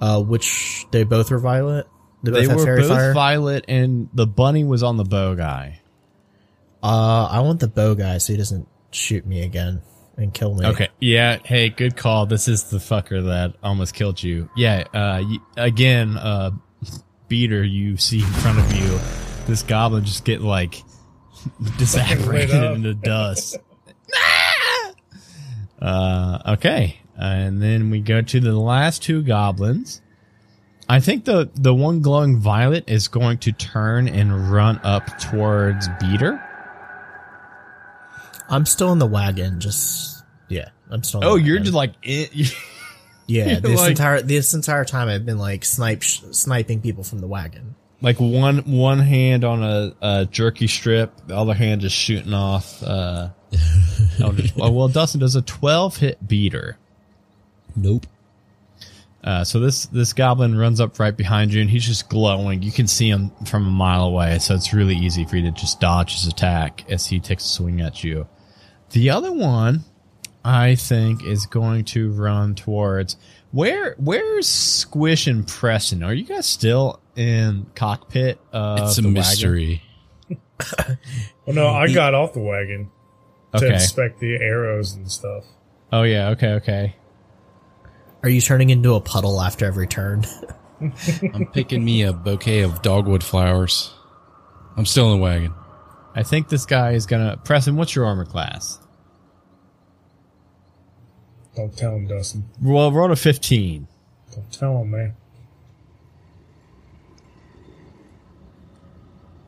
Uh, 0.00 0.20
which 0.20 0.84
they 0.90 1.04
both 1.04 1.30
were 1.30 1.38
violet. 1.38 1.86
They 2.24 2.32
both 2.32 2.40
They 2.64 2.70
were 2.70 2.76
both 2.80 2.88
fire. 2.88 3.14
violet 3.14 3.64
and 3.68 4.08
the 4.12 4.26
bunny 4.26 4.64
was 4.64 4.82
on 4.82 4.96
the 4.96 5.04
bow 5.04 5.34
guy. 5.36 5.80
Uh, 6.82 7.28
I 7.30 7.40
want 7.40 7.60
the 7.60 7.68
bow 7.68 7.94
guy 7.94 8.18
so 8.18 8.32
he 8.32 8.36
doesn't 8.36 8.66
shoot 8.90 9.26
me 9.26 9.42
again 9.42 9.82
and 10.16 10.32
kill 10.32 10.54
me. 10.54 10.66
Okay. 10.66 10.88
Yeah. 11.00 11.38
Hey, 11.44 11.68
good 11.68 11.96
call. 11.96 12.26
This 12.26 12.48
is 12.48 12.64
the 12.64 12.78
fucker 12.78 13.24
that 13.26 13.54
almost 13.62 13.94
killed 13.94 14.22
you. 14.22 14.50
Yeah. 14.56 14.84
Uh, 14.92 15.22
again, 15.56 16.16
uh, 16.16 16.50
beater, 17.28 17.64
you 17.64 17.96
see 17.96 18.20
in 18.20 18.26
front 18.26 18.58
of 18.58 18.72
you, 18.72 18.98
this 19.46 19.62
goblin 19.62 20.04
just 20.04 20.24
get 20.24 20.40
like 20.40 20.74
disapparated 21.62 22.62
up. 22.62 22.76
into 22.76 22.94
dust. 22.94 23.56
uh, 25.82 26.38
okay, 26.54 27.00
and 27.16 27.62
then 27.62 27.90
we 27.90 28.00
go 28.00 28.20
to 28.20 28.40
the 28.40 28.52
last 28.52 29.02
two 29.02 29.22
goblins. 29.22 30.02
I 30.88 31.00
think 31.00 31.24
the 31.24 31.50
the 31.54 31.74
one 31.74 32.00
glowing 32.00 32.38
violet 32.38 32.84
is 32.86 33.08
going 33.08 33.38
to 33.38 33.52
turn 33.52 34.08
and 34.08 34.50
run 34.50 34.78
up 34.84 35.06
towards 35.18 35.88
Beater. 36.00 36.42
I'm 38.48 38.66
still 38.66 38.92
in 38.92 38.98
the 38.98 39.06
wagon. 39.06 39.60
Just 39.60 40.22
yeah, 40.48 40.68
I'm 40.90 41.02
still. 41.02 41.20
In 41.20 41.26
Oh, 41.26 41.34
you're 41.36 41.58
just 41.58 41.74
like 41.74 41.94
you- 42.02 42.46
yeah. 43.26 43.58
This 43.60 43.78
like- 43.80 43.90
entire 43.90 44.22
this 44.22 44.54
entire 44.54 44.84
time 44.84 45.08
I've 45.08 45.24
been 45.26 45.38
like 45.38 45.64
snipe 45.64 46.02
sniping 46.04 46.80
people 46.80 47.04
from 47.04 47.20
the 47.20 47.26
wagon. 47.26 47.74
like 48.00 48.18
one 48.20 48.58
one 48.70 48.98
hand 48.98 49.44
on 49.44 49.62
a, 49.62 49.94
a 50.02 50.26
jerky 50.26 50.66
strip, 50.66 51.12
the 51.28 51.36
other 51.36 51.54
hand 51.54 51.80
just 51.82 51.96
shooting 51.96 52.34
off. 52.34 52.82
Uh, 52.82 53.28
Eldritch- 54.20 54.52
oh, 54.58 54.70
well, 54.70 54.88
Dustin 54.88 55.20
does 55.20 55.36
a 55.36 55.42
twelve 55.42 55.96
hit 55.98 56.26
beater. 56.26 56.76
Nope. 57.76 58.06
Uh, 59.24 59.44
so 59.44 59.60
this 59.60 59.86
this 59.86 60.12
goblin 60.12 60.56
runs 60.58 60.80
up 60.80 60.98
right 60.98 61.16
behind 61.16 61.52
you, 61.54 61.60
and 61.60 61.70
he's 61.70 61.86
just 61.86 62.08
glowing. 62.08 62.62
You 62.62 62.72
can 62.72 62.88
see 62.88 63.08
him 63.08 63.30
from 63.46 63.66
a 63.66 63.70
mile 63.70 64.04
away, 64.04 64.38
so 64.40 64.54
it's 64.54 64.72
really 64.72 64.96
easy 64.96 65.24
for 65.24 65.36
you 65.36 65.42
to 65.44 65.52
just 65.52 65.78
dodge 65.80 66.14
his 66.14 66.26
attack 66.26 66.84
as 66.90 67.06
he 67.06 67.20
takes 67.20 67.44
a 67.44 67.48
swing 67.48 67.80
at 67.80 68.02
you. 68.02 68.26
The 68.90 69.10
other 69.10 69.32
one, 69.32 69.84
I 70.44 70.74
think, 70.74 71.24
is 71.24 71.46
going 71.46 71.84
to 71.86 72.10
run 72.12 72.56
towards 72.56 73.16
where 73.52 73.94
where's 73.98 74.48
Squish 74.48 75.28
and 75.28 75.46
Preston? 75.46 76.02
Are 76.02 76.12
you 76.14 76.24
guys 76.24 76.46
still 76.46 76.98
in 77.14 77.66
cockpit? 77.76 78.40
Of 78.52 78.80
It's 78.80 78.98
a 78.98 79.02
the 79.02 79.08
wagon? 79.08 79.14
mystery. 79.14 79.82
Well, 81.44 81.56
no, 81.56 81.68
I 81.68 81.92
got 81.92 82.14
off 82.14 82.34
the 82.34 82.40
wagon 82.40 82.90
to 83.52 83.64
Okay. 83.64 83.74
inspect 83.74 84.20
the 84.20 84.36
arrows 84.36 84.94
and 84.94 85.10
stuff. 85.10 85.44
Oh 85.92 86.02
yeah. 86.04 86.28
Okay. 86.30 86.52
Okay. 86.54 86.96
Are 88.22 88.28
you 88.28 88.40
turning 88.40 88.70
into 88.70 88.94
a 88.94 89.00
puddle 89.00 89.40
after 89.40 89.64
every 89.66 89.86
turn? 89.86 90.24
I'm 91.34 91.46
picking 91.52 91.84
me 91.84 92.02
a 92.02 92.12
bouquet 92.12 92.60
of 92.60 92.82
dogwood 92.82 93.22
flowers. 93.22 93.92
I'm 94.76 94.86
still 94.86 95.12
in 95.12 95.18
the 95.18 95.22
wagon. 95.22 95.54
I 96.14 96.22
think 96.22 96.48
this 96.48 96.66
guy 96.66 96.92
is 96.92 97.06
gonna. 97.06 97.38
Preston, 97.44 97.76
what's 97.76 97.94
your 97.94 98.04
armor 98.04 98.24
class? 98.24 98.78
Don't 101.54 101.76
tell 101.76 101.96
him, 101.96 102.06
Dustin. 102.06 102.48
Well, 102.60 102.92
roll 102.92 103.12
a 103.12 103.16
fifteen. 103.16 103.88
Don't 104.34 104.52
tell 104.52 104.78
him, 104.82 104.90
man. 104.90 105.14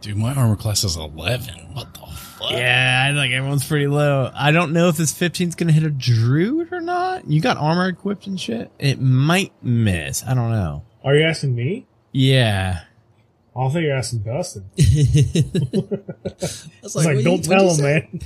Dude, 0.04 0.16
my 0.18 0.34
armor 0.34 0.54
class 0.56 0.84
is 0.84 0.96
11. 0.96 1.54
What 1.72 1.94
the 1.94 2.00
fuck? 2.00 2.50
Yeah, 2.50 3.08
I 3.10 3.14
think 3.14 3.32
everyone's 3.32 3.66
pretty 3.66 3.86
low. 3.86 4.30
I 4.34 4.50
don't 4.52 4.74
know 4.74 4.88
if 4.88 4.98
this 4.98 5.14
15's 5.14 5.54
gonna 5.54 5.72
hit 5.72 5.82
a 5.82 5.88
druid 5.90 6.70
or 6.74 6.82
not. 6.82 7.26
You 7.26 7.40
got 7.40 7.56
armor 7.56 7.88
equipped 7.88 8.26
and 8.26 8.38
shit. 8.38 8.70
It 8.78 9.00
might 9.00 9.52
miss. 9.62 10.22
I 10.22 10.34
don't 10.34 10.50
know. 10.50 10.84
Are 11.02 11.14
you 11.16 11.24
asking 11.24 11.54
me? 11.54 11.86
Yeah. 12.12 12.82
I 13.56 13.68
think 13.70 13.84
you're 13.84 13.96
asking 13.96 14.18
Dustin. 14.24 14.64
I 14.76 14.76
It's 14.82 16.68
was 16.82 16.96
like, 16.96 17.16
what 17.16 17.24
don't 17.24 17.38
you- 17.38 17.50
tell 17.50 17.74
him, 17.74 17.82
man. 17.82 18.20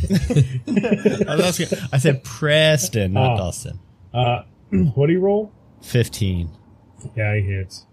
I, 1.28 1.36
was 1.36 1.60
asking- 1.60 1.78
I 1.92 1.98
said 1.98 2.24
Preston, 2.24 3.12
not 3.12 3.34
Oh. 3.34 3.36
Dustin. 3.36 3.78
Uh, 4.12 4.42
what 4.94 5.06
do 5.06 5.12
you 5.12 5.20
roll? 5.20 5.52
15. 5.82 6.50
Yeah, 7.14 7.36
he 7.36 7.42
hits. 7.42 7.86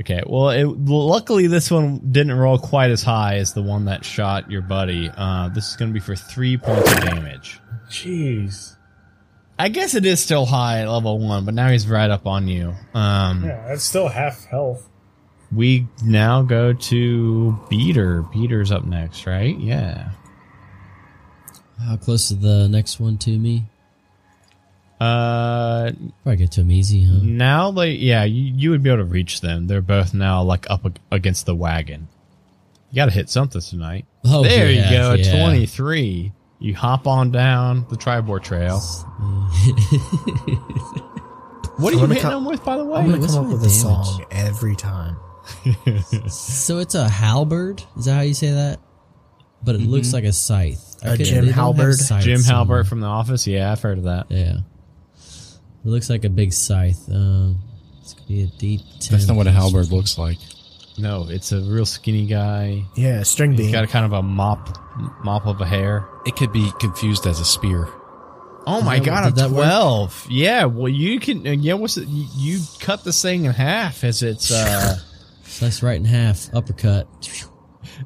Okay. 0.00 0.22
Well, 0.26 0.50
it, 0.50 0.64
luckily 0.66 1.46
this 1.46 1.70
one 1.70 2.00
didn't 2.12 2.34
roll 2.36 2.58
quite 2.58 2.90
as 2.90 3.02
high 3.02 3.36
as 3.36 3.54
the 3.54 3.62
one 3.62 3.86
that 3.86 4.04
shot 4.04 4.50
your 4.50 4.62
buddy. 4.62 5.10
Uh, 5.16 5.48
this 5.48 5.70
is 5.70 5.76
going 5.76 5.90
to 5.90 5.94
be 5.94 6.00
for 6.00 6.14
three 6.14 6.56
points 6.58 6.92
of 6.92 7.00
damage. 7.00 7.60
Jeez. 7.88 8.76
I 9.58 9.70
guess 9.70 9.94
it 9.94 10.04
is 10.04 10.20
still 10.20 10.44
high 10.44 10.80
at 10.82 10.88
level 10.88 11.18
one, 11.18 11.46
but 11.46 11.54
now 11.54 11.70
he's 11.70 11.88
right 11.88 12.10
up 12.10 12.26
on 12.26 12.46
you. 12.46 12.74
Um, 12.92 13.44
Yeah, 13.44 13.66
that's 13.68 13.84
still 13.84 14.08
half 14.08 14.44
health. 14.44 14.86
we 15.50 15.86
now 16.04 16.42
go 16.42 16.74
to 16.74 17.58
Beater. 17.70 18.20
Beater's 18.34 18.70
up 18.70 18.84
next, 18.84 19.24
right? 19.26 19.58
Yeah. 19.58 20.10
How 21.82 21.96
close 21.96 22.30
is 22.30 22.38
the 22.40 22.68
next 22.68 23.00
one 23.00 23.16
to 23.18 23.30
me? 23.30 23.64
Uh, 25.00 25.92
Probably 26.22 26.36
get 26.36 26.52
to 26.52 26.62
him 26.62 26.70
easy, 26.70 27.04
huh? 27.04 27.18
now 27.22 27.68
like 27.70 27.96
yeah, 27.98 28.24
you, 28.24 28.52
you 28.56 28.70
would 28.70 28.82
be 28.82 28.88
able 28.90 28.98
to 28.98 29.04
reach 29.04 29.40
them. 29.42 29.66
They're 29.66 29.82
both 29.82 30.14
now 30.14 30.42
like 30.42 30.68
up 30.70 30.86
against 31.10 31.44
the 31.46 31.54
wagon. 31.54 32.08
You 32.90 32.96
got 32.96 33.06
to 33.06 33.10
hit 33.12 33.28
something 33.28 33.60
tonight. 33.60 34.06
Oh, 34.24 34.42
there 34.42 34.70
yeah, 34.70 34.84
you 34.90 34.96
go, 34.96 35.12
yeah. 35.14 35.38
twenty 35.38 35.66
three. 35.66 36.32
You 36.58 36.74
hop 36.74 37.06
on 37.06 37.30
down 37.30 37.84
the 37.90 37.96
Triboar 37.96 38.42
Trail. 38.42 38.80
What 41.78 41.92
are 41.92 41.96
you 41.98 42.06
hitting 42.06 42.22
them 42.30 42.46
with, 42.46 42.64
by 42.64 42.78
the 42.78 42.84
way? 42.86 43.00
I'm 43.00 43.06
gonna 43.10 43.20
what's 43.20 43.34
come 43.34 43.44
up 43.44 43.48
my 43.48 43.52
with 43.52 43.64
a 43.66 43.70
song 43.70 44.24
every 44.30 44.76
time. 44.76 45.16
So 46.28 46.78
it's 46.78 46.94
a 46.94 47.06
halberd? 47.08 47.82
Is 47.98 48.06
that 48.06 48.14
how 48.14 48.20
you 48.22 48.32
say 48.34 48.50
that? 48.52 48.80
But 49.62 49.74
it 49.74 49.82
looks 49.82 50.12
like 50.12 50.24
a 50.24 50.32
scythe. 50.32 50.96
I 51.04 51.08
A 51.08 51.10
couldn't- 51.12 51.26
Jim 51.26 51.34
they 51.34 51.40
don't 51.40 51.46
have 51.48 51.54
halberd? 51.76 51.96
Jim 52.22 52.38
somewhere. 52.38 52.78
Halbert 52.78 52.86
from 52.88 53.00
The 53.00 53.06
Office. 53.06 53.46
Yeah, 53.46 53.70
I've 53.70 53.80
heard 53.82 53.98
of 53.98 54.04
that. 54.04 54.26
Yeah. 54.30 54.58
It 55.86 55.90
looks 55.90 56.10
like 56.10 56.24
a 56.24 56.28
big 56.28 56.52
scythe. 56.52 57.08
Um, 57.10 57.60
it's 58.02 58.12
gonna 58.14 58.26
be 58.26 58.42
a 58.42 58.46
deep. 58.58 58.80
10 59.00 59.08
That's 59.12 59.28
not 59.28 59.36
what 59.36 59.46
a 59.46 59.52
halberd 59.52 59.90
looks 59.92 60.18
like. 60.18 60.38
No, 60.98 61.26
it's 61.28 61.52
a 61.52 61.60
real 61.60 61.86
skinny 61.86 62.26
guy. 62.26 62.82
Yeah, 62.96 63.22
string 63.22 63.52
He's 63.52 63.60
bean. 63.60 63.72
got 63.72 63.84
a 63.84 63.86
kind 63.86 64.04
of 64.04 64.12
a 64.12 64.22
mop, 64.22 64.78
mop 65.24 65.46
of 65.46 65.60
a 65.60 65.66
hair. 65.66 66.08
It 66.26 66.34
could 66.36 66.52
be 66.52 66.70
confused 66.80 67.26
as 67.26 67.38
a 67.38 67.44
spear. 67.44 67.86
Oh 68.66 68.80
my 68.82 68.98
that- 68.98 69.04
god, 69.06 69.24
did 69.24 69.32
a 69.34 69.36
that 69.42 69.50
work? 69.50 69.64
twelve! 69.64 70.26
Yeah, 70.28 70.64
well, 70.64 70.88
you 70.88 71.20
can. 71.20 71.46
uh, 71.46 71.50
Yeah, 71.52 71.74
what's 71.74 71.96
it? 71.98 72.08
You, 72.08 72.26
you 72.36 72.60
cut 72.80 73.04
this 73.04 73.22
thing 73.22 73.44
in 73.44 73.52
half 73.52 74.02
as 74.02 74.22
it's. 74.24 74.50
uh 74.50 74.96
Slice 75.44 75.82
right 75.84 75.96
in 75.96 76.04
half. 76.04 76.52
Uppercut. 76.52 77.06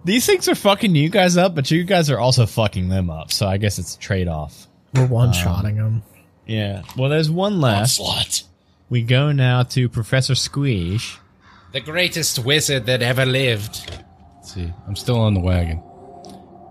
These 0.04 0.26
things 0.26 0.48
are 0.48 0.54
fucking 0.54 0.94
you 0.94 1.08
guys 1.08 1.36
up, 1.38 1.54
but 1.54 1.70
you 1.70 1.82
guys 1.84 2.10
are 2.10 2.18
also 2.18 2.44
fucking 2.44 2.90
them 2.90 3.08
up. 3.08 3.32
So 3.32 3.46
I 3.46 3.56
guess 3.56 3.78
it's 3.78 3.94
a 3.94 3.98
trade 3.98 4.28
off. 4.28 4.66
We're 4.94 5.06
one 5.06 5.32
shotting 5.32 5.76
them. 5.76 6.02
Yeah. 6.46 6.82
Well, 6.96 7.10
there's 7.10 7.30
one 7.30 7.60
left. 7.60 7.98
Slut. 7.98 8.44
We 8.88 9.02
go 9.02 9.30
now 9.32 9.62
to 9.62 9.88
Professor 9.88 10.34
Squeesh. 10.34 11.16
The 11.72 11.80
greatest 11.80 12.38
wizard 12.40 12.86
that 12.86 13.02
ever 13.02 13.24
lived. 13.24 13.88
Let's 14.36 14.54
see, 14.54 14.72
I'm 14.88 14.96
still 14.96 15.18
on 15.20 15.34
the 15.34 15.40
wagon, 15.40 15.80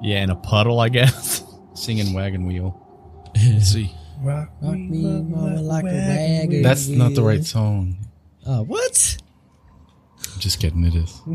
Yeah, 0.01 0.23
in 0.23 0.29
a 0.29 0.35
puddle, 0.35 0.81
I 0.81 0.89
guess. 0.89 1.43
singing 1.75 2.13
wagon 2.13 2.45
wheel. 2.45 2.75
Let's 3.35 3.71
see. 3.71 3.95
Rock, 4.21 4.49
Rock 4.61 4.75
me, 4.75 5.01
mama, 5.01 5.61
like 5.61 5.85
a 5.85 5.87
wagon. 5.87 6.61
That's 6.61 6.89
not 6.89 7.13
the 7.15 7.23
right 7.23 7.45
song. 7.45 7.95
Uh, 8.45 8.63
what? 8.63 9.17
I'm 10.33 10.39
just 10.41 10.59
kidding, 10.59 10.83
it 10.83 10.95
is. 10.95 11.21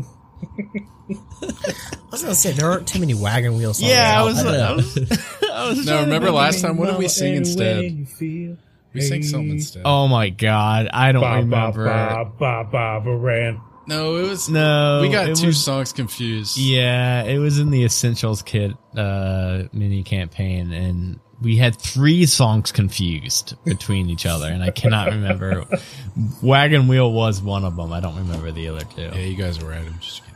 I 1.09 2.11
was 2.11 2.21
gonna 2.23 2.35
say 2.35 2.51
there 2.53 2.69
aren't 2.71 2.87
too 2.87 2.99
many 2.99 3.13
wagon 3.13 3.57
wheel 3.57 3.73
songs. 3.73 3.89
Yeah, 3.89 4.13
I 4.15 4.19
out 4.21 4.25
was. 4.25 4.43
there. 4.43 4.67
I 4.67 4.73
was, 4.73 4.97
I 5.51 5.67
was 5.69 5.85
No, 5.85 6.01
remember 6.01 6.31
last 6.31 6.61
time? 6.61 6.77
What 6.77 6.87
did 6.87 6.97
we 6.97 7.07
sing 7.07 7.35
instead? 7.35 8.07
We 8.21 9.01
sang 9.01 9.23
something 9.23 9.51
instead. 9.51 9.83
Oh 9.85 10.07
my 10.07 10.29
god, 10.29 10.87
I 10.91 11.11
don't 11.11 11.21
Ba 11.21 11.29
ba 11.29 11.35
remember. 11.37 11.85
ba 11.85 12.31
ba 12.39 12.63
ba 12.71 13.01
baran. 13.03 13.61
no, 13.87 14.15
it 14.15 14.29
was. 14.29 14.49
No, 14.49 14.99
we 15.01 15.09
got 15.09 15.35
two 15.35 15.47
was- 15.47 15.63
songs 15.63 15.91
confused. 15.93 16.57
Yeah, 16.57 17.23
it 17.23 17.37
was 17.37 17.59
in 17.59 17.69
the 17.71 17.83
Essentials 17.83 18.41
Kit 18.41 18.71
uh, 18.95 19.63
mini 19.73 20.03
campaign, 20.03 20.71
and 20.71 21.19
we 21.41 21.57
had 21.57 21.75
three 21.75 22.25
songs 22.25 22.71
confused 22.71 23.55
between 23.65 24.09
each 24.09 24.25
other, 24.25 24.47
and 24.47 24.63
I 24.63 24.71
cannot 24.71 25.09
remember. 25.09 25.65
Wagon 26.41 26.87
Wheel 26.87 27.11
was 27.11 27.41
one 27.41 27.65
of 27.65 27.75
them. 27.75 27.91
I 27.91 27.99
don't 27.99 28.15
remember 28.15 28.51
the 28.51 28.69
other 28.69 28.85
two. 28.85 29.01
Yeah, 29.01 29.17
you 29.17 29.35
guys 29.35 29.61
were 29.61 29.73
at 29.73 29.83
him. 29.83 29.95
Just 29.99 30.23
kidding. 30.25 30.34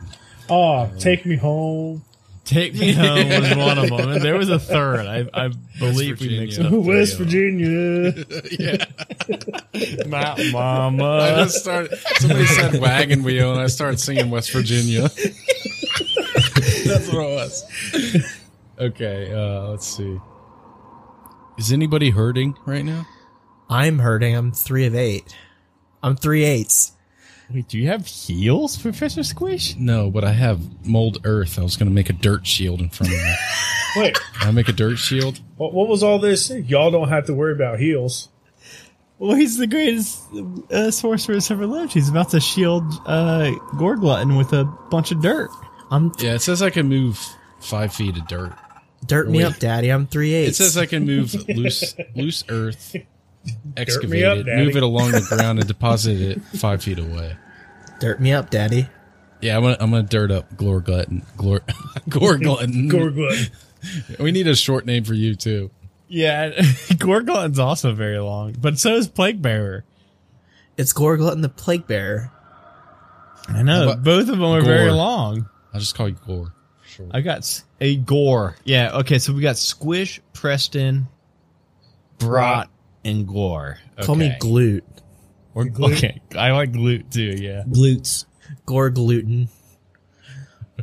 Oh, 0.50 0.90
take 0.98 1.24
me 1.26 1.36
home. 1.36 2.02
Take 2.44 2.74
Me 2.74 2.92
Home 2.92 3.28
was 3.28 3.54
one 3.54 3.78
of 3.78 3.90
them, 3.90 4.08
and 4.10 4.20
there 4.22 4.36
was 4.36 4.48
a 4.48 4.58
third. 4.58 5.06
I, 5.06 5.28
I 5.32 5.48
believe 5.78 6.18
we 6.20 6.26
Virginia. 6.26 6.40
mixed 6.40 6.58
up. 6.58 6.70
three 6.70 6.72
West 6.72 7.16
Virginia. 7.18 8.12
yeah. 8.58 8.84
Virginia. 9.72 10.04
My 10.08 10.34
I 10.36 10.50
mama. 10.50 11.32
just 11.44 11.60
started. 11.60 11.96
Somebody 12.18 12.46
said 12.46 12.80
wagon 12.80 13.22
wheel, 13.22 13.52
and 13.52 13.60
I 13.60 13.68
started 13.68 14.00
singing 14.00 14.30
West 14.30 14.50
Virginia. 14.52 15.02
That's 15.02 17.08
what 17.12 17.24
it 17.24 17.34
was. 17.34 17.64
Okay, 18.80 19.32
uh, 19.32 19.68
let's 19.68 19.86
see. 19.86 20.18
Is 21.58 21.70
anybody 21.72 22.10
hurting 22.10 22.56
right 22.66 22.84
now? 22.84 23.06
I'm 23.68 24.00
hurting. 24.00 24.34
I'm 24.34 24.50
three 24.50 24.86
of 24.86 24.96
eight. 24.96 25.36
I'm 26.02 26.16
three 26.16 26.42
eights. 26.44 26.92
Wait, 27.52 27.66
do 27.68 27.78
you 27.78 27.88
have 27.88 28.06
heels, 28.06 28.76
Professor 28.78 29.22
Squish? 29.24 29.74
No, 29.76 30.10
but 30.10 30.22
I 30.24 30.32
have 30.32 30.86
mold 30.86 31.18
earth. 31.24 31.58
I 31.58 31.62
was 31.62 31.76
going 31.76 31.88
to 31.88 31.94
make 31.94 32.08
a 32.08 32.12
dirt 32.12 32.46
shield 32.46 32.80
in 32.80 32.88
front 32.90 33.12
of 33.12 33.18
me. 33.18 33.34
Wait, 33.96 34.14
Can 34.38 34.48
I 34.48 34.50
make 34.52 34.68
a 34.68 34.72
dirt 34.72 34.96
shield? 34.98 35.40
what, 35.56 35.72
what 35.74 35.88
was 35.88 36.02
all 36.04 36.18
this? 36.20 36.50
Y'all 36.50 36.90
don't 36.92 37.08
have 37.08 37.26
to 37.26 37.34
worry 37.34 37.52
about 37.52 37.80
heels. 37.80 38.28
Well, 39.18 39.36
he's 39.36 39.58
the 39.58 39.66
greatest 39.66 40.22
uh, 40.70 40.90
sorceress 40.90 41.50
ever 41.50 41.66
lived. 41.66 41.92
He's 41.92 42.08
about 42.08 42.30
to 42.30 42.40
shield 42.40 42.84
uh, 43.04 43.50
Gorglutton 43.74 44.38
with 44.38 44.52
a 44.52 44.64
bunch 44.90 45.10
of 45.10 45.20
dirt. 45.20 45.50
I'm 45.90 46.12
Yeah, 46.20 46.34
it 46.34 46.42
says 46.42 46.62
I 46.62 46.70
can 46.70 46.88
move 46.88 47.18
five 47.58 47.92
feet 47.92 48.16
of 48.16 48.26
dirt. 48.28 48.54
Dirt 49.04 49.28
me 49.28 49.38
Wait. 49.38 49.44
up, 49.44 49.58
daddy. 49.58 49.88
I'm 49.90 50.06
three 50.06 50.32
eight. 50.34 50.48
It 50.50 50.54
says 50.56 50.78
I 50.78 50.86
can 50.86 51.04
move 51.04 51.34
loose 51.48 51.94
loose 52.14 52.44
earth, 52.48 52.94
excavate 53.76 54.24
up, 54.24 54.38
it, 54.38 54.42
Daddy. 54.44 54.64
move 54.64 54.76
it 54.76 54.82
along 54.82 55.12
the 55.12 55.26
ground, 55.28 55.58
and 55.58 55.68
deposit 55.68 56.20
it 56.20 56.42
five 56.58 56.82
feet 56.82 56.98
away. 56.98 57.36
dirt 58.00 58.20
me 58.20 58.32
up, 58.32 58.50
daddy. 58.50 58.88
Yeah, 59.40 59.56
I'm 59.56 59.62
gonna 59.62 59.76
I'm 59.80 59.90
gonna 59.90 60.02
dirt 60.02 60.30
up 60.30 60.54
Glor 60.54 60.84
Glutton. 60.84 61.24
Glor 61.36 61.60
Gorglutton. 62.08 62.88
Gorglet. 62.90 63.50
We 64.18 64.30
need 64.32 64.46
a 64.46 64.54
short 64.54 64.84
name 64.84 65.04
for 65.04 65.14
you 65.14 65.34
too. 65.34 65.70
Yeah, 66.08 66.50
Gorglutton's 66.98 67.58
also 67.58 67.92
very 67.92 68.18
long, 68.18 68.54
but 68.58 68.78
so 68.78 68.96
is 68.96 69.08
Plague 69.08 69.40
Bearer. 69.40 69.84
It's 70.76 70.92
Gorglutton 70.92 71.40
the 71.42 71.48
Plague 71.48 71.86
Bearer. 71.86 72.30
I 73.48 73.62
know 73.62 73.94
both 73.96 74.28
of 74.28 74.38
them 74.38 74.44
are 74.44 74.60
very 74.60 74.90
long. 74.90 75.48
I'll 75.72 75.80
just 75.80 75.94
call 75.94 76.08
you 76.08 76.16
Gore. 76.26 76.52
Sure. 76.84 77.06
I 77.12 77.20
got 77.20 77.62
a 77.80 77.96
Gore. 77.96 78.56
Yeah, 78.64 78.98
okay, 78.98 79.18
so 79.18 79.32
we 79.32 79.40
got 79.40 79.56
Squish, 79.56 80.20
Preston, 80.32 81.06
Brat, 82.18 82.68
and 83.04 83.26
Gore. 83.26 83.78
Call 84.02 84.16
me 84.16 84.26
Okay. 84.26 84.38
Glute. 84.40 84.82
Or, 85.54 85.64
Glute? 85.64 85.92
okay, 85.96 86.20
I 86.36 86.52
like 86.52 86.72
Glute 86.72 87.10
too. 87.10 87.36
Yeah. 87.42 87.64
Glutes. 87.68 88.26
Gore 88.66 88.90
Gluten. 88.90 89.48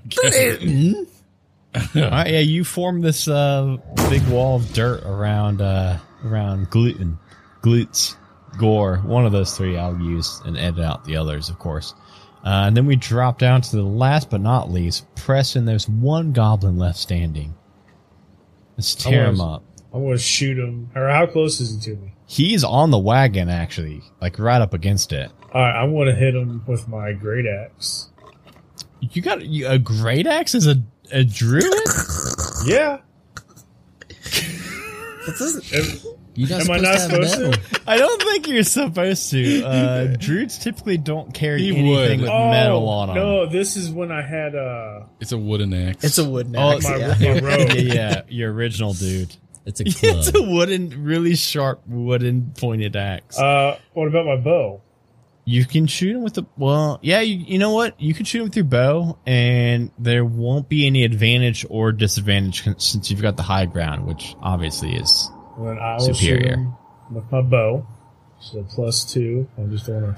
Gluten. 0.09 1.07
All 1.95 2.01
right, 2.01 2.32
yeah, 2.32 2.39
you 2.39 2.63
form 2.63 3.01
this 3.01 3.28
uh, 3.28 3.78
big 4.09 4.26
wall 4.30 4.55
of 4.55 4.74
dirt 4.74 5.03
around 5.03 5.61
uh, 5.61 5.99
around 6.26 6.70
gluten, 6.70 7.20
glutes, 7.61 8.15
gore. 8.57 8.97
One 8.97 9.26
of 9.26 9.32
those 9.32 9.55
three 9.55 9.78
I'll 9.78 9.99
use 9.99 10.41
and 10.45 10.57
edit 10.57 10.84
out 10.84 11.05
the 11.05 11.18
others, 11.18 11.49
of 11.49 11.59
course. 11.59 11.93
Uh, 12.43 12.65
and 12.68 12.78
then 12.78 12.86
we 12.86 12.95
drop 12.95 13.38
down 13.38 13.61
to 13.61 13.76
the 13.76 13.84
last 13.84 14.30
but 14.30 14.41
not 14.41 14.72
least, 14.72 15.05
Preston. 15.15 15.65
There's 15.65 15.89
one 15.89 16.32
goblin 16.32 16.78
left 16.78 16.97
standing. 16.97 17.53
Let's 18.78 18.95
tear 18.95 19.26
him 19.26 19.41
up. 19.41 19.63
I'm 19.97 20.03
gonna 20.05 20.17
shoot 20.17 20.57
him. 20.57 20.89
Or 20.95 21.07
how 21.09 21.25
close 21.25 21.59
is 21.59 21.73
he 21.83 21.91
to 21.91 21.97
me? 21.99 22.13
He's 22.27 22.63
on 22.63 22.91
the 22.91 22.97
wagon, 22.99 23.49
actually, 23.49 24.01
like 24.21 24.37
right 24.39 24.61
up 24.61 24.73
against 24.73 25.11
it. 25.13 25.31
All 25.53 25.61
right, 25.61 25.81
I'm 25.81 25.93
gonna 25.95 26.13
hit 26.15 26.35
him 26.35 26.63
with 26.67 26.87
my 26.87 27.13
great 27.13 27.45
axe. 27.45 28.09
You 28.99 29.21
got 29.21 29.45
you, 29.45 29.67
a 29.67 29.79
great 29.79 30.27
axe 30.27 30.55
as 30.55 30.67
a 30.67 30.81
a 31.11 31.23
druid? 31.23 31.63
Yeah. 32.65 32.99
This 35.25 35.41
is- 35.41 35.73
Am- 35.73 36.13
You're 36.35 36.49
not 36.49 36.61
Am 36.69 36.71
I 36.71 36.77
supposed 36.77 36.83
not 36.83 36.93
to 36.93 37.29
supposed 37.29 37.73
to? 37.73 37.81
I 37.91 37.97
don't 37.97 38.21
think 38.21 38.47
you're 38.47 38.63
supposed 38.63 39.29
to. 39.31 39.63
Uh, 39.63 40.05
druids 40.19 40.57
typically 40.59 40.97
don't 40.97 41.33
carry 41.33 41.61
He 41.63 41.69
anything 41.69 41.89
would. 41.89 42.21
with 42.21 42.29
Oh 42.29 42.49
metal 42.51 42.87
on 42.89 43.07
them. 43.07 43.15
no! 43.17 43.45
This 43.47 43.75
is 43.75 43.89
when 43.89 44.11
I 44.11 44.21
had 44.21 44.53
uh 44.55 45.01
It's 45.19 45.31
a 45.31 45.37
wooden 45.37 45.73
axe. 45.73 46.03
it's 46.03 46.17
a 46.17 46.29
wooden 46.29 46.55
Oh, 46.55 46.73
axe. 46.73 46.83
my, 46.83 46.97
yeah. 46.97 47.15
my 47.33 47.39
robe. 47.39 47.69
yeah, 47.75 47.81
yeah, 47.93 48.21
your 48.29 48.53
original 48.53 48.93
dude. 48.93 49.35
It's 49.68 49.80
a 49.82 49.84
it's 49.88 50.34
a 50.34 50.41
wooden, 50.41 51.03
really 51.03 51.36
sharp 51.36 51.82
wooden 51.86 52.53
pointed 52.57 52.95
axe. 52.95 53.38
Uh, 53.38 53.78
what 53.93 54.07
about 54.07 54.26
my 54.26 54.38
bow? 54.38 54.82
you 55.47 55.63
can 55.63 55.88
shoot 55.88 56.13
him 56.13 56.24
with 56.24 56.34
the 56.34 56.43
well, 56.57 56.99
yeah. 57.01 57.22
You, 57.22 57.38
you 57.38 57.57
know 57.57 57.72
what? 57.72 57.99
You 58.01 58.13
can 58.13 58.26
shoot 58.26 58.39
him 58.39 58.43
with 58.45 58.55
your 58.57 58.65
bow, 58.65 59.18
and 59.26 59.91
there 59.97 60.26
won't 60.26 60.68
be 60.68 60.86
any 60.86 61.05
advantage 61.05 61.65
or 61.70 61.93
disadvantage 61.93 62.63
since 62.82 63.09
you've 63.09 63.22
got 63.22 63.38
the 63.38 63.43
high 63.43 63.65
ground, 63.65 64.05
which 64.05 64.36
obviously 64.41 64.93
is 64.95 65.30
And 65.57 65.68
then 65.68 65.80
I 65.80 65.93
will 65.95 66.07
shoot 66.07 66.15
Superior. 66.18 66.57
him 66.57 66.74
with 67.11 67.32
my 67.32 67.41
bow. 67.41 67.88
So 68.41 68.63
plus 68.70 69.05
two. 69.11 69.47
I'm 69.57 69.72
just 69.72 69.88
gonna. 69.88 70.18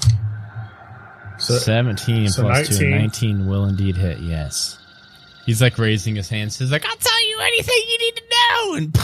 So 1.38 1.54
seventeen 1.60 2.30
so 2.30 2.42
plus 2.42 2.68
two. 2.68 2.90
19. 2.90 2.90
Nineteen 2.90 3.48
will 3.48 3.66
indeed 3.66 3.98
hit. 3.98 4.20
Yes. 4.20 4.78
He's 5.46 5.62
like 5.62 5.78
raising 5.78 6.16
his 6.16 6.28
hands. 6.28 6.58
He's 6.58 6.72
like, 6.72 6.86
"I'll 6.86 6.98
tell 6.98 7.28
you 7.28 7.40
anything 7.40 7.76
you 7.88 7.98
need 8.00 8.16
to 8.16 8.22
know," 8.24 8.39
and 8.76 8.96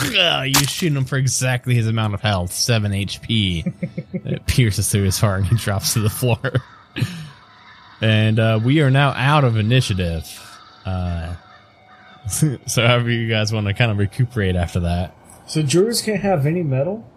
you 0.46 0.66
shoot 0.66 0.92
him 0.96 1.04
for 1.04 1.16
exactly 1.16 1.74
his 1.74 1.86
amount 1.86 2.14
of 2.14 2.20
health, 2.20 2.52
seven 2.52 2.92
HP. 2.92 3.72
it 4.26 4.46
pierces 4.46 4.90
through 4.90 5.04
his 5.04 5.18
heart, 5.18 5.40
and 5.40 5.48
he 5.48 5.56
drops 5.56 5.92
to 5.94 6.00
the 6.00 6.10
floor. 6.10 6.38
and 8.00 8.38
uh, 8.38 8.60
we 8.62 8.80
are 8.80 8.90
now 8.90 9.10
out 9.10 9.44
of 9.44 9.56
initiative. 9.56 10.24
Uh, 10.84 11.34
so, 12.28 12.58
however 12.86 13.10
you 13.10 13.28
guys 13.28 13.52
want 13.52 13.66
to 13.66 13.74
kind 13.74 13.90
of 13.90 13.98
recuperate 13.98 14.56
after 14.56 14.80
that. 14.80 15.14
so 15.46 15.62
jurors 15.62 16.02
can't 16.02 16.20
have 16.20 16.46
any 16.46 16.62
metal. 16.62 17.08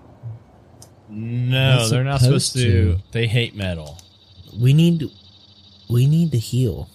No, 1.09 1.79
They're 1.79 1.89
they're 1.89 2.03
not 2.03 2.21
supposed 2.21 2.51
supposed 2.51 2.65
to. 2.67 2.95
to. 2.95 3.01
They 3.11 3.25
hate 3.27 3.55
metal. 3.55 3.97
We 4.59 4.73
need 4.73 5.03
we 5.89 6.05
need 6.05 6.31
to 6.31 6.37
heal. 6.37 6.87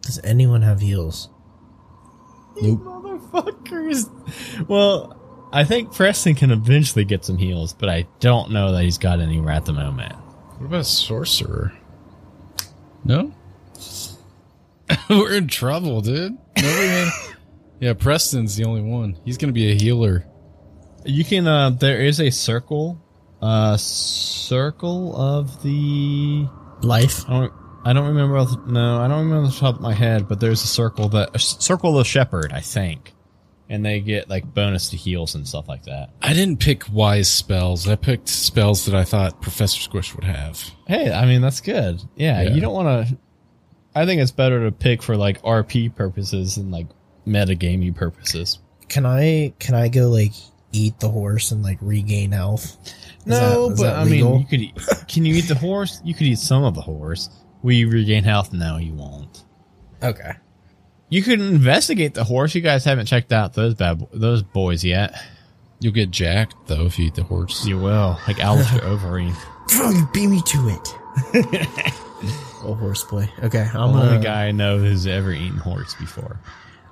Does 0.00 0.18
anyone 0.24 0.62
have 0.62 0.80
heals? 0.80 1.28
Nope. 2.60 3.01
Motherfuckers. 3.30 4.68
Well, 4.68 5.48
I 5.52 5.64
think 5.64 5.94
Preston 5.94 6.34
can 6.34 6.50
eventually 6.50 7.04
get 7.04 7.24
some 7.24 7.36
heals, 7.36 7.72
but 7.72 7.88
I 7.88 8.06
don't 8.20 8.50
know 8.50 8.72
that 8.72 8.82
he's 8.82 8.98
got 8.98 9.20
any 9.20 9.38
right 9.40 9.56
at 9.56 9.64
the 9.66 9.72
moment. 9.72 10.14
What 10.58 10.66
about 10.66 10.80
a 10.80 10.84
sorcerer? 10.84 11.72
No? 13.04 13.32
We're 15.10 15.34
in 15.34 15.48
trouble, 15.48 16.00
dude. 16.00 16.36
Nobody 16.56 17.10
yeah, 17.80 17.94
Preston's 17.94 18.56
the 18.56 18.64
only 18.64 18.82
one. 18.82 19.18
He's 19.24 19.38
gonna 19.38 19.52
be 19.52 19.72
a 19.72 19.74
healer. 19.74 20.26
You 21.04 21.24
can. 21.24 21.46
uh 21.48 21.70
There 21.70 22.00
is 22.00 22.20
a 22.20 22.30
circle. 22.30 23.00
Uh, 23.40 23.76
circle 23.76 25.16
of 25.16 25.62
the. 25.64 26.46
Life. 26.82 27.24
I 27.28 27.40
don't. 27.40 27.52
I 27.84 27.92
don't 27.92 28.06
remember. 28.08 28.36
off 28.38 28.50
the- 28.50 28.72
No, 28.72 29.00
I 29.00 29.08
don't 29.08 29.24
remember 29.24 29.46
off 29.48 29.54
the 29.54 29.60
top 29.60 29.74
of 29.76 29.80
my 29.80 29.94
head. 29.94 30.28
But 30.28 30.40
there's 30.40 30.62
a 30.62 30.66
circle 30.66 31.08
that 31.10 31.30
a 31.30 31.34
s- 31.36 31.56
circle 31.60 31.90
of 31.90 31.96
the 31.98 32.04
shepherd, 32.04 32.52
I 32.52 32.60
think, 32.60 33.12
and 33.68 33.84
they 33.84 34.00
get 34.00 34.28
like 34.30 34.52
bonus 34.54 34.90
to 34.90 34.96
heals 34.96 35.34
and 35.34 35.46
stuff 35.48 35.68
like 35.68 35.84
that. 35.84 36.10
I 36.22 36.32
didn't 36.32 36.58
pick 36.60 36.84
wise 36.92 37.28
spells. 37.28 37.88
I 37.88 37.96
picked 37.96 38.28
spells 38.28 38.84
that 38.86 38.94
I 38.94 39.04
thought 39.04 39.40
Professor 39.42 39.80
Squish 39.80 40.14
would 40.14 40.24
have. 40.24 40.62
Hey, 40.86 41.12
I 41.12 41.26
mean 41.26 41.40
that's 41.40 41.60
good. 41.60 42.00
Yeah, 42.16 42.42
Yeah. 42.42 42.50
you 42.54 42.60
don't 42.60 42.74
want 42.74 43.08
to. 43.08 43.16
I 43.94 44.06
think 44.06 44.22
it's 44.22 44.30
better 44.30 44.64
to 44.64 44.72
pick 44.72 45.02
for 45.02 45.16
like 45.16 45.42
RP 45.42 45.94
purposes 45.94 46.56
and 46.56 46.70
like 46.70 46.86
metagaming 47.26 47.94
purposes. 47.94 48.58
Can 48.88 49.06
I 49.06 49.52
can 49.58 49.74
I 49.74 49.88
go 49.88 50.08
like 50.08 50.32
eat 50.72 50.98
the 51.00 51.08
horse 51.08 51.50
and 51.50 51.62
like 51.62 51.78
regain 51.80 52.32
health? 52.32 52.76
Is 53.20 53.26
No, 53.26 53.68
that- 53.68 53.74
is 53.74 53.80
but 53.80 53.96
I 53.96 54.04
mean, 54.04 54.38
you 54.40 54.46
could. 54.46 54.60
Eat, 54.60 54.74
can 55.08 55.24
you 55.24 55.34
eat 55.34 55.48
the 55.48 55.54
horse? 55.54 56.00
You 56.04 56.14
could 56.14 56.26
eat 56.26 56.38
some 56.38 56.64
of 56.64 56.74
the 56.74 56.80
horse. 56.80 57.28
Will 57.62 57.72
you 57.72 57.88
regain 57.88 58.24
health? 58.24 58.52
No, 58.52 58.76
you 58.76 58.92
won't. 58.94 59.44
Okay. 60.02 60.32
You 61.08 61.22
could 61.22 61.40
investigate 61.40 62.14
the 62.14 62.24
horse. 62.24 62.54
You 62.54 62.60
guys 62.60 62.84
haven't 62.84 63.06
checked 63.06 63.32
out 63.32 63.54
those 63.54 63.74
bad 63.74 63.98
bo- 63.98 64.08
those 64.12 64.42
boys 64.42 64.82
yet. 64.84 65.14
You'll 65.80 65.92
get 65.92 66.10
jacked 66.10 66.54
though 66.66 66.86
if 66.86 66.98
you 66.98 67.06
eat 67.06 67.14
the 67.14 67.22
horse. 67.22 67.66
You 67.66 67.78
will, 67.78 68.18
like 68.26 68.40
Alistair 68.40 68.80
Overeem. 68.82 69.34
Come 69.68 70.08
beat 70.12 70.28
me 70.28 70.40
to 70.42 70.68
it. 70.68 70.88
oh, 72.64 72.74
horse 72.80 73.04
boy. 73.04 73.28
Okay, 73.42 73.60
I'm 73.74 73.92
the 73.92 73.98
only 73.98 74.06
gonna. 74.14 74.22
guy 74.24 74.46
I 74.46 74.52
know 74.52 74.78
who's 74.78 75.06
ever 75.06 75.32
eaten 75.32 75.58
horse 75.58 75.94
before. 75.94 76.40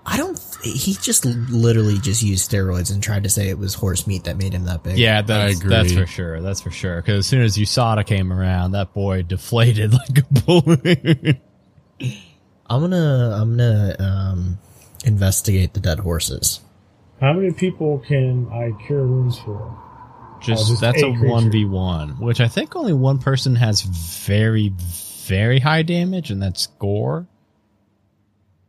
I 0.06 0.16
don't. 0.16 0.38
He 0.62 0.94
just 0.94 1.24
literally 1.24 1.98
just 1.98 2.22
used 2.22 2.50
steroids 2.50 2.92
and 2.92 3.02
tried 3.02 3.24
to 3.24 3.28
say 3.30 3.48
it 3.48 3.58
was 3.58 3.74
horse 3.74 4.06
meat 4.06 4.24
that 4.24 4.36
made 4.36 4.52
him 4.54 4.64
that 4.64 4.82
big. 4.82 4.98
Yeah, 4.98 5.22
that's, 5.22 5.58
agree. 5.58 5.70
that's 5.70 5.92
for 5.92 6.06
sure. 6.06 6.40
That's 6.40 6.60
for 6.60 6.70
sure. 6.70 6.96
Because 6.96 7.18
as 7.20 7.26
soon 7.26 7.42
as 7.42 7.56
USADA 7.56 8.06
came 8.06 8.32
around, 8.32 8.72
that 8.72 8.92
boy 8.94 9.22
deflated 9.22 9.92
like 9.94 10.18
a 10.18 10.26
balloon. 10.44 11.40
I'm 12.68 12.80
gonna. 12.80 13.38
I'm 13.40 13.56
gonna 13.56 13.96
um 13.98 14.58
investigate 15.04 15.74
the 15.74 15.80
dead 15.80 15.98
horses. 16.00 16.60
How 17.20 17.32
many 17.34 17.52
people 17.52 17.98
can 18.06 18.48
I 18.50 18.72
cure 18.86 19.06
wounds 19.06 19.38
for? 19.38 19.76
Just, 20.40 20.64
Oh, 20.64 20.68
just 20.70 20.80
that's 20.80 21.02
a 21.02 21.06
a 21.06 21.12
one 21.28 21.50
v 21.50 21.66
one, 21.66 22.18
which 22.18 22.40
I 22.40 22.48
think 22.48 22.74
only 22.74 22.94
one 22.94 23.18
person 23.18 23.56
has 23.56 23.82
very, 23.82 24.72
very 25.26 25.58
high 25.58 25.82
damage, 25.82 26.30
and 26.30 26.42
that's 26.42 26.66
Gore. 26.78 27.26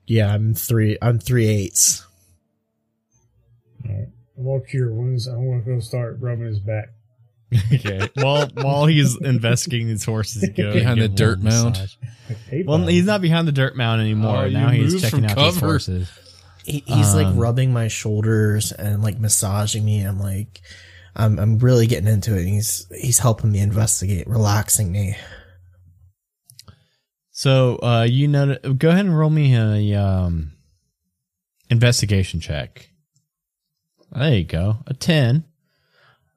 Yeah, 0.08 0.34
I'm 0.34 0.54
three. 0.54 0.98
I'm 1.02 1.20
three 1.20 1.48
eights. 1.48 2.06
Alright. 3.88 4.08
I'm 4.38 4.44
gonna 4.46 4.62
cure 4.62 4.92
wounds. 4.94 5.28
I'm 5.28 5.46
gonna 5.50 5.62
go 5.62 5.80
start 5.80 6.18
rubbing 6.20 6.46
his 6.48 6.60
back. 6.60 6.90
Okay. 7.74 8.08
while 8.16 8.48
while 8.54 8.86
he's 8.86 9.20
investigating 9.22 9.88
these 9.88 10.06
horses, 10.06 10.48
go 10.56 10.74
Behind 10.74 11.02
the 11.02 11.10
dirt 11.10 11.42
mound. 11.42 11.72
massage. 11.78 11.96
Hey, 12.50 12.64
Well, 12.64 12.88
he's 12.88 13.06
not 13.06 13.22
behind 13.22 13.46
the 13.48 13.52
dirt 13.52 13.76
mound 13.76 14.00
anymore. 14.02 14.46
Oh, 14.46 14.50
now 14.50 14.70
he's 14.70 15.02
checking 15.02 15.28
from 15.28 15.38
out 15.38 15.52
these 15.52 15.60
horses. 15.60 16.10
He, 16.64 16.82
he's 16.86 17.14
Um, 17.14 17.16
like 17.24 17.36
rubbing 17.36 17.74
my 17.74 17.88
shoulders 17.90 18.72
and 18.72 19.02
like 19.04 19.20
massaging 19.20 19.84
me. 19.84 20.02
I'm 20.02 20.20
like, 20.20 20.62
I'm 21.14 21.38
I'm 21.40 21.60
really 21.60 21.88
getting 21.88 22.08
into 22.08 22.36
it. 22.36 22.42
And 22.42 22.50
he's 22.50 22.88
he's 22.98 23.20
helping 23.20 23.52
me 23.52 23.60
investigate, 23.60 24.28
relaxing 24.28 24.92
me. 24.92 25.18
So, 27.42 27.78
uh, 27.82 28.04
you 28.04 28.28
know, 28.28 28.56
go 28.78 28.90
ahead 28.90 29.04
and 29.08 29.18
roll 29.18 29.32
me 29.32 29.56
a 29.56 30.00
um, 30.00 30.52
investigation 31.72 32.40
check. 32.40 32.92
There 34.12 34.36
you 34.36 34.44
go, 34.44 34.78
a 34.86 34.94
ten. 34.94 35.46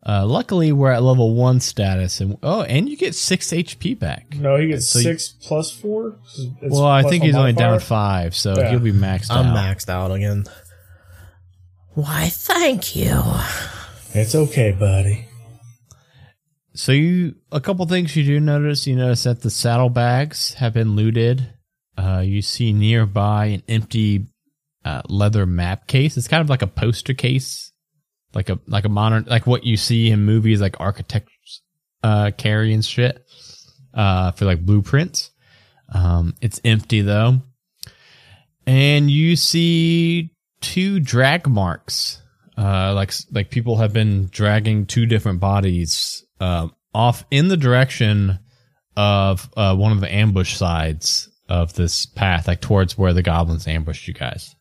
Uh, 0.07 0.25
luckily, 0.25 0.73
we're 0.73 0.93
at 0.93 1.03
level 1.03 1.35
one 1.35 1.61
status, 1.61 2.23
and 2.23 2.39
oh, 2.43 2.63
and 2.63 2.89
you 2.89 2.97
get 2.97 3.15
six 3.15 3.49
HP 3.49 3.99
back. 3.99 4.35
No, 4.35 4.57
he 4.57 4.69
gets 4.69 4.89
So 4.89 5.01
you- 5.01 5.03
six 5.03 5.29
plus 5.29 5.71
four. 5.71 6.17
It's 6.63 6.73
well, 6.73 6.87
I 6.87 7.03
think 7.03 7.23
he's 7.23 7.37
only 7.37 7.53
down 7.53 7.81
five, 7.81 8.35
so 8.35 8.55
Yeah. 8.57 8.71
he'll 8.71 8.79
be 8.79 8.91
maxed 8.91 9.31
out. 9.31 9.45
I'm 9.45 9.55
out. 9.55 9.77
maxed 9.77 9.91
out 9.91 10.11
again. 10.11 10.45
Why, 11.93 12.31
thank 12.31 12.97
you. 12.97 13.23
It's 14.15 14.35
okay, 14.35 14.73
buddy. 14.73 15.27
So 16.75 16.91
you, 16.91 17.37
a 17.53 17.61
couple 17.61 17.87
things 17.87 18.17
you 18.17 18.25
do 18.25 18.41
notice. 18.41 18.87
You 18.87 18.97
notice 18.97 19.23
that 19.25 19.43
the 19.43 19.51
saddlebags 19.51 20.55
have 20.55 20.75
been 20.75 20.97
looted. 20.97 21.47
Uh, 21.97 22.23
you 22.25 22.43
see 22.43 22.73
nearby 22.73 23.47
an 23.47 23.63
empty 23.69 24.27
uh, 24.85 25.03
leather 25.09 25.47
map 25.47 25.87
case. 25.87 26.17
It's 26.17 26.27
kind 26.27 26.41
of 26.41 26.51
like 26.51 26.63
a 26.63 26.67
poster 26.67 27.15
case, 27.15 27.73
like 28.35 28.49
a 28.49 28.59
like 28.67 28.85
a 28.85 28.89
modern 28.89 29.25
like 29.29 29.47
what 29.47 29.65
you 29.65 29.77
see 29.77 30.11
in 30.11 30.25
movies 30.25 30.61
like 30.61 30.81
architects 30.81 31.63
uh, 32.03 32.33
carry 32.37 32.75
and 32.75 32.85
shit 32.85 33.25
uh, 33.95 34.33
for 34.33 34.45
like 34.45 34.67
blueprints. 34.67 35.31
Um, 35.93 36.35
it's 36.41 36.61
empty 36.65 37.03
though, 37.03 37.41
and 38.67 39.09
you 39.09 39.37
see 39.37 40.31
two 40.61 40.99
drag 40.99 41.49
marks. 41.49 42.21
Uh, 42.57 42.95
like 42.95 43.13
like 43.33 43.51
people 43.51 43.77
have 43.77 43.93
been 43.93 44.29
dragging 44.31 44.87
two 44.87 45.07
different 45.07 45.41
bodies 45.41 46.25
um, 46.41 46.73
off 46.95 47.25
in 47.31 47.49
the 47.49 47.57
direction 47.57 48.39
of 48.97 49.51
uh, 49.57 49.75
one 49.75 49.93
of 49.93 50.01
the 50.01 50.13
ambush 50.13 50.57
sides 50.57 51.29
of 51.49 51.75
this 51.75 52.07
path, 52.07 52.47
like 52.47 52.61
towards 52.61 52.97
where 52.97 53.13
the 53.13 53.23
goblins 53.23 53.67
ambushed 53.67 54.07
you 54.07 54.15
guys. 54.15 54.55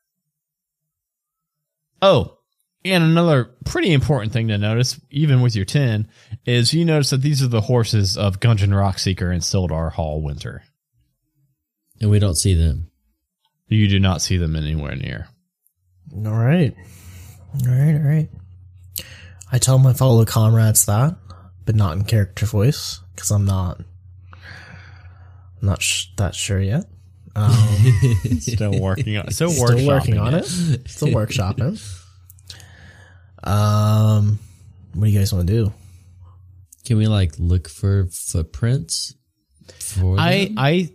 Oh, 2.01 2.39
and 2.85 3.03
another 3.03 3.45
pretty 3.65 3.93
important 3.93 4.33
thing 4.33 4.49
to 4.49 4.57
notice, 4.57 4.99
even 5.09 5.41
with 5.41 5.55
your 5.55 5.65
10, 5.65 6.07
is 6.45 6.73
you 6.73 6.83
notice 6.83 7.11
that 7.11 7.21
these 7.21 7.41
are 7.41 7.47
the 7.47 7.61
horses 7.61 8.17
of 8.17 8.39
Gundren 8.39 8.69
Rockseeker 8.69 9.31
and 9.31 9.41
Sildar 9.41 9.93
Hallwinter. 9.93 10.59
And 12.01 12.09
we 12.11 12.19
don't 12.19 12.35
see 12.35 12.55
them. 12.55 12.91
You 13.67 13.87
do 13.87 13.99
not 13.99 14.21
see 14.21 14.37
them 14.37 14.55
anywhere 14.55 14.95
near. 14.95 15.27
All 16.13 16.33
right. 16.33 16.75
All 17.53 17.71
right, 17.71 17.93
all 17.95 18.01
right. 18.01 18.29
I 19.51 19.57
tell 19.59 19.77
my 19.77 19.93
fellow 19.93 20.25
comrades 20.25 20.85
that, 20.87 21.15
but 21.65 21.75
not 21.75 21.95
in 21.95 22.03
character 22.05 22.45
voice, 22.45 22.99
because 23.15 23.29
I'm 23.31 23.45
not, 23.45 23.79
I'm 25.61 25.67
not 25.67 25.81
sh- 25.81 26.07
that 26.17 26.33
sure 26.35 26.59
yet. 26.59 26.85
Um, 27.35 27.51
Still 28.39 28.79
working 28.79 29.17
on 29.17 29.31
still, 29.31 29.49
still 29.49 29.87
working 29.87 30.17
on 30.19 30.33
it. 30.35 30.45
Still 30.45 31.07
workshopping. 31.09 31.79
Um, 33.43 34.39
what 34.93 35.05
do 35.05 35.11
you 35.11 35.17
guys 35.19 35.33
want 35.33 35.47
to 35.47 35.53
do? 35.53 35.73
Can 36.85 36.97
we 36.97 37.07
like 37.07 37.33
look 37.39 37.67
for 37.69 38.05
footprints? 38.11 39.15
For 39.79 40.15
I 40.19 40.45
them? 40.45 40.55
I 40.57 40.89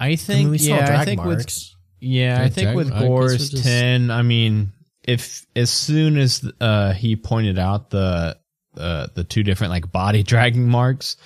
I 0.00 0.16
think 0.16 0.50
we 0.50 0.58
saw 0.58 0.74
yeah, 0.76 0.82
I 0.82 0.86
drag 0.86 1.04
think 1.06 1.24
with 1.24 1.38
marks. 1.38 1.76
Yeah, 2.00 2.38
I 2.38 2.42
Yeah, 2.42 2.48
think 2.48 2.54
Dragon- 2.54 2.76
with 2.76 2.86
I 2.88 2.90
guess 2.90 3.00
we'll 3.02 3.08
Gore's 3.18 3.50
just- 3.50 3.62
ten, 3.64 4.10
I 4.10 4.22
mean, 4.22 4.72
if 5.04 5.46
as 5.56 5.70
soon 5.70 6.16
as 6.16 6.48
uh 6.60 6.92
he 6.92 7.16
pointed 7.16 7.58
out 7.58 7.90
the 7.90 8.38
uh 8.76 9.06
the 9.14 9.24
two 9.24 9.42
different 9.42 9.72
like 9.72 9.90
body 9.90 10.22
dragging 10.32 10.68
marks, 10.68 11.16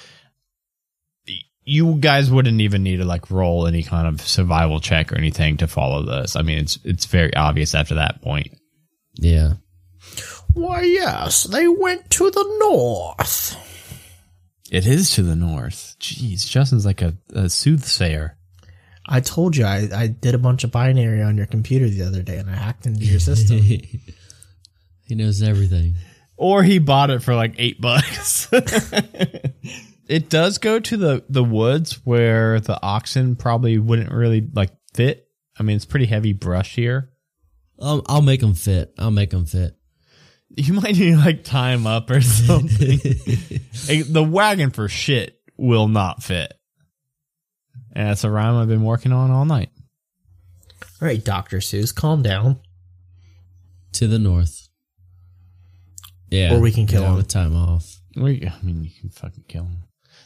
you 1.65 1.97
guys 1.97 2.31
wouldn't 2.31 2.61
even 2.61 2.83
need 2.83 2.99
to 2.99 3.05
like 3.05 3.31
roll 3.31 3.67
any 3.67 3.83
kind 3.83 4.07
of 4.07 4.21
survival 4.21 4.81
check 4.81 5.13
or 5.13 5.17
anything 5.17 5.57
to 5.59 5.67
follow 5.67 6.03
this. 6.05 6.37
I 6.37 6.43
mean, 6.43 6.59
it's 6.59 6.79
it's 6.85 7.07
very 7.07 7.35
obvious 7.35 7.75
after 7.75 7.97
that 7.97 8.23
point. 8.23 8.57
yeah. 9.15 9.55
Why, 10.53 10.83
yes, 10.83 11.45
they 11.45 11.69
went 11.69 12.09
to 12.13 12.31
the 12.31 12.57
north. 12.61 13.57
It 14.71 14.87
is 14.87 15.11
to 15.11 15.23
the 15.23 15.37
north. 15.37 15.97
Jeez, 16.01 16.49
Justin's 16.49 16.87
like 16.87 17.03
a, 17.03 17.15
a 17.35 17.51
soothsayer. 17.51 18.36
I 19.09 19.21
told 19.21 19.57
you 19.57 19.65
I, 19.65 19.89
I 19.95 20.07
did 20.09 20.35
a 20.35 20.39
bunch 20.39 20.65
of 20.65 20.73
binary 20.73 21.23
on 21.23 21.37
your 21.37 21.47
computer 21.47 21.89
the 21.89 22.03
other 22.03 22.23
day 22.23 22.39
and 22.39 22.51
I 22.51 22.55
hacked 22.55 22.87
into 22.87 23.05
your 23.05 23.21
system. 23.21 23.59
he 23.61 24.01
knows 25.11 25.43
everything. 25.43 25.95
or 26.37 26.63
he 26.63 26.79
bought 26.79 27.11
it 27.11 27.23
for 27.23 27.35
like 27.35 27.55
eight 27.59 27.81
bucks. 27.81 28.49
it 30.09 30.29
does 30.29 30.59
go 30.59 30.79
to 30.81 30.97
the 30.97 31.25
the 31.29 31.45
woods 31.45 32.01
where 32.05 32.61
the 32.61 32.79
oxen 32.83 33.37
probably 33.37 33.79
wouldn't 33.79 34.13
really 34.13 34.47
like 34.55 34.71
fit. 34.95 35.29
I 35.59 35.63
mean, 35.63 35.77
it's 35.77 35.85
pretty 35.85 36.07
heavy 36.07 36.33
brush 36.33 36.75
here. 36.75 37.11
Um, 37.79 38.03
I'll 38.07 38.23
make 38.23 38.41
them 38.41 38.55
fit. 38.55 38.93
I'll 38.99 39.11
make 39.11 39.31
them 39.31 39.47
fit. 39.47 39.77
You 40.57 40.73
might 40.75 40.97
need 40.97 41.13
to 41.13 41.17
like 41.19 41.45
tie 41.45 41.73
him 41.73 41.87
up 41.87 42.11
or 42.11 42.21
something. 42.21 42.99
The 43.87 44.25
wagon 44.29 44.71
for 44.71 44.89
shit 44.89 45.39
will 45.57 45.87
not 45.87 46.23
fit. 46.23 46.56
And 47.97 48.11
that's 48.11 48.25
a 48.25 48.31
rhyme 48.31 48.57
I've 48.57 48.69
been 48.69 48.85
working 48.85 49.11
on 49.11 49.31
all 49.31 49.47
night. 49.47 49.71
All 51.01 51.09
right, 51.09 51.25
Dr. 51.25 51.61
Seuss, 51.61 51.95
calm 51.95 52.23
down. 52.23 52.61
To 53.93 54.07
the 54.07 54.19
north. 54.19 54.69
Yeah. 56.29 56.55
Or 56.55 56.61
we 56.61 56.73
can 56.73 56.87
kill 56.87 57.01
yeah, 57.01 57.09
him. 57.09 57.17
with 57.17 57.29
time 57.29 57.57
off. 57.57 58.01
We, 58.15 58.47
I 58.47 58.63
mean, 58.63 58.85
you 58.85 58.91
can 59.01 59.09
fucking 59.09 59.45
kill 59.49 59.65
him. 59.65 59.79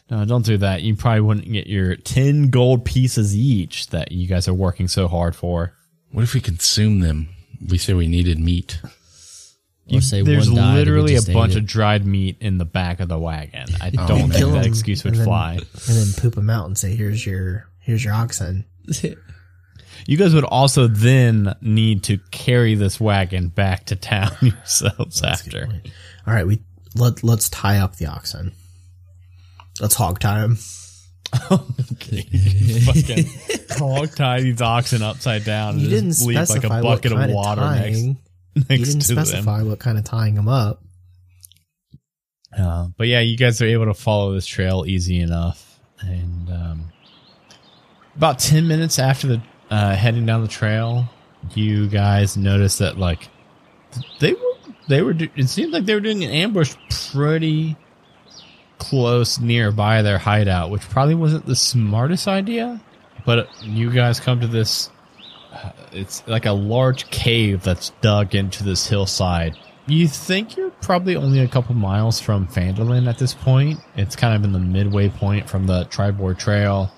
No, 0.09 0.25
don't 0.25 0.45
do 0.45 0.57
that. 0.57 0.81
You 0.81 0.97
probably 0.97 1.21
wouldn't 1.21 1.49
get 1.49 1.67
your 1.67 1.95
10 1.95 2.49
gold 2.49 2.83
pieces 2.83 3.33
each 3.33 3.87
that 3.87 4.11
you 4.11 4.27
guys 4.27 4.49
are 4.49 4.53
working 4.53 4.89
so 4.89 5.07
hard 5.07 5.33
for. 5.33 5.73
What 6.11 6.23
if 6.23 6.33
we 6.33 6.41
consume 6.41 6.99
them? 6.99 7.29
We 7.69 7.77
said 7.77 7.95
we 7.95 8.07
needed 8.07 8.37
meat. 8.37 8.81
You- 9.95 10.01
say 10.01 10.21
there's 10.21 10.49
died 10.49 10.75
literally 10.75 11.15
a 11.15 11.21
bunch 11.21 11.55
of 11.55 11.65
dried 11.65 12.05
meat 12.05 12.37
in 12.39 12.57
the 12.57 12.65
back 12.65 12.99
of 12.99 13.07
the 13.07 13.19
wagon. 13.19 13.67
I 13.81 13.91
oh, 13.97 14.07
don't 14.07 14.31
Kill 14.31 14.51
think 14.51 14.63
that 14.63 14.65
excuse 14.65 15.03
would 15.03 15.13
and 15.13 15.21
then- 15.21 15.27
fly. 15.27 15.53
And 15.53 15.63
then 15.97 16.07
poop 16.17 16.35
them 16.35 16.49
out 16.49 16.65
and 16.67 16.77
say, 16.77 16.95
here's 16.95 17.25
your, 17.25 17.67
here's 17.79 18.03
your 18.03 18.13
oxen. 18.13 18.65
You 20.07 20.17
guys 20.17 20.33
would 20.33 20.45
also 20.45 20.87
then 20.87 21.53
need 21.61 22.03
to 22.05 22.17
carry 22.31 22.73
this 22.75 22.99
wagon 22.99 23.49
back 23.49 23.85
to 23.85 23.95
town 23.95 24.31
yourselves 24.41 25.21
after. 25.23 25.69
All 26.25 26.33
right, 26.33 26.47
we 26.47 26.63
let 26.95 27.23
let's 27.23 27.49
tie 27.49 27.77
up 27.77 27.97
the 27.97 28.07
oxen. 28.07 28.53
Let's 29.79 29.95
hog 29.95 30.19
tie 30.19 30.39
him. 30.41 30.57
Fucking 31.35 33.25
hog 33.77 34.15
tie 34.15 34.41
these 34.41 34.61
oxen 34.61 35.01
upside 35.01 35.45
down 35.45 35.75
and 35.75 35.81
You 35.81 35.89
didn't 35.89 36.09
just 36.09 36.25
leave 36.25 36.49
like 36.49 36.63
a 36.63 36.69
bucket 36.69 37.11
of 37.13 37.29
water 37.29 37.61
next, 37.61 38.03
You 38.69 38.85
didn't 38.85 39.01
to 39.01 39.15
them. 39.15 39.25
specify 39.25 39.63
what 39.63 39.79
kind 39.79 39.97
of 39.97 40.03
tying 40.03 40.35
them 40.35 40.47
up. 40.47 40.83
Uh, 42.57 42.87
but 42.97 43.07
yeah, 43.07 43.21
you 43.21 43.37
guys 43.37 43.61
are 43.61 43.65
able 43.65 43.85
to 43.85 43.93
follow 43.93 44.33
this 44.33 44.45
trail 44.45 44.83
easy 44.85 45.19
enough. 45.19 45.79
And 46.01 46.49
um, 46.49 46.91
about 48.15 48.39
10 48.39 48.67
minutes 48.67 48.99
after 48.99 49.27
the 49.27 49.41
uh, 49.69 49.95
heading 49.95 50.25
down 50.25 50.41
the 50.41 50.49
trail, 50.49 51.07
you 51.53 51.87
guys 51.87 52.35
notice 52.35 52.77
that 52.79 52.97
like 52.97 53.29
they 54.19 54.33
were 54.33 54.53
they 54.89 55.01
were 55.01 55.15
it 55.35 55.47
seemed 55.47 55.71
like 55.71 55.85
they 55.85 55.93
were 55.93 56.01
doing 56.01 56.23
an 56.23 56.31
ambush 56.31 56.75
pretty 57.11 57.77
close 58.77 59.39
nearby 59.39 60.01
their 60.01 60.17
hideout, 60.17 60.71
which 60.71 60.81
probably 60.89 61.15
wasn't 61.15 61.45
the 61.45 61.55
smartest 61.55 62.27
idea. 62.27 62.81
But 63.25 63.47
you 63.63 63.91
guys 63.91 64.19
come 64.19 64.41
to 64.41 64.47
this 64.47 64.89
it's 65.91 66.25
like 66.27 66.45
a 66.45 66.51
large 66.51 67.09
cave 67.09 67.63
that's 67.63 67.89
dug 68.01 68.35
into 68.35 68.63
this 68.63 68.87
hillside. 68.87 69.57
You 69.87 70.07
think 70.07 70.55
you're 70.55 70.71
probably 70.81 71.15
only 71.15 71.39
a 71.39 71.47
couple 71.47 71.75
miles 71.75 72.19
from 72.19 72.47
Phandalin 72.47 73.09
at 73.09 73.17
this 73.17 73.33
point. 73.33 73.79
It's 73.95 74.15
kind 74.15 74.35
of 74.35 74.43
in 74.43 74.53
the 74.53 74.59
midway 74.59 75.09
point 75.09 75.49
from 75.49 75.67
the 75.67 75.85
Triboar 75.85 76.37
Trail. 76.37 76.91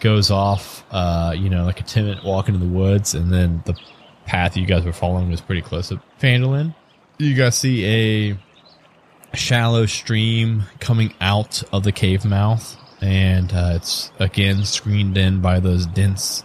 Goes 0.00 0.30
off, 0.30 0.84
uh, 0.90 1.34
you 1.36 1.50
know, 1.50 1.64
like 1.64 1.80
a 1.80 1.82
10 1.82 2.04
minute 2.06 2.24
walk 2.24 2.48
into 2.48 2.58
the 2.58 2.66
woods, 2.66 3.14
and 3.14 3.30
then 3.30 3.62
the 3.66 3.78
path 4.24 4.56
you 4.56 4.64
guys 4.64 4.84
were 4.84 4.92
following 4.92 5.30
was 5.30 5.42
pretty 5.42 5.60
close 5.60 5.88
to 5.88 6.00
Phandalin. 6.18 6.74
You 7.18 7.34
guys 7.34 7.58
see 7.58 7.84
a 7.84 9.36
shallow 9.36 9.84
stream 9.86 10.64
coming 10.80 11.12
out 11.20 11.62
of 11.72 11.84
the 11.84 11.92
cave 11.92 12.24
mouth, 12.24 12.76
and 13.02 13.52
uh, 13.52 13.72
it's 13.74 14.10
again 14.18 14.64
screened 14.64 15.18
in 15.18 15.42
by 15.42 15.60
those 15.60 15.84
dense 15.84 16.44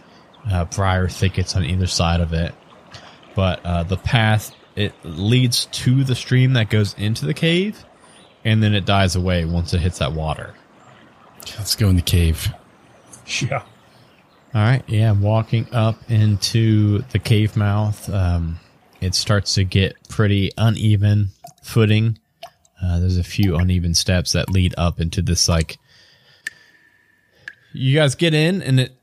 uh, 0.50 0.66
briar 0.66 1.08
thickets 1.08 1.56
on 1.56 1.66
either 1.66 1.88
side 1.88 2.22
of 2.22 2.34
it. 2.34 2.54
But 3.36 3.66
uh, 3.66 3.84
the 3.84 3.98
path 3.98 4.54
it 4.76 4.94
leads 5.04 5.66
to 5.66 6.04
the 6.04 6.16
stream 6.16 6.54
that 6.54 6.70
goes 6.70 6.94
into 6.98 7.26
the 7.26 7.34
cave, 7.34 7.84
and 8.44 8.62
then 8.62 8.74
it 8.74 8.86
dies 8.86 9.16
away 9.16 9.46
once 9.46 9.74
it 9.74 9.80
hits 9.80 10.00
that 10.00 10.14
water. 10.14 10.54
Let's 11.58 11.76
go 11.76 11.90
in 11.90 11.96
the 11.96 12.02
cave. 12.02 12.54
Yeah. 13.42 13.64
All 14.54 14.62
right, 14.62 14.84
yeah, 14.88 15.10
I'm 15.10 15.22
walking 15.22 15.68
up 15.74 15.98
into 16.10 17.00
the 17.12 17.20
cave 17.20 17.58
mouth, 17.58 18.10
um, 18.10 18.60
it 19.02 19.14
starts 19.14 19.54
to 19.56 19.64
get 19.64 19.96
pretty 20.08 20.52
uneven 20.58 21.30
footing. 21.62 22.18
Uh, 22.82 23.00
there's 23.00 23.18
a 23.18 23.24
few 23.24 23.56
uneven 23.56 23.94
steps 23.94 24.32
that 24.32 24.50
lead 24.50 24.74
up 24.78 25.00
into 25.00 25.22
this 25.22 25.50
like. 25.50 25.78
You 27.74 27.98
guys 27.98 28.16
get 28.16 28.34
in, 28.34 28.62
and 28.62 28.80
it 28.80 28.94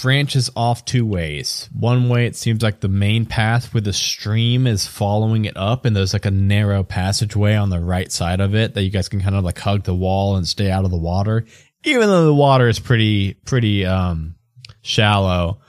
branches 0.00 0.50
off 0.56 0.84
two 0.84 1.04
ways. 1.04 1.68
One 1.72 2.08
way, 2.08 2.26
it 2.26 2.36
seems 2.36 2.62
like 2.62 2.80
the 2.80 2.88
main 2.88 3.26
path 3.26 3.74
with 3.74 3.84
the 3.84 3.92
stream 3.92 4.66
is 4.66 4.86
following 4.86 5.44
it 5.44 5.56
up, 5.56 5.84
and 5.84 5.94
there's 5.94 6.12
like 6.12 6.26
a 6.26 6.30
narrow 6.30 6.82
passageway 6.82 7.54
on 7.54 7.70
the 7.70 7.80
right 7.80 8.10
side 8.10 8.40
of 8.40 8.54
it 8.54 8.74
that 8.74 8.82
you 8.82 8.90
guys 8.90 9.08
can 9.08 9.20
kind 9.20 9.36
of 9.36 9.44
like 9.44 9.58
hug 9.58 9.84
the 9.84 9.94
wall 9.94 10.36
and 10.36 10.46
stay 10.46 10.70
out 10.70 10.84
of 10.84 10.90
the 10.90 10.96
water. 10.96 11.44
Even 11.84 12.08
though 12.08 12.24
the 12.24 12.34
water 12.34 12.68
is 12.68 12.78
pretty, 12.78 13.34
pretty, 13.34 13.84
um, 13.86 14.34
shallow, 14.82 15.60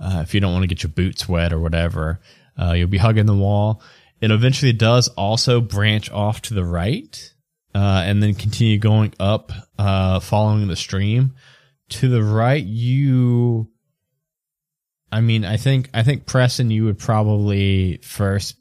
uh, 0.00 0.20
if 0.22 0.34
you 0.34 0.40
don't 0.40 0.52
want 0.52 0.62
to 0.62 0.68
get 0.68 0.82
your 0.82 0.90
boots 0.90 1.28
wet 1.28 1.52
or 1.52 1.60
whatever, 1.60 2.20
uh, 2.60 2.72
you'll 2.72 2.88
be 2.88 2.98
hugging 2.98 3.26
the 3.26 3.34
wall. 3.34 3.82
It 4.20 4.30
eventually 4.30 4.72
does 4.72 5.08
also 5.08 5.60
branch 5.60 6.10
off 6.10 6.40
to 6.42 6.54
the 6.54 6.64
right, 6.64 7.32
uh, 7.74 8.02
and 8.06 8.22
then 8.22 8.34
continue 8.34 8.78
going 8.78 9.12
up, 9.20 9.52
uh, 9.78 10.20
following 10.20 10.66
the 10.68 10.76
stream 10.76 11.34
to 11.90 12.08
the 12.08 12.22
right, 12.22 12.64
you. 12.64 13.70
I 15.12 15.20
mean, 15.20 15.44
I 15.44 15.56
think 15.56 15.88
I 15.94 16.02
think 16.02 16.26
Preston, 16.26 16.70
you 16.70 16.84
would 16.84 16.98
probably 16.98 17.98
first 18.02 18.56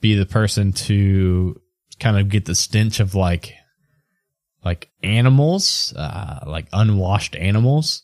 be 0.00 0.14
the 0.14 0.26
person 0.26 0.72
to 0.72 1.60
kind 1.98 2.18
of 2.18 2.28
get 2.28 2.44
the 2.44 2.54
stench 2.54 3.00
of 3.00 3.14
like, 3.14 3.54
like 4.64 4.90
animals, 5.02 5.94
uh, 5.96 6.40
like 6.46 6.68
unwashed 6.72 7.34
animals, 7.34 8.02